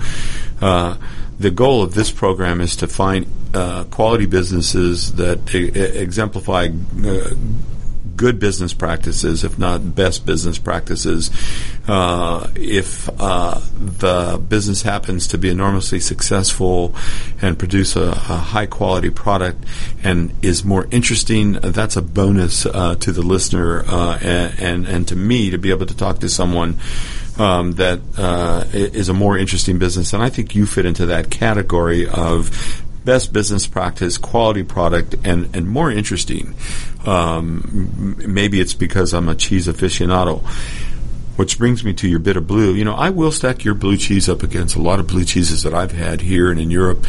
uh, 0.60 0.96
the 1.38 1.50
goal 1.50 1.82
of 1.82 1.94
this 1.94 2.10
program 2.10 2.60
is 2.60 2.76
to 2.76 2.86
find 2.86 3.26
uh, 3.52 3.84
quality 3.84 4.26
businesses 4.26 5.12
that 5.14 5.54
e- 5.54 5.68
exemplify 5.68 6.68
uh, 7.04 7.30
good 8.16 8.38
business 8.38 8.74
practices, 8.74 9.44
if 9.44 9.58
not 9.58 9.94
best 9.94 10.26
business 10.26 10.58
practices. 10.58 11.30
Uh, 11.88 12.48
if 12.54 13.08
uh, 13.20 13.60
the 13.76 14.40
business 14.48 14.82
happens 14.82 15.26
to 15.28 15.38
be 15.38 15.48
enormously 15.48 16.00
successful 16.00 16.94
and 17.40 17.58
produce 17.58 17.96
a, 17.96 18.10
a, 18.10 18.12
high 18.12 18.66
quality 18.66 19.10
product 19.10 19.64
and 20.02 20.32
is 20.42 20.64
more 20.64 20.86
interesting, 20.90 21.52
that's 21.52 21.96
a 21.96 22.02
bonus 22.02 22.66
uh, 22.66 22.94
to 22.96 23.12
the 23.12 23.22
listener 23.22 23.84
uh, 23.86 24.18
and, 24.22 24.60
and, 24.60 24.86
and 24.86 25.08
to 25.08 25.16
me 25.16 25.50
to 25.50 25.58
be 25.58 25.70
able 25.70 25.86
to 25.86 25.96
talk 25.96 26.20
to 26.20 26.28
someone. 26.28 26.78
Um, 27.38 27.72
that 27.72 27.98
uh, 28.18 28.66
is 28.74 29.08
a 29.08 29.14
more 29.14 29.38
interesting 29.38 29.78
business, 29.78 30.12
and 30.12 30.22
I 30.22 30.28
think 30.28 30.54
you 30.54 30.66
fit 30.66 30.84
into 30.84 31.06
that 31.06 31.30
category 31.30 32.06
of 32.06 32.81
best 33.04 33.32
business 33.32 33.66
practice, 33.66 34.18
quality 34.18 34.62
product, 34.62 35.14
and, 35.24 35.54
and 35.54 35.68
more 35.68 35.90
interesting. 35.90 36.54
Um, 37.06 38.16
maybe 38.26 38.60
it's 38.60 38.74
because 38.74 39.12
I'm 39.12 39.28
a 39.28 39.34
cheese 39.34 39.66
aficionado. 39.66 40.44
Which 41.36 41.56
brings 41.58 41.82
me 41.82 41.94
to 41.94 42.08
your 42.08 42.18
bit 42.18 42.36
of 42.36 42.46
blue. 42.46 42.74
You 42.74 42.84
know, 42.84 42.94
I 42.94 43.08
will 43.08 43.32
stack 43.32 43.64
your 43.64 43.72
blue 43.72 43.96
cheese 43.96 44.28
up 44.28 44.42
against 44.42 44.76
a 44.76 44.82
lot 44.82 45.00
of 45.00 45.06
blue 45.06 45.24
cheeses 45.24 45.62
that 45.62 45.72
I've 45.72 45.90
had 45.90 46.20
here 46.20 46.50
and 46.50 46.60
in 46.60 46.70
Europe. 46.70 47.06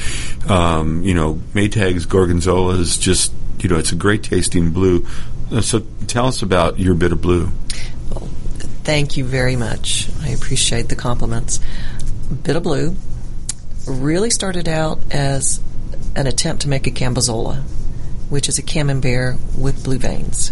Um, 0.50 1.04
you 1.04 1.14
know, 1.14 1.42
Maytag's 1.54 2.06
Gorgonzola 2.06 2.76
is 2.76 2.98
just, 2.98 3.34
you 3.60 3.68
know, 3.68 3.78
it's 3.78 3.92
a 3.92 3.96
great 3.96 4.24
tasting 4.24 4.72
blue. 4.72 5.06
Uh, 5.52 5.60
so 5.60 5.86
tell 6.08 6.28
us 6.28 6.42
about 6.42 6.80
your 6.80 6.96
bit 6.96 7.12
of 7.12 7.22
blue. 7.22 7.50
Well, 8.12 8.30
thank 8.86 9.18
you 9.18 9.26
very 9.26 9.58
much. 9.58 10.08
I 10.22 10.30
appreciate 10.30 10.88
the 10.88 10.96
compliments. 10.96 11.60
Bit 12.44 12.56
of 12.56 12.64
blue 12.64 12.96
really 13.88 14.30
started 14.30 14.70
out 14.70 15.00
as 15.12 15.60
an 16.16 16.28
attempt 16.28 16.62
to 16.64 16.70
make 16.70 16.88
a 16.88 16.92
Cambozola, 16.92 17.64
which 18.30 18.48
is 18.50 18.58
a 18.58 18.62
camembert 18.62 19.38
with 19.58 19.84
blue 19.84 19.98
veins. 19.98 20.52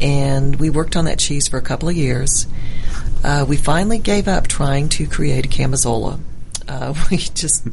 And 0.00 0.56
we 0.56 0.70
worked 0.70 0.96
on 0.96 1.04
that 1.04 1.18
cheese 1.18 1.48
for 1.48 1.58
a 1.58 1.62
couple 1.62 1.88
of 1.88 1.96
years. 1.96 2.46
Uh, 3.22 3.44
we 3.48 3.56
finally 3.56 3.98
gave 3.98 4.28
up 4.28 4.48
trying 4.48 4.88
to 4.90 5.06
create 5.06 5.44
a 5.44 5.48
Cambozola. 5.48 6.20
Uh, 6.66 6.94
we 7.10 7.18
just, 7.18 7.64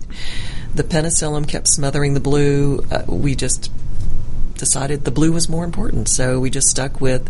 the 0.76 0.84
penicillin 0.84 1.48
kept 1.48 1.68
smothering 1.68 2.14
the 2.14 2.20
blue. 2.20 2.86
Uh, 2.92 3.04
we 3.08 3.36
just 3.36 3.72
decided 4.56 5.06
the 5.06 5.12
blue 5.12 5.32
was 5.32 5.48
more 5.48 5.64
important. 5.64 6.10
So 6.10 6.40
we 6.40 6.50
just 6.50 6.68
stuck 6.68 7.00
with 7.00 7.30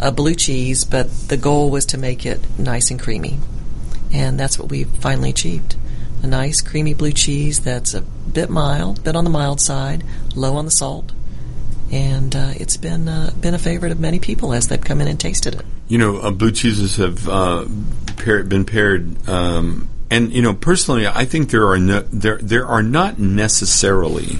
a 0.00 0.12
blue 0.12 0.34
cheese, 0.34 0.84
but 0.84 1.10
the 1.28 1.36
goal 1.36 1.70
was 1.70 1.86
to 1.86 1.98
make 1.98 2.26
it 2.26 2.40
nice 2.58 2.90
and 2.90 3.00
creamy. 3.00 3.38
And 4.12 4.38
that's 4.38 4.58
what 4.58 4.68
we 4.68 4.84
finally 4.84 5.30
achieved. 5.30 5.76
A 6.22 6.26
nice 6.26 6.60
creamy 6.60 6.94
blue 6.94 7.12
cheese 7.12 7.60
that's 7.60 7.94
a 7.94 8.04
bit 8.32 8.50
mild, 8.50 9.02
bit 9.04 9.16
on 9.16 9.24
the 9.24 9.30
mild 9.30 9.60
side, 9.60 10.04
low 10.34 10.56
on 10.56 10.64
the 10.64 10.70
salt, 10.70 11.12
and 11.90 12.34
uh, 12.34 12.52
it's 12.56 12.76
been 12.76 13.08
uh, 13.08 13.32
been 13.40 13.54
a 13.54 13.58
favorite 13.58 13.92
of 13.92 14.00
many 14.00 14.18
people 14.18 14.52
as 14.52 14.68
they've 14.68 14.80
come 14.80 15.00
in 15.00 15.08
and 15.08 15.18
tasted 15.18 15.54
it. 15.54 15.64
You 15.88 15.98
know, 15.98 16.18
uh, 16.18 16.30
blue 16.30 16.52
cheeses 16.52 16.96
have 16.96 17.28
uh, 17.28 17.66
pair, 18.16 18.44
been 18.44 18.64
paired, 18.64 19.28
um, 19.28 19.88
and 20.10 20.32
you 20.32 20.42
know, 20.42 20.54
personally, 20.54 21.06
I 21.06 21.24
think 21.24 21.50
there 21.50 21.66
are 21.68 21.78
no, 21.78 22.00
there 22.00 22.38
there 22.38 22.66
are 22.66 22.82
not 22.82 23.18
necessarily 23.18 24.38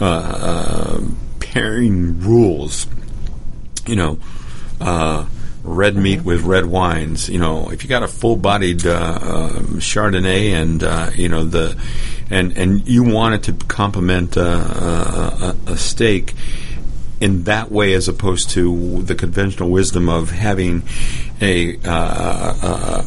uh, 0.00 0.04
uh, 0.04 1.00
pairing 1.40 2.20
rules. 2.20 2.86
You 3.86 3.96
know, 3.96 4.18
red 5.64 5.96
meat 5.96 6.22
with 6.22 6.42
red 6.42 6.66
wines. 6.66 7.28
You 7.28 7.38
know, 7.38 7.70
if 7.70 7.82
you 7.82 7.88
got 7.88 8.02
a 8.02 8.08
full-bodied 8.08 8.86
uh, 8.86 8.92
uh, 8.92 9.48
Chardonnay 9.80 10.52
and 10.52 10.82
uh, 10.84 11.10
you 11.14 11.28
know 11.28 11.44
the 11.44 11.76
and 12.30 12.56
and 12.56 12.86
you 12.86 13.02
want 13.02 13.34
it 13.34 13.42
to 13.44 13.64
complement 13.66 14.36
uh, 14.36 15.54
a, 15.66 15.72
a 15.72 15.76
steak 15.76 16.34
in 17.20 17.44
that 17.44 17.70
way 17.70 17.94
as 17.94 18.08
opposed 18.08 18.50
to 18.50 19.02
the 19.02 19.14
conventional 19.14 19.70
wisdom 19.70 20.08
of 20.08 20.30
having 20.30 20.82
a, 21.40 21.78
uh, 21.84 22.54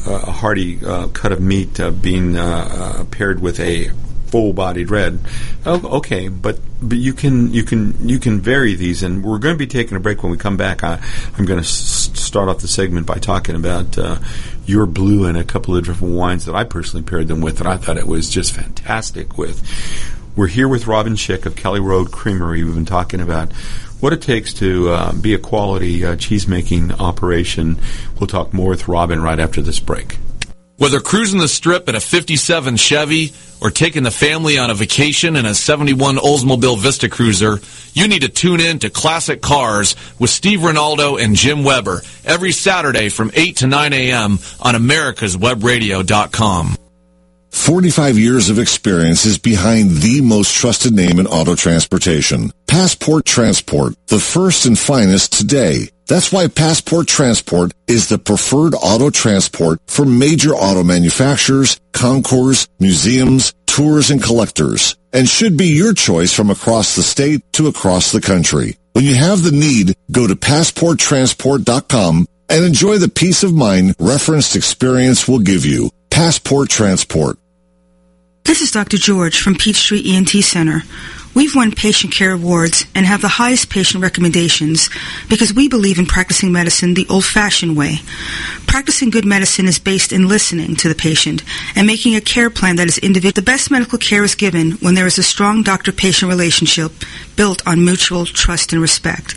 a, 0.05 0.11
a 0.27 0.31
hearty 0.31 0.83
uh, 0.83 1.07
cut 1.09 1.31
of 1.31 1.39
meat 1.39 1.79
uh, 1.79 1.91
being 1.91 2.35
uh, 2.35 3.05
paired 3.11 3.39
with 3.39 3.59
a 3.59 3.91
full-bodied 4.27 4.89
red. 4.89 5.19
Oh, 5.65 5.97
okay, 5.97 6.27
but 6.27 6.59
but 6.81 6.97
you 6.97 7.13
can 7.13 7.53
you 7.53 7.63
can 7.63 8.07
you 8.07 8.19
can 8.19 8.39
vary 8.39 8.75
these, 8.75 9.03
and 9.03 9.23
we're 9.23 9.39
going 9.39 9.55
to 9.55 9.59
be 9.59 9.67
taking 9.67 9.97
a 9.97 9.99
break. 9.99 10.23
When 10.23 10.31
we 10.31 10.37
come 10.37 10.57
back, 10.57 10.83
I, 10.83 10.99
am 11.37 11.45
going 11.45 11.59
to 11.59 11.67
s- 11.67 12.11
start 12.13 12.49
off 12.49 12.59
the 12.59 12.67
segment 12.67 13.07
by 13.07 13.15
talking 13.15 13.55
about 13.55 13.97
uh, 13.97 14.19
your 14.65 14.85
blue 14.85 15.25
and 15.25 15.37
a 15.37 15.43
couple 15.43 15.75
of 15.75 15.85
different 15.85 16.13
wines 16.15 16.45
that 16.45 16.55
I 16.55 16.63
personally 16.63 17.03
paired 17.03 17.27
them 17.27 17.41
with, 17.41 17.59
and 17.59 17.67
I 17.67 17.77
thought 17.77 17.97
it 17.97 18.07
was 18.07 18.29
just 18.29 18.53
fantastic. 18.53 19.37
With 19.37 19.63
we're 20.35 20.47
here 20.47 20.67
with 20.67 20.85
Robin 20.85 21.13
Schick 21.13 21.45
of 21.45 21.55
Cali 21.55 21.79
Road 21.79 22.11
Creamery. 22.11 22.63
We've 22.63 22.75
been 22.75 22.85
talking 22.85 23.21
about 23.21 23.51
what 23.99 24.13
it 24.13 24.21
takes 24.21 24.53
to 24.55 24.89
uh, 24.89 25.13
be 25.13 25.33
a 25.33 25.39
quality 25.39 26.05
uh, 26.05 26.15
cheese 26.15 26.47
making 26.47 26.91
operation. 26.91 27.79
We'll 28.19 28.27
talk 28.27 28.53
more 28.53 28.69
with 28.69 28.87
Robin 28.87 29.21
right 29.21 29.39
after 29.39 29.61
this 29.61 29.79
break. 29.79 30.19
Whether 30.77 30.99
cruising 30.99 31.39
the 31.39 31.47
strip 31.47 31.89
in 31.89 31.95
a 31.95 31.99
57 31.99 32.77
Chevy 32.77 33.33
or 33.59 33.71
taking 33.71 34.03
the 34.03 34.11
family 34.11 34.59
on 34.59 34.69
a 34.69 34.75
vacation 34.75 35.35
in 35.35 35.47
a 35.47 35.55
71 35.55 36.17
Oldsmobile 36.17 36.77
Vista 36.77 37.09
Cruiser, 37.09 37.59
you 37.93 38.07
need 38.07 38.21
to 38.21 38.29
tune 38.29 38.59
in 38.59 38.77
to 38.79 38.91
Classic 38.91 39.41
Cars 39.41 39.95
with 40.19 40.29
Steve 40.29 40.59
Ronaldo 40.59 41.19
and 41.19 41.35
Jim 41.35 41.63
Weber 41.63 42.03
every 42.23 42.51
Saturday 42.51 43.09
from 43.09 43.31
8 43.33 43.57
to 43.57 43.67
9 43.67 43.93
a.m. 43.93 44.33
on 44.59 44.75
americaswebradio.com. 44.75 46.75
45 47.49 48.19
years 48.19 48.49
of 48.49 48.59
experience 48.59 49.25
is 49.25 49.39
behind 49.39 49.89
the 49.89 50.21
most 50.21 50.53
trusted 50.53 50.93
name 50.93 51.17
in 51.17 51.25
auto 51.25 51.55
transportation. 51.55 52.51
Passport 52.67 53.25
Transport, 53.25 53.95
the 54.07 54.19
first 54.19 54.67
and 54.67 54.77
finest 54.77 55.33
today. 55.33 55.89
That's 56.07 56.31
why 56.31 56.47
Passport 56.47 57.07
Transport 57.07 57.73
is 57.85 58.07
the 58.07 58.17
preferred 58.17 58.73
auto 58.75 59.09
transport 59.09 59.81
for 59.87 60.05
major 60.05 60.51
auto 60.51 60.83
manufacturers, 60.83 61.79
concours, 61.91 62.69
museums, 62.79 63.53
tours, 63.65 64.09
and 64.09 64.23
collectors, 64.23 64.95
and 65.11 65.27
should 65.27 65.57
be 65.57 65.67
your 65.67 65.93
choice 65.93 66.33
from 66.33 66.49
across 66.49 66.95
the 66.95 67.03
state 67.03 67.41
to 67.53 67.67
across 67.67 68.11
the 68.13 68.21
country. 68.21 68.77
When 68.93 69.03
you 69.03 69.15
have 69.15 69.43
the 69.43 69.51
need, 69.51 69.95
go 70.09 70.25
to 70.25 70.35
passporttransport.com 70.35 72.27
and 72.49 72.63
enjoy 72.63 72.97
the 72.97 73.09
peace 73.09 73.43
of 73.43 73.53
mind 73.53 73.95
referenced 73.99 74.55
experience 74.55 75.27
will 75.27 75.39
give 75.39 75.65
you. 75.65 75.89
Passport 76.09 76.69
Transport. 76.69 77.37
This 78.47 78.61
is 78.61 78.71
Dr. 78.71 78.95
George 78.95 79.41
from 79.41 79.55
Peachtree 79.55 80.15
ENT 80.15 80.29
Center. 80.29 80.83
We've 81.35 81.53
won 81.53 81.73
patient 81.73 82.13
care 82.13 82.31
awards 82.31 82.85
and 82.95 83.05
have 83.05 83.21
the 83.21 83.27
highest 83.27 83.69
patient 83.69 84.01
recommendations 84.01 84.89
because 85.27 85.53
we 85.53 85.67
believe 85.67 85.99
in 85.99 86.05
practicing 86.05 86.53
medicine 86.53 86.93
the 86.93 87.05
old-fashioned 87.09 87.75
way. 87.75 87.97
Practicing 88.65 89.09
good 89.09 89.25
medicine 89.25 89.65
is 89.65 89.79
based 89.79 90.13
in 90.13 90.29
listening 90.29 90.77
to 90.77 90.87
the 90.87 90.95
patient 90.95 91.43
and 91.75 91.85
making 91.85 92.15
a 92.15 92.21
care 92.21 92.49
plan 92.49 92.77
that 92.77 92.87
is 92.87 92.97
individual. 92.99 93.33
The 93.33 93.41
best 93.41 93.69
medical 93.69 93.97
care 93.99 94.23
is 94.23 94.33
given 94.33 94.71
when 94.79 94.95
there 94.95 95.07
is 95.07 95.17
a 95.17 95.23
strong 95.23 95.61
doctor-patient 95.61 96.29
relationship 96.29 96.93
built 97.35 97.61
on 97.67 97.83
mutual 97.83 98.25
trust 98.25 98.71
and 98.71 98.81
respect. 98.81 99.35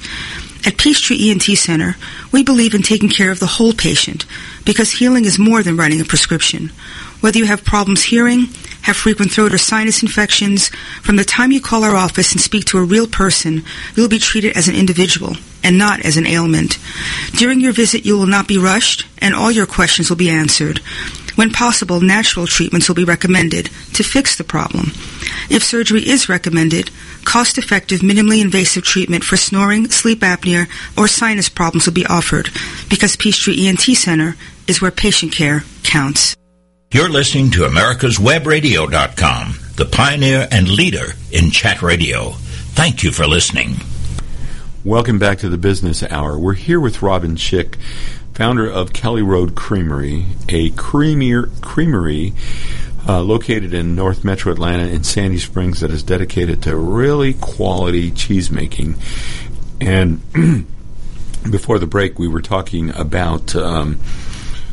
At 0.64 0.78
Peachtree 0.78 1.30
ENT 1.30 1.42
Center, 1.58 1.96
we 2.30 2.44
believe 2.44 2.74
in 2.74 2.82
taking 2.82 3.08
care 3.08 3.32
of 3.32 3.40
the 3.40 3.46
whole 3.46 3.72
patient 3.72 4.24
because 4.64 4.92
healing 4.92 5.24
is 5.24 5.36
more 5.36 5.64
than 5.64 5.76
writing 5.76 6.00
a 6.00 6.04
prescription. 6.04 6.70
Whether 7.20 7.38
you 7.38 7.46
have 7.46 7.64
problems 7.64 8.04
hearing, 8.04 8.46
have 8.90 8.96
frequent 8.96 9.30
throat 9.30 9.54
or 9.54 9.58
sinus 9.58 10.02
infections, 10.02 10.68
from 11.00 11.14
the 11.14 11.22
time 11.22 11.52
you 11.52 11.60
call 11.60 11.84
our 11.84 11.94
office 11.94 12.32
and 12.32 12.40
speak 12.40 12.64
to 12.64 12.76
a 12.76 12.82
real 12.82 13.06
person, 13.06 13.62
you'll 13.94 14.08
be 14.08 14.18
treated 14.18 14.56
as 14.56 14.66
an 14.66 14.74
individual 14.74 15.36
and 15.62 15.78
not 15.78 16.04
as 16.04 16.16
an 16.16 16.26
ailment. 16.26 16.76
During 17.30 17.60
your 17.60 17.72
visit, 17.72 18.04
you 18.04 18.18
will 18.18 18.26
not 18.26 18.48
be 18.48 18.58
rushed 18.58 19.06
and 19.18 19.32
all 19.32 19.52
your 19.52 19.66
questions 19.66 20.10
will 20.10 20.16
be 20.16 20.28
answered. 20.28 20.78
When 21.36 21.52
possible, 21.52 22.00
natural 22.00 22.48
treatments 22.48 22.88
will 22.88 22.96
be 22.96 23.04
recommended 23.04 23.66
to 23.94 24.02
fix 24.02 24.36
the 24.36 24.42
problem. 24.42 24.86
If 25.48 25.62
surgery 25.62 26.08
is 26.08 26.28
recommended, 26.28 26.90
cost-effective, 27.24 28.00
minimally 28.00 28.42
invasive 28.42 28.82
treatment 28.82 29.22
for 29.22 29.36
snoring, 29.36 29.88
sleep 29.90 30.18
apnea, 30.20 30.66
or 30.98 31.06
sinus 31.06 31.48
problems 31.48 31.86
will 31.86 31.92
be 31.92 32.06
offered 32.06 32.48
because 32.88 33.14
Peachtree 33.14 33.68
ENT 33.68 33.82
Center 33.82 34.34
is 34.66 34.82
where 34.82 34.90
patient 34.90 35.30
care 35.30 35.62
counts. 35.84 36.34
You're 36.92 37.08
listening 37.08 37.52
to 37.52 37.60
AmericasWebRadio.com, 37.60 39.54
the 39.76 39.84
pioneer 39.84 40.48
and 40.50 40.68
leader 40.68 41.12
in 41.30 41.52
chat 41.52 41.82
radio. 41.82 42.30
Thank 42.30 43.04
you 43.04 43.12
for 43.12 43.28
listening. 43.28 43.76
Welcome 44.84 45.20
back 45.20 45.38
to 45.38 45.48
the 45.48 45.56
Business 45.56 46.02
Hour. 46.02 46.36
We're 46.36 46.54
here 46.54 46.80
with 46.80 47.00
Robin 47.00 47.36
Schick, 47.36 47.76
founder 48.34 48.68
of 48.68 48.92
Cali 48.92 49.22
Road 49.22 49.54
Creamery, 49.54 50.24
a 50.48 50.70
creamier 50.70 51.62
creamery 51.62 52.32
uh, 53.08 53.22
located 53.22 53.72
in 53.72 53.94
North 53.94 54.24
Metro 54.24 54.52
Atlanta 54.52 54.88
in 54.88 55.04
Sandy 55.04 55.38
Springs 55.38 55.78
that 55.82 55.92
is 55.92 56.02
dedicated 56.02 56.60
to 56.64 56.76
really 56.76 57.34
quality 57.34 58.10
cheese 58.10 58.50
making. 58.50 58.96
And 59.80 60.20
before 61.48 61.78
the 61.78 61.86
break, 61.86 62.18
we 62.18 62.26
were 62.26 62.42
talking 62.42 62.90
about. 62.90 63.54
Um, 63.54 64.00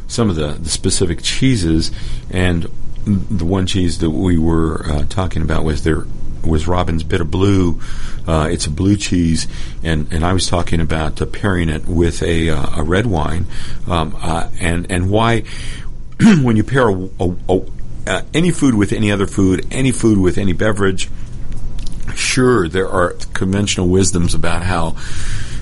some 0.08 0.30
of 0.30 0.36
the, 0.36 0.54
the 0.54 0.70
specific 0.70 1.22
cheeses, 1.22 1.92
and 2.30 2.68
the 3.06 3.46
one 3.46 3.66
cheese 3.66 4.00
that 4.00 4.10
we 4.10 4.38
were 4.38 4.86
uh, 4.86 5.04
talking 5.06 5.42
about 5.42 5.64
was 5.64 5.84
there 5.84 6.06
was 6.46 6.68
Robin's 6.68 7.04
Bit 7.04 7.22
of 7.22 7.30
Blue. 7.30 7.80
Uh, 8.28 8.48
it's 8.52 8.66
a 8.66 8.70
blue 8.70 8.96
cheese, 8.96 9.48
and, 9.84 10.12
and 10.12 10.26
I 10.26 10.34
was 10.34 10.48
talking 10.48 10.82
about 10.82 11.22
uh, 11.22 11.26
pairing 11.26 11.70
it 11.70 11.86
with 11.86 12.22
a, 12.24 12.50
uh, 12.50 12.82
a 12.82 12.84
red 12.84 13.06
wine, 13.06 13.46
um, 13.88 14.18
uh, 14.22 14.50
and 14.60 14.92
and 14.92 15.10
why 15.10 15.44
when 16.42 16.58
you 16.58 16.64
pair 16.64 16.90
a, 16.90 17.10
a, 17.20 17.36
a, 17.50 17.62
uh, 18.08 18.22
any 18.34 18.52
food 18.52 18.76
with 18.76 18.92
any 18.92 19.12
other 19.12 19.28
food, 19.28 19.66
any 19.72 19.92
food 19.92 20.18
with 20.18 20.38
any 20.38 20.54
beverage. 20.54 21.10
Sure, 22.16 22.68
there 22.68 22.90
are 22.90 23.12
conventional 23.34 23.88
wisdoms 23.90 24.34
about 24.34 24.64
how 24.64 24.96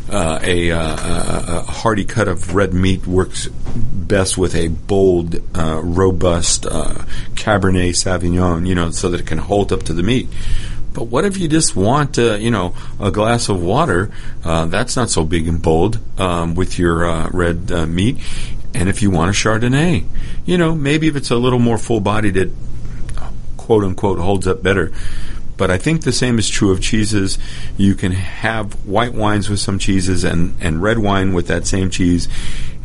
uh, 0.09 0.39
a, 0.41 0.71
uh, 0.71 1.59
a, 1.59 1.71
hearty 1.71 2.05
cut 2.05 2.27
of 2.27 2.53
red 2.53 2.73
meat 2.73 3.07
works 3.07 3.47
best 3.47 4.37
with 4.37 4.55
a 4.55 4.67
bold, 4.67 5.35
uh, 5.57 5.81
robust 5.83 6.65
uh, 6.65 7.05
Cabernet 7.33 7.89
Sauvignon, 7.89 8.67
you 8.67 8.75
know, 8.75 8.91
so 8.91 9.09
that 9.09 9.21
it 9.21 9.27
can 9.27 9.39
hold 9.39 9.73
up 9.73 9.83
to 9.83 9.93
the 9.93 10.03
meat. 10.03 10.29
But 10.93 11.05
what 11.05 11.25
if 11.25 11.37
you 11.37 11.47
just 11.47 11.75
want, 11.75 12.19
uh, 12.19 12.35
you 12.35 12.51
know, 12.51 12.75
a 12.99 13.11
glass 13.11 13.49
of 13.49 13.61
water? 13.61 14.11
Uh, 14.43 14.65
that's 14.65 14.95
not 14.95 15.09
so 15.09 15.25
big 15.25 15.47
and 15.47 15.61
bold 15.61 15.99
um, 16.19 16.55
with 16.55 16.79
your 16.79 17.29
red 17.31 17.69
meat. 17.89 18.17
And 18.73 18.89
if 18.89 19.01
you 19.01 19.09
want 19.09 19.29
a 19.29 19.33
Chardonnay, 19.33 20.05
you 20.45 20.57
know, 20.57 20.75
maybe 20.75 21.07
if 21.07 21.15
it's 21.15 21.31
a 21.31 21.35
little 21.35 21.59
more 21.59 21.77
full 21.77 21.99
bodied, 21.99 22.37
it 22.37 22.51
quote 23.57 23.83
unquote 23.83 24.19
holds 24.19 24.47
up 24.47 24.61
better. 24.61 24.91
But 25.57 25.71
I 25.71 25.77
think 25.77 26.03
the 26.03 26.11
same 26.11 26.37
is 26.37 26.49
true 26.49 26.71
of 26.71 26.81
cheeses. 26.81 27.37
You 27.77 27.95
can 27.95 28.11
have 28.11 28.85
white 28.85 29.13
wines 29.13 29.49
with 29.49 29.59
some 29.59 29.79
cheeses 29.79 30.23
and, 30.23 30.55
and 30.59 30.81
red 30.81 30.99
wine 30.99 31.33
with 31.33 31.47
that 31.47 31.65
same 31.65 31.89
cheese. 31.89 32.27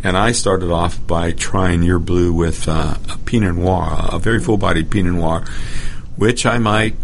And 0.02 0.16
I 0.16 0.32
started 0.32 0.70
off 0.70 1.04
by 1.06 1.32
trying 1.32 1.82
your 1.82 1.98
blue 1.98 2.32
with 2.32 2.68
uh, 2.68 2.96
a 3.12 3.18
Pinot 3.18 3.56
Noir, 3.56 4.08
a 4.12 4.18
very 4.18 4.40
full 4.40 4.56
bodied 4.56 4.90
Pinot 4.90 5.14
Noir, 5.14 5.44
which 6.16 6.46
I 6.46 6.58
might 6.58 6.96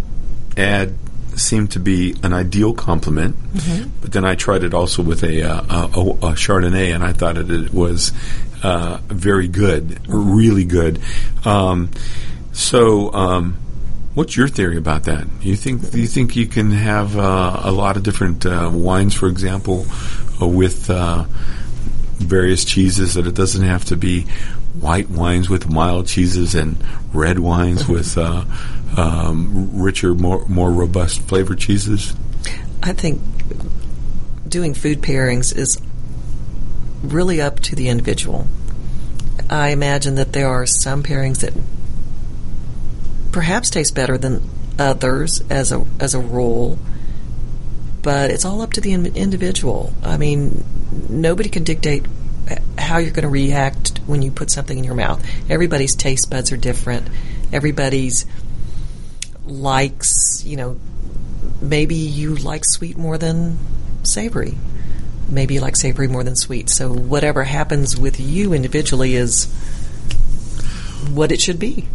add 0.57 0.95
seemed 1.35 1.71
to 1.73 1.81
be 1.81 2.17
an 2.23 2.33
ideal 2.33 2.73
complement. 2.73 3.37
Mm-hmm. 3.53 3.91
But 4.01 4.13
then 4.13 4.25
I 4.25 4.35
tried 4.35 4.65
it 4.65 4.73
also 4.73 5.03
with 5.03 5.23
a, 5.23 5.43
uh, 5.43 5.61
a, 5.61 6.01
a, 6.01 6.33
Chardonnay, 6.33 6.95
and 6.95 7.05
I 7.05 7.13
thought 7.13 7.37
it, 7.37 7.51
it 7.51 7.75
was 7.75 8.13
uh, 8.63 8.99
very 9.07 9.49
good, 9.49 10.01
really 10.09 10.65
good. 10.65 11.01
Um, 11.45 11.91
so, 12.53 13.13
um, 13.13 13.59
What's 14.17 14.35
your 14.35 14.49
theory 14.49 14.79
about 14.79 15.05
that? 15.05 15.27
You 15.43 15.57
think 15.57 15.91
do 15.91 16.01
you 16.01 16.07
think 16.07 16.37
you 16.37 16.47
can 16.47 16.71
have 16.71 17.19
uh, 17.19 17.61
a 17.65 17.71
lot 17.71 17.99
of 17.99 18.03
different 18.03 18.47
uh, 18.47 18.71
wines, 18.73 19.13
for 19.13 19.29
example, 19.29 19.85
uh, 20.41 20.47
with 20.47 20.89
uh, 20.89 21.27
various 22.15 22.65
cheeses? 22.65 23.13
That 23.13 23.27
it 23.27 23.35
doesn't 23.35 23.63
have 23.63 23.85
to 23.85 23.97
be 23.97 24.23
white 24.81 25.11
wines 25.11 25.51
with 25.51 25.69
mild 25.69 26.07
cheeses 26.07 26.55
and 26.55 26.83
red 27.13 27.41
wines 27.41 27.87
with 27.87 28.17
uh, 28.17 28.47
um, 28.97 29.83
richer, 29.83 30.15
more 30.15 30.49
more 30.49 30.73
robust 30.73 31.21
flavored 31.29 31.59
cheeses. 31.59 32.17
I 32.83 32.95
think 32.95 33.21
doing 34.49 34.73
food 34.73 35.03
pairings 35.03 35.55
is 35.55 35.79
really 37.03 37.43
up 37.43 37.61
to 37.61 37.77
the 37.77 37.91
individual. 37.91 38.47
I 39.51 39.69
imagine 39.69 40.15
that 40.15 40.33
there 40.33 40.49
are 40.49 40.65
some 40.65 41.03
pairings 41.03 41.41
that 41.41 41.53
perhaps 43.37 43.69
taste 43.69 43.95
better 43.95 44.17
than 44.17 44.41
others 44.79 45.43
as 45.51 45.71
a 45.71 45.85
as 46.01 46.15
a 46.15 46.19
rule 46.19 46.79
but 48.01 48.31
it's 48.31 48.47
all 48.47 48.63
up 48.63 48.73
to 48.73 48.81
the 48.81 48.93
in- 48.93 49.17
individual. 49.17 49.93
I 50.03 50.17
mean, 50.17 50.65
nobody 51.09 51.49
can 51.49 51.65
dictate 51.65 52.07
how 52.79 52.99
you're 52.99 53.11
going 53.11 53.25
to 53.25 53.29
react 53.29 53.99
when 54.07 54.23
you 54.23 54.31
put 54.31 54.49
something 54.49 54.79
in 54.79 54.85
your 54.85 54.95
mouth. 54.95 55.21
Everybody's 55.51 55.97
taste 55.97 56.31
buds 56.31 56.53
are 56.53 56.57
different. 56.57 57.09
Everybody's 57.53 58.25
likes, 59.45 60.45
you 60.47 60.57
know, 60.57 60.79
maybe 61.61 61.97
you 61.97 62.37
like 62.37 62.65
sweet 62.65 62.97
more 62.97 63.19
than 63.19 63.59
savory. 64.05 64.57
Maybe 65.29 65.55
you 65.55 65.61
like 65.61 65.75
savory 65.75 66.07
more 66.07 66.23
than 66.23 66.37
sweet. 66.37 66.71
So 66.71 66.93
whatever 66.93 67.43
happens 67.43 67.99
with 67.99 68.21
you 68.21 68.53
individually 68.53 69.17
is 69.17 69.47
what 71.11 71.33
it 71.33 71.41
should 71.41 71.59
be. 71.59 71.87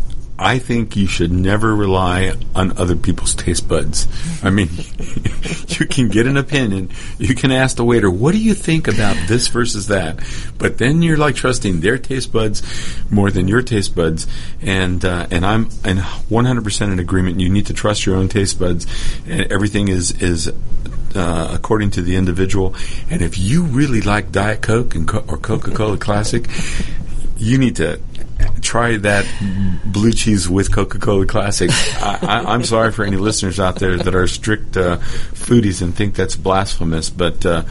I 0.41 0.57
think 0.57 0.95
you 0.95 1.05
should 1.05 1.31
never 1.31 1.75
rely 1.75 2.33
on 2.55 2.75
other 2.79 2.95
people's 2.95 3.35
taste 3.35 3.67
buds. 3.67 4.07
I 4.41 4.49
mean, 4.49 4.69
you 5.67 5.85
can 5.85 6.09
get 6.09 6.25
an 6.25 6.35
opinion. 6.35 6.89
You 7.19 7.35
can 7.35 7.51
ask 7.51 7.77
the 7.77 7.85
waiter, 7.85 8.09
what 8.09 8.31
do 8.31 8.39
you 8.39 8.55
think 8.55 8.87
about 8.87 9.15
this 9.27 9.47
versus 9.49 9.87
that? 9.87 10.19
But 10.57 10.79
then 10.79 11.03
you're 11.03 11.15
like 11.15 11.35
trusting 11.35 11.81
their 11.81 11.99
taste 11.99 12.33
buds 12.33 12.63
more 13.11 13.29
than 13.29 13.47
your 13.47 13.61
taste 13.61 13.95
buds. 13.95 14.25
And, 14.63 15.05
uh, 15.05 15.27
and 15.29 15.45
I'm 15.45 15.65
in 15.85 15.97
100% 15.97 16.91
in 16.91 16.97
agreement. 16.97 17.39
You 17.39 17.49
need 17.49 17.67
to 17.67 17.73
trust 17.73 18.07
your 18.07 18.15
own 18.15 18.27
taste 18.27 18.57
buds. 18.57 18.87
And 19.27 19.51
everything 19.51 19.89
is, 19.89 20.23
is, 20.23 20.51
uh, 21.15 21.51
according 21.53 21.91
to 21.91 22.01
the 22.01 22.15
individual. 22.15 22.73
And 23.11 23.21
if 23.21 23.37
you 23.37 23.63
really 23.63 24.01
like 24.01 24.31
Diet 24.31 24.63
Coke 24.63 24.95
and 24.95 25.07
Co- 25.07 25.23
or 25.27 25.37
Coca-Cola 25.37 25.97
Classic, 25.97 26.47
you 27.41 27.57
need 27.57 27.75
to 27.77 27.99
try 28.61 28.97
that 28.97 29.25
blue 29.83 30.11
cheese 30.13 30.47
with 30.47 30.71
Coca 30.73 30.99
Cola 30.99 31.25
Classic. 31.25 31.69
I, 31.71 32.53
am 32.53 32.63
sorry 32.63 32.91
for 32.91 33.03
any 33.03 33.17
listeners 33.17 33.59
out 33.59 33.77
there 33.79 33.97
that 33.97 34.13
are 34.13 34.27
strict 34.27 34.77
uh, 34.77 34.97
foodies 35.33 35.81
and 35.81 35.95
think 35.95 36.15
that's 36.15 36.35
blasphemous, 36.35 37.09
but 37.09 37.43
uh, 37.45 37.63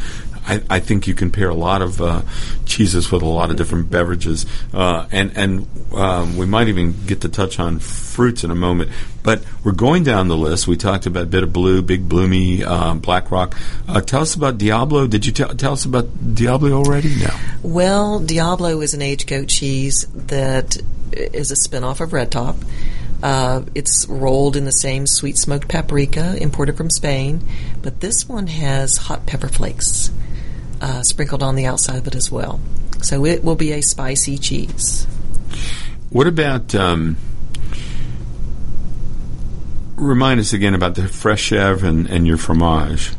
I, 0.51 0.63
I, 0.69 0.81
think 0.81 1.07
you 1.07 1.15
can 1.15 1.31
pair 1.31 1.49
a 1.49 1.55
lot 1.55 1.81
of 1.81 2.01
uh, 2.03 2.23
cheeses 2.67 3.13
with 3.13 3.23
a 3.23 3.27
lot 3.27 3.51
of 3.51 3.57
different 3.57 3.89
beverages, 3.89 4.47
uh, 4.75 5.07
and 5.13 5.37
and 5.37 5.69
um, 5.95 6.37
we 6.37 6.45
might 6.45 6.67
even 6.67 7.07
get 7.07 7.21
to 7.21 7.29
touch 7.29 7.61
on 7.61 7.79
fruits 7.79 8.43
in 8.43 8.51
a 8.51 8.55
moment. 8.57 8.91
But 9.23 9.45
we're 9.63 9.73
going 9.73 10.03
down 10.03 10.27
the 10.27 10.37
list. 10.37 10.67
We 10.67 10.77
talked 10.77 11.07
about 11.07 11.31
Bitter 11.31 11.47
Blue, 11.47 11.83
Big 11.83 12.09
Bloomy, 12.09 12.65
um, 12.65 12.99
Black 12.99 13.31
Rock. 13.31 13.57
Uh, 13.87 14.01
tell 14.01 14.23
us 14.23 14.35
about 14.35 14.59
Diablo. 14.59 15.07
Did 15.07 15.25
you 15.25 15.33
t- 15.33 15.45
tell 15.55 15.75
us 15.75 15.85
about 15.85 16.35
Diablo 16.35 16.73
already? 16.73 17.15
No. 17.17 17.31
Well, 17.63 18.19
Diablo 18.19 18.81
is 18.81 18.93
an 18.95 19.03
aged 19.03 19.29
goat 19.29 19.49
cheese 19.49 20.07
that 20.15 20.79
is 21.13 21.53
a 21.53 21.55
spinoff 21.55 22.01
of 22.01 22.13
Red 22.13 22.33
Top. 22.33 22.57
Uh, 23.23 23.63
it's 23.75 24.07
rolled 24.09 24.57
in 24.57 24.65
the 24.65 24.73
same 24.73 25.07
sweet 25.07 25.37
smoked 25.37 25.69
paprika 25.69 26.37
imported 26.41 26.77
from 26.77 26.91
Spain, 26.91 27.47
but 27.83 28.01
this 28.01 28.29
one 28.29 28.47
has 28.49 28.97
hot 28.97 29.27
pepper 29.27 29.49
flakes 29.49 30.11
uh, 30.81 31.03
sprinkled 31.03 31.43
on 31.43 31.55
the 31.55 31.67
outside 31.67 31.99
of 31.99 32.07
it 32.07 32.15
as 32.15 32.31
well. 32.31 32.61
So 33.03 33.25
it 33.25 33.43
will 33.43 33.57
be 33.57 33.73
a 33.73 33.81
spicy 33.81 34.39
cheese. 34.39 35.07
What 36.11 36.27
about? 36.27 36.75
Um, 36.75 37.17
remind 39.97 40.41
us 40.41 40.53
again 40.53 40.75
about 40.75 40.95
the 40.95 41.07
fresh 41.07 41.51
chèvre 41.51 41.83
and, 41.83 42.07
and 42.09 42.27
your 42.27 42.37
fromage. 42.37 43.13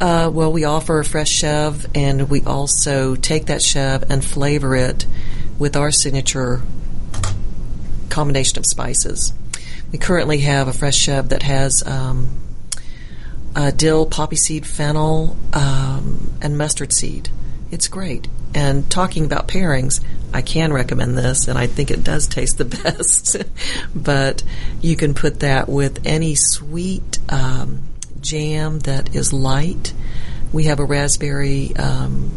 Uh, 0.00 0.30
well, 0.32 0.52
we 0.52 0.64
offer 0.64 0.98
a 0.98 1.04
fresh 1.04 1.42
chèvre, 1.42 1.86
and 1.94 2.28
we 2.28 2.42
also 2.42 3.14
take 3.14 3.46
that 3.46 3.60
chèvre 3.60 4.04
and 4.10 4.24
flavor 4.24 4.74
it 4.74 5.06
with 5.58 5.76
our 5.76 5.90
signature 5.90 6.62
combination 8.10 8.58
of 8.58 8.66
spices. 8.66 9.32
We 9.92 9.98
currently 9.98 10.38
have 10.38 10.68
a 10.68 10.72
fresh 10.72 11.06
chèvre 11.06 11.28
that 11.28 11.42
has 11.42 11.86
um, 11.86 12.28
uh, 13.54 13.70
dill, 13.70 14.06
poppy 14.06 14.36
seed, 14.36 14.66
fennel, 14.66 15.36
um, 15.52 16.32
and 16.40 16.58
mustard 16.58 16.92
seed. 16.92 17.28
It's 17.70 17.88
great. 17.88 18.28
And 18.54 18.88
talking 18.90 19.24
about 19.24 19.48
pairings, 19.48 20.00
I 20.32 20.42
can 20.42 20.72
recommend 20.72 21.16
this, 21.16 21.48
and 21.48 21.58
I 21.58 21.66
think 21.66 21.90
it 21.90 22.04
does 22.04 22.26
taste 22.26 22.58
the 22.58 22.64
best. 22.82 23.36
but 23.94 24.42
you 24.80 24.96
can 24.96 25.14
put 25.14 25.40
that 25.40 25.68
with 25.68 26.06
any 26.06 26.34
sweet 26.34 27.18
um, 27.28 27.82
jam 28.20 28.80
that 28.80 29.14
is 29.14 29.32
light. 29.32 29.92
We 30.52 30.64
have 30.64 30.80
a 30.80 30.84
raspberry 30.84 31.74
um, 31.76 32.32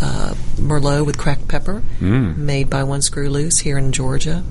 uh, 0.00 0.34
Merlot 0.56 1.06
with 1.06 1.18
cracked 1.18 1.48
pepper 1.48 1.82
mm. 1.98 2.36
made 2.36 2.68
by 2.68 2.84
One 2.84 3.02
Screw 3.02 3.30
Loose 3.30 3.58
here 3.58 3.78
in 3.78 3.92
Georgia. 3.92 4.44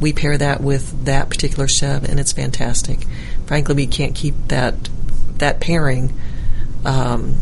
We 0.00 0.12
pair 0.12 0.36
that 0.36 0.60
with 0.60 1.04
that 1.04 1.30
particular 1.30 1.66
chèvre, 1.66 2.08
and 2.08 2.18
it's 2.18 2.32
fantastic. 2.32 3.06
Frankly, 3.46 3.76
we 3.76 3.86
can't 3.86 4.14
keep 4.14 4.34
that 4.48 4.74
that 5.38 5.60
pairing 5.60 6.12
um, 6.84 7.36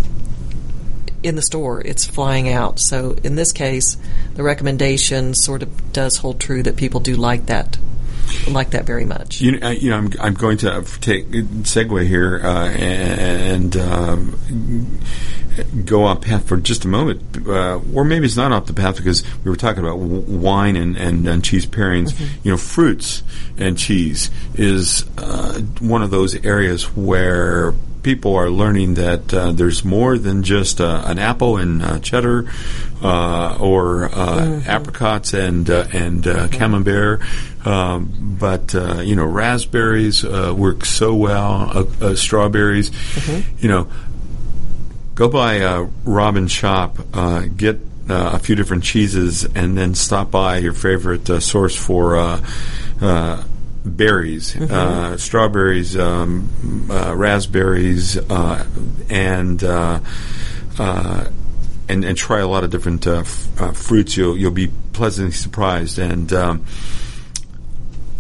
in 1.23 1.35
the 1.35 1.43
store. 1.43 1.81
It's 1.81 2.05
flying 2.05 2.49
out. 2.49 2.79
So 2.79 3.17
in 3.23 3.37
this 3.37 3.53
case, 3.53 3.97
the 4.35 4.43
recommendation 4.43 5.35
sort 5.35 5.63
of 5.63 5.93
does 5.93 6.17
hold 6.19 6.41
true 6.41 6.63
that 6.63 6.77
people 6.77 7.01
do 7.01 7.17
like 7.17 7.47
that 7.47 7.79
like 8.49 8.71
that 8.71 8.85
very 8.85 9.05
much. 9.05 9.41
You 9.41 9.53
know, 9.53 9.69
uh, 9.69 9.71
you 9.71 9.91
know 9.91 9.99
I'm, 9.99 10.13
I'm 10.21 10.35
going 10.35 10.59
to 10.59 10.83
take 11.01 11.29
segue 11.29 12.07
here 12.07 12.41
uh, 12.43 12.69
and 12.69 13.77
um, 13.77 15.01
go 15.85 16.05
off 16.05 16.23
path 16.23 16.47
for 16.47 16.57
just 16.57 16.85
a 16.85 16.89
moment, 16.89 17.47
uh, 17.47 17.81
or 17.95 18.05
maybe 18.05 18.27
it's 18.27 18.37
not 18.37 18.53
off 18.53 18.67
the 18.67 18.73
path 18.73 18.97
because 18.97 19.25
we 19.45 19.51
were 19.51 19.57
talking 19.57 19.83
about 19.83 19.99
w- 19.99 20.21
wine 20.21 20.77
and, 20.77 20.97
and, 20.97 21.27
and, 21.27 21.45
cheese 21.45 21.67
pairings. 21.67 22.13
Mm-hmm. 22.13 22.39
You 22.45 22.51
know, 22.53 22.57
fruits 22.57 23.23
and 23.59 23.77
cheese 23.77 24.31
is 24.55 25.05
uh, 25.19 25.61
one 25.81 26.03
of 26.03 26.11
those 26.11 26.45
areas 26.45 26.85
where 26.97 27.75
people 28.03 28.37
are 28.37 28.51
learning 28.51 28.95
that 28.95 29.33
uh, 29.33 29.53
there's 29.53 29.85
more 29.85 30.19
than 30.19 30.43
just 30.43 30.81
uh, 30.81 31.03
an 31.05 31.19
apple 31.19 31.57
and 31.57 31.83
uh, 31.83 31.99
cheddar 32.01 32.47
uh, 33.03 33.57
or 33.61 34.07
uh, 34.07 34.09
mm-hmm. 34.09 34.71
apricots 34.71 35.35
and 35.35 35.69
uh, 35.71 35.87
and 35.93 36.25
mm-hmm. 36.25 36.49
camembert, 36.49 37.21
um, 37.67 38.37
but 38.39 38.75
you 39.05 39.17
know 39.17 39.25
raspberries 39.25 40.25
work 40.25 40.85
so 40.85 41.15
well. 41.15 41.87
strawberries, 42.17 42.91
mm-hmm. 42.91 43.57
you 43.59 43.69
know, 43.69 43.89
go 45.15 45.29
by 45.29 45.89
Robin's 46.05 46.53
shop, 46.53 46.99
get 47.57 47.79
a 48.09 48.39
few 48.39 48.55
different 48.55 48.85
cheeses, 48.85 49.45
and 49.45 49.77
then 49.77 49.95
stop 49.95 50.31
by 50.31 50.59
your 50.59 50.73
favorite 50.73 51.27
source 51.43 51.77
for 51.77 52.41
berries, 53.85 54.55
mm-hmm. 54.55 54.73
uh, 54.73 55.17
strawberries, 55.17 55.97
um, 55.97 56.89
uh, 56.91 57.15
raspberries, 57.15 58.17
uh, 58.17 58.67
and, 59.09 59.63
uh, 59.63 60.01
uh, 60.79 61.29
and 61.89 62.05
and 62.05 62.17
try 62.17 62.39
a 62.39 62.47
lot 62.47 62.63
of 62.63 62.71
different 62.71 63.07
uh, 63.07 63.21
f- 63.21 63.77
fruits. 63.77 64.17
You'll 64.17 64.37
you'll 64.37 64.53
be 64.53 64.71
pleasantly 64.93 65.33
surprised. 65.33 65.99
And 65.99 66.33
um, 66.33 66.65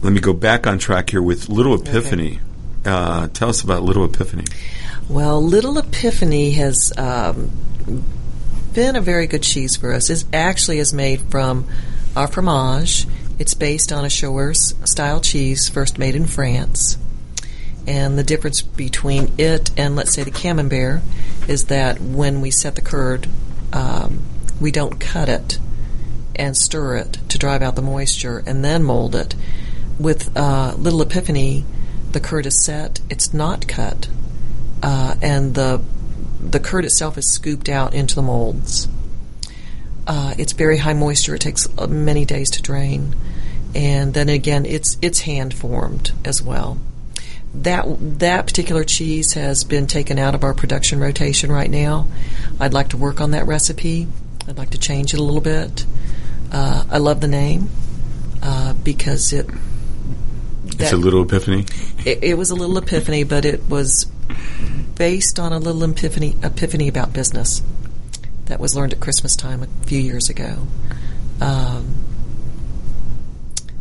let 0.03 0.13
me 0.13 0.21
go 0.21 0.33
back 0.33 0.67
on 0.67 0.79
track 0.79 1.11
here 1.11 1.23
with 1.23 1.49
Little 1.49 1.75
Epiphany. 1.81 2.41
Okay. 2.85 3.33
tell 3.33 3.49
us 3.49 3.63
about 3.63 3.83
Little 3.83 4.05
Epiphany. 4.05 4.45
Well, 5.09 5.41
Little 5.43 5.79
Epiphany 5.79 6.53
has. 6.53 6.93
Um, 6.97 7.51
been 8.73 8.97
a 8.97 9.01
very 9.01 9.27
good 9.27 9.43
cheese 9.43 9.77
for 9.77 9.93
us. 9.93 10.11
It 10.11 10.25
actually 10.33 10.79
is 10.79 10.93
made 10.93 11.21
from 11.31 11.67
our 12.17 12.29
fromage 12.29 13.07
it's 13.41 13.55
based 13.55 13.91
on 13.91 14.05
a 14.05 14.09
Chaource 14.09 14.75
style 14.85 15.21
cheese 15.21 15.71
first 15.71 15.99
made 15.99 16.15
in 16.15 16.27
France. 16.27 16.99
And 17.87 18.19
the 18.19 18.23
difference 18.23 18.61
between 18.61 19.33
it 19.39 19.71
and, 19.79 19.97
let's 19.97 20.13
say, 20.13 20.23
the 20.23 20.31
camembert 20.31 21.01
is 21.49 21.65
that 21.65 22.01
when 22.01 22.43
we 22.43 22.51
set 22.51 22.75
the 22.75 22.83
curd, 22.83 23.27
um, 23.73 24.23
we 24.61 24.71
don't 24.71 25.01
cut 25.01 25.31
it 25.31 25.59
and 26.37 26.55
stir 26.55 26.97
it 26.97 27.15
to 27.31 27.39
drive 27.39 27.63
out 27.63 27.77
the 27.77 27.83
moisture 27.83 28.43
and 28.47 28.63
then 28.63 28.83
mold 28.83 29.15
it. 29.15 29.35
With 29.99 30.37
uh, 30.37 30.75
Little 30.77 31.01
Epiphany, 31.01 31.65
the 32.13 32.21
curd 32.21 32.45
is 32.45 32.63
set, 32.63 33.01
it's 33.09 33.33
not 33.33 33.67
cut, 33.67 34.09
uh, 34.83 35.15
and 35.23 35.55
the 35.55 35.83
the 36.41 36.61
curd 36.61 36.85
itself 36.87 37.19
is 37.19 37.27
scooped 37.27 37.69
out 37.69 37.95
into 37.95 38.15
the 38.15 38.23
molds. 38.23 38.89
Uh, 40.07 40.35
it's 40.39 40.53
very 40.53 40.79
high 40.79 40.95
moisture. 40.95 41.35
It 41.35 41.41
takes 41.41 41.69
uh, 41.79 41.87
many 41.87 42.25
days 42.25 42.51
to 42.53 42.63
drain, 42.63 43.15
and 43.75 44.15
then 44.15 44.29
again, 44.29 44.67
it's 44.67 44.97
it's 45.03 45.21
hand 45.21 45.55
formed 45.55 46.13
as 46.25 46.43
well. 46.43 46.79
That 47.55 47.87
that 48.19 48.47
particular 48.47 48.85
cheese 48.85 49.35
has 49.35 49.65
been 49.65 49.87
taken 49.87 50.19
out 50.19 50.35
of 50.35 50.45
our 50.45 50.55
production 50.55 51.01
rotation 51.01 51.51
right 51.51 51.71
now. 51.71 52.09
I'd 52.59 52.73
like 52.73 52.89
to 52.91 52.97
work 52.97 53.21
on 53.21 53.33
that 53.33 53.47
recipe. 53.47 54.07
I'd 54.49 54.59
like 54.59 54.71
to 54.71 54.79
change 54.79 55.13
it 55.15 55.21
a 55.21 55.23
little 55.23 55.41
bit. 55.41 55.85
Uh, 56.53 56.85
I 56.91 56.99
love 56.99 57.21
the 57.21 57.29
name 57.29 57.69
uh, 58.43 58.73
because 58.75 59.33
it. 59.33 59.49
it's 60.65 60.93
a 60.93 60.97
little 60.97 61.23
epiphany. 61.23 61.67
It, 62.05 62.23
it 62.23 62.39
was 62.39 62.51
a 62.51 62.55
little 62.55 62.79
epiphany, 62.79 63.25
but 63.25 63.45
it 63.45 63.69
was 63.69 64.07
based 64.97 65.39
on 65.39 65.53
a 65.53 65.59
little 65.59 65.83
epiphany 65.85 66.37
epiphany 66.43 66.89
about 66.89 67.13
business 67.13 67.63
that 68.51 68.61
was 68.61 68.75
learned 68.75 68.93
at 68.93 69.01
Christmas 69.01 69.37
time 69.37 69.63
a 69.63 69.87
few 69.87 70.01
years 70.01 70.29
ago. 70.29 70.67
Um, 71.41 71.95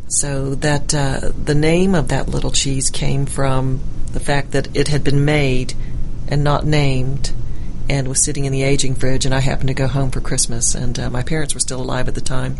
so 0.07 0.55
that 0.55 0.93
uh, 0.93 1.31
the 1.43 1.55
name 1.55 1.95
of 1.95 2.09
that 2.09 2.29
little 2.29 2.51
cheese 2.51 2.89
came 2.89 3.25
from 3.25 3.81
the 4.11 4.19
fact 4.19 4.51
that 4.51 4.75
it 4.75 4.87
had 4.87 5.03
been 5.03 5.25
made 5.25 5.73
and 6.27 6.43
not 6.43 6.65
named 6.65 7.33
and 7.89 8.07
was 8.07 8.23
sitting 8.23 8.45
in 8.45 8.51
the 8.51 8.61
aging 8.61 8.93
fridge 8.93 9.25
and 9.25 9.33
I 9.33 9.39
happened 9.39 9.69
to 9.69 9.73
go 9.73 9.87
home 9.87 10.11
for 10.11 10.21
Christmas 10.21 10.75
and 10.75 10.97
uh, 10.99 11.09
my 11.09 11.23
parents 11.23 11.55
were 11.55 11.59
still 11.59 11.81
alive 11.81 12.07
at 12.07 12.13
the 12.13 12.21
time 12.21 12.57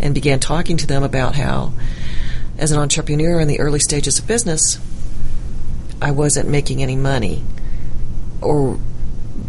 and 0.00 0.14
began 0.14 0.40
talking 0.40 0.76
to 0.78 0.86
them 0.86 1.04
about 1.04 1.36
how 1.36 1.72
as 2.58 2.72
an 2.72 2.80
entrepreneur 2.80 3.40
in 3.40 3.46
the 3.46 3.60
early 3.60 3.78
stages 3.78 4.18
of 4.18 4.26
business 4.26 4.80
I 6.02 6.10
wasn't 6.10 6.48
making 6.48 6.82
any 6.82 6.96
money 6.96 7.44
or 8.40 8.78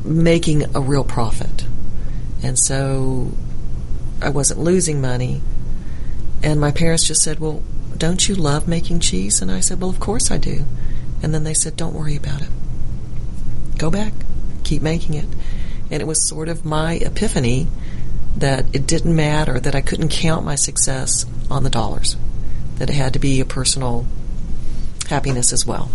making 0.04 0.76
a 0.76 0.80
real 0.80 1.04
profit. 1.04 1.66
And 2.42 2.58
so 2.58 3.32
I 4.22 4.30
wasn't 4.30 4.60
losing 4.60 5.02
money. 5.02 5.42
And 6.42 6.60
my 6.60 6.72
parents 6.72 7.06
just 7.06 7.22
said, 7.22 7.40
Well, 7.40 7.64
don't 7.98 8.28
you 8.28 8.36
love 8.36 8.68
making 8.68 9.02
cheese? 9.02 9.42
And 9.42 9.52
I 9.52 9.60
said, 9.60 9.82
Well, 9.82 9.90
of 9.90 10.00
course 10.00 10.32
I 10.32 10.38
do. 10.38 10.66
And 11.22 11.34
then 11.34 11.44
they 11.44 11.54
said, 11.54 11.76
Don't 11.76 11.94
worry 11.94 12.16
about 12.16 12.42
it. 12.42 12.50
Go 13.78 13.90
back, 13.90 14.14
keep 14.64 14.82
making 14.82 15.16
it. 15.16 15.28
And 15.92 16.02
it 16.02 16.06
was 16.06 16.28
sort 16.28 16.50
of 16.50 16.66
my 16.66 16.94
epiphany 16.94 17.68
that 18.38 18.66
it 18.74 18.88
didn't 18.88 19.16
matter, 19.16 19.60
that 19.60 19.76
I 19.76 19.82
couldn't 19.82 20.10
count 20.10 20.46
my 20.46 20.56
success 20.56 21.26
on 21.50 21.64
the 21.64 21.70
dollars, 21.70 22.16
that 22.78 22.90
it 22.90 22.94
had 22.94 23.14
to 23.14 23.20
be 23.20 23.42
a 23.42 23.46
personal 23.46 24.06
happiness 25.10 25.52
as 25.52 25.66
well. 25.66 25.90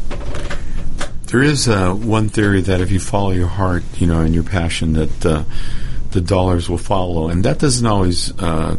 There 1.27 1.43
is 1.43 1.69
uh, 1.69 1.93
one 1.95 2.29
theory 2.29 2.61
that 2.63 2.81
if 2.81 2.91
you 2.91 3.01
follow 3.01 3.31
your 3.31 3.49
heart, 3.49 3.83
you 3.99 4.07
know, 4.07 4.21
and 4.21 4.35
your 4.35 4.45
passion, 4.45 4.93
that 4.95 5.27
uh, 5.27 5.45
the 6.15 6.21
dollars 6.21 6.71
will 6.71 6.79
follow, 6.79 7.29
and 7.29 7.45
that 7.45 7.59
doesn't 7.59 7.87
always. 7.87 8.33
Uh, 8.41 8.77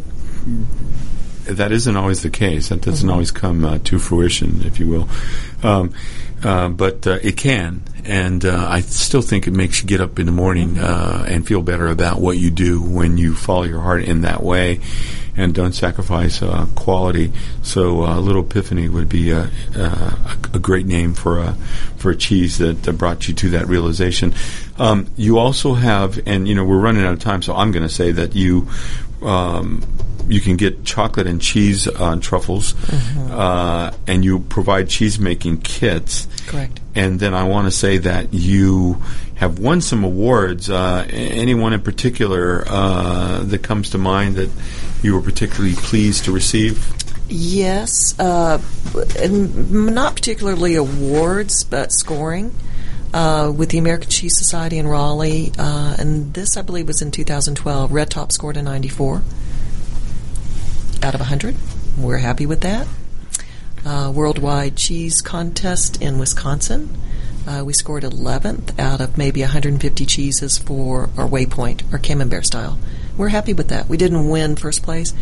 that 1.44 1.70
isn't 1.70 1.96
always 1.96 2.22
the 2.22 2.30
case. 2.30 2.70
That 2.70 2.80
doesn't 2.80 3.06
mm-hmm. 3.06 3.12
always 3.12 3.30
come 3.30 3.64
uh, 3.64 3.78
to 3.84 4.00
fruition, 4.00 4.62
if 4.64 4.80
you 4.80 4.88
will. 4.88 5.08
Um, 5.62 5.94
uh, 6.42 6.68
but 6.68 7.06
uh, 7.06 7.18
it 7.22 7.36
can, 7.36 7.82
and 8.04 8.44
uh, 8.44 8.66
I 8.68 8.80
still 8.80 9.22
think 9.22 9.46
it 9.46 9.52
makes 9.52 9.80
you 9.80 9.88
get 9.88 10.00
up 10.00 10.18
in 10.18 10.26
the 10.26 10.32
morning 10.32 10.78
uh, 10.78 11.24
and 11.26 11.46
feel 11.46 11.62
better 11.62 11.86
about 11.86 12.20
what 12.20 12.36
you 12.36 12.50
do 12.50 12.82
when 12.82 13.16
you 13.16 13.34
follow 13.34 13.62
your 13.62 13.80
heart 13.80 14.04
in 14.04 14.22
that 14.22 14.42
way, 14.42 14.80
and 15.36 15.54
don't 15.54 15.72
sacrifice 15.72 16.42
uh, 16.42 16.66
quality. 16.74 17.32
So, 17.62 18.04
uh, 18.04 18.18
Little 18.18 18.42
Epiphany 18.42 18.88
would 18.88 19.08
be 19.08 19.30
a, 19.30 19.50
a, 19.74 20.36
a, 20.54 20.58
great 20.58 20.86
name 20.86 21.14
for 21.14 21.38
a 21.38 21.56
cheese 22.14 22.58
that 22.58 22.82
brought 22.98 23.28
you 23.28 23.34
to 23.34 23.50
that 23.50 23.66
realization. 23.66 24.34
Um, 24.78 25.06
you 25.16 25.38
also 25.38 25.74
have, 25.74 26.20
and 26.26 26.46
you 26.46 26.54
know, 26.54 26.64
we're 26.64 26.78
running 26.78 27.04
out 27.04 27.12
of 27.12 27.20
time, 27.20 27.42
so 27.42 27.54
I'm 27.54 27.72
going 27.72 27.86
to 27.86 27.92
say 27.92 28.12
that 28.12 28.34
you. 28.34 28.68
Um, 29.22 29.82
you 30.28 30.40
can 30.40 30.56
get 30.56 30.84
chocolate 30.84 31.26
and 31.26 31.40
cheese 31.40 31.86
on 31.86 32.20
truffles, 32.20 32.74
mm-hmm. 32.74 33.30
uh, 33.30 33.92
and 34.06 34.24
you 34.24 34.40
provide 34.40 34.88
cheese 34.88 35.18
making 35.18 35.60
kits. 35.60 36.26
Correct. 36.46 36.80
And 36.94 37.20
then 37.20 37.34
I 37.34 37.44
want 37.44 37.66
to 37.66 37.70
say 37.70 37.98
that 37.98 38.34
you 38.34 39.02
have 39.36 39.58
won 39.58 39.80
some 39.80 40.02
awards. 40.02 40.68
Uh, 40.68 41.06
anyone 41.10 41.72
in 41.72 41.82
particular 41.82 42.64
uh, 42.66 43.42
that 43.44 43.62
comes 43.62 43.90
to 43.90 43.98
mind 43.98 44.36
that 44.36 44.50
you 45.02 45.14
were 45.14 45.22
particularly 45.22 45.74
pleased 45.76 46.24
to 46.24 46.32
receive? 46.32 46.92
Yes, 47.28 48.18
uh, 48.20 48.60
not 49.30 50.14
particularly 50.14 50.76
awards, 50.76 51.64
but 51.64 51.92
scoring. 51.92 52.54
Uh, 53.14 53.50
with 53.50 53.70
the 53.70 53.78
American 53.78 54.10
Cheese 54.10 54.36
Society 54.36 54.78
in 54.78 54.86
Raleigh, 54.86 55.50
uh, 55.58 55.96
and 55.98 56.34
this 56.34 56.56
I 56.56 56.62
believe 56.62 56.86
was 56.86 57.00
in 57.00 57.10
2012. 57.10 57.90
Red 57.90 58.10
Top 58.10 58.30
scored 58.30 58.58
a 58.58 58.62
94 58.62 59.22
out 61.02 61.14
of 61.14 61.20
100. 61.20 61.56
We're 61.96 62.18
happy 62.18 62.44
with 62.44 62.60
that. 62.60 62.86
Uh, 63.86 64.12
worldwide 64.14 64.76
Cheese 64.76 65.22
Contest 65.22 66.02
in 66.02 66.18
Wisconsin. 66.18 67.00
Uh, 67.46 67.62
we 67.64 67.72
scored 67.72 68.02
11th 68.02 68.76
out 68.78 69.00
of 69.00 69.16
maybe 69.16 69.40
150 69.40 70.04
cheeses 70.04 70.58
for 70.58 71.08
our 71.16 71.28
waypoint, 71.28 71.90
our 71.92 71.98
Camembert 71.98 72.44
style. 72.44 72.76
We're 73.16 73.28
happy 73.28 73.54
with 73.54 73.68
that. 73.68 73.88
We 73.88 73.96
didn't 73.96 74.28
win 74.28 74.56
first 74.56 74.82
place, 74.82 75.14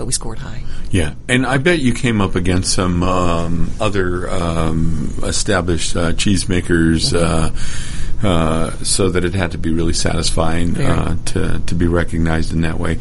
but 0.00 0.06
we 0.06 0.12
scored 0.12 0.38
high. 0.38 0.62
Yeah, 0.90 1.12
and 1.28 1.44
I 1.44 1.58
bet 1.58 1.80
you 1.80 1.92
came 1.92 2.22
up 2.22 2.34
against 2.34 2.72
some 2.72 3.02
um, 3.02 3.70
other 3.78 4.30
um, 4.30 5.12
established 5.24 5.94
uh, 5.94 6.12
cheesemakers. 6.12 7.12
Mm-hmm. 7.12 8.24
Uh, 8.24 8.26
uh, 8.26 8.70
so 8.84 9.08
that 9.08 9.24
it 9.24 9.32
had 9.32 9.52
to 9.52 9.58
be 9.58 9.72
really 9.72 9.94
satisfying 9.94 10.76
uh, 10.78 11.16
to 11.24 11.58
to 11.60 11.74
be 11.74 11.86
recognized 11.86 12.52
in 12.52 12.60
that 12.60 12.78
way. 12.78 12.98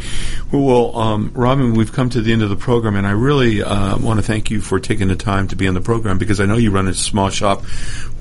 Well, 0.50 0.98
um, 0.98 1.32
Robin, 1.34 1.74
we've 1.74 1.92
come 1.92 2.10
to 2.12 2.22
the 2.22 2.32
end 2.32 2.42
of 2.42 2.50
the 2.50 2.56
program, 2.56 2.96
and 2.96 3.06
I 3.06 3.12
really 3.12 3.62
uh, 3.62 3.98
want 3.98 4.20
to 4.20 4.26
thank 4.26 4.50
you 4.50 4.62
for 4.62 4.80
taking 4.80 5.10
the 5.10 5.18
time 5.18 5.50
to 5.50 5.58
be 5.58 5.68
on 5.68 5.74
the 5.74 5.82
program 5.82 6.20
because 6.20 6.40
I 6.40 6.46
know 6.46 6.56
you 6.56 6.72
run 6.72 6.88
a 6.88 6.94
small 6.94 7.30
shop 7.30 7.66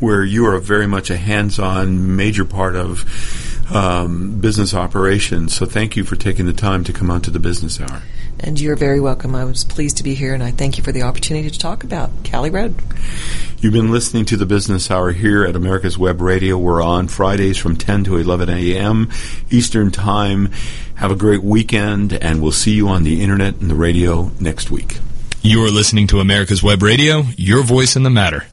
where 0.01 0.25
you 0.25 0.47
are 0.47 0.59
very 0.59 0.89
much 0.89 1.11
a 1.11 1.17
hands-on 1.17 2.17
major 2.17 2.45
part 2.45 2.75
of 2.75 3.05
um, 3.73 4.41
business 4.41 4.75
operations. 4.75 5.55
So, 5.55 5.67
thank 5.67 5.97
you 5.97 6.05
for 6.05 6.17
taking 6.17 6.47
the 6.47 6.53
time 6.53 6.85
to 6.85 6.93
come 6.93 7.11
onto 7.11 7.31
the 7.31 7.39
business 7.39 7.81
hour. 7.81 8.03
And 8.41 8.61
you're 8.61 8.77
very 8.77 9.01
welcome. 9.01 9.35
I 9.35 9.45
was 9.45 9.65
pleased 9.65 9.97
to 9.97 10.05
be 10.05 10.15
here, 10.15 10.33
and 10.33 10.43
I 10.43 10.53
thank 10.53 10.79
you 10.79 10.85
for 10.85 10.93
the 10.93 11.03
opportunity 11.03 11.51
to 11.51 11.59
talk 11.59 11.83
about 11.83 12.11
Cali 12.23 12.51
Road. 12.51 12.75
You've 13.59 13.73
been 13.73 13.91
listening 13.91 14.27
to 14.27 14.37
the 14.37 14.47
Business 14.47 14.91
Hour 14.91 15.11
here 15.11 15.45
at 15.45 15.57
America's 15.57 15.99
Web 15.99 16.21
Radio. 16.21 16.57
We're 16.57 16.83
on 16.83 17.09
Fridays 17.09 17.59
from 17.59 17.77
10 17.77 18.05
to 18.05 18.17
11 18.17 18.49
a.m. 18.49 19.11
Eastern 19.51 19.91
Time. 19.91 20.53
Have 20.95 21.11
a 21.11 21.17
great 21.17 21.43
weekend, 21.43 22.13
and 22.13 22.41
we'll 22.41 22.53
see 22.53 22.75
you 22.75 22.89
on 22.89 23.03
the 23.03 23.23
internet 23.23 23.57
and 23.57 23.69
the 23.69 23.75
radio 23.75 24.31
next 24.39 24.71
week. 24.71 24.99
You 25.43 25.65
are 25.65 25.71
listening 25.71 26.07
to 26.09 26.21
America's 26.21 26.63
Web 26.63 26.83
Radio, 26.83 27.23
your 27.37 27.63
voice 27.63 27.97
in 27.97 28.05
the 28.05 28.11
matter. 28.11 28.45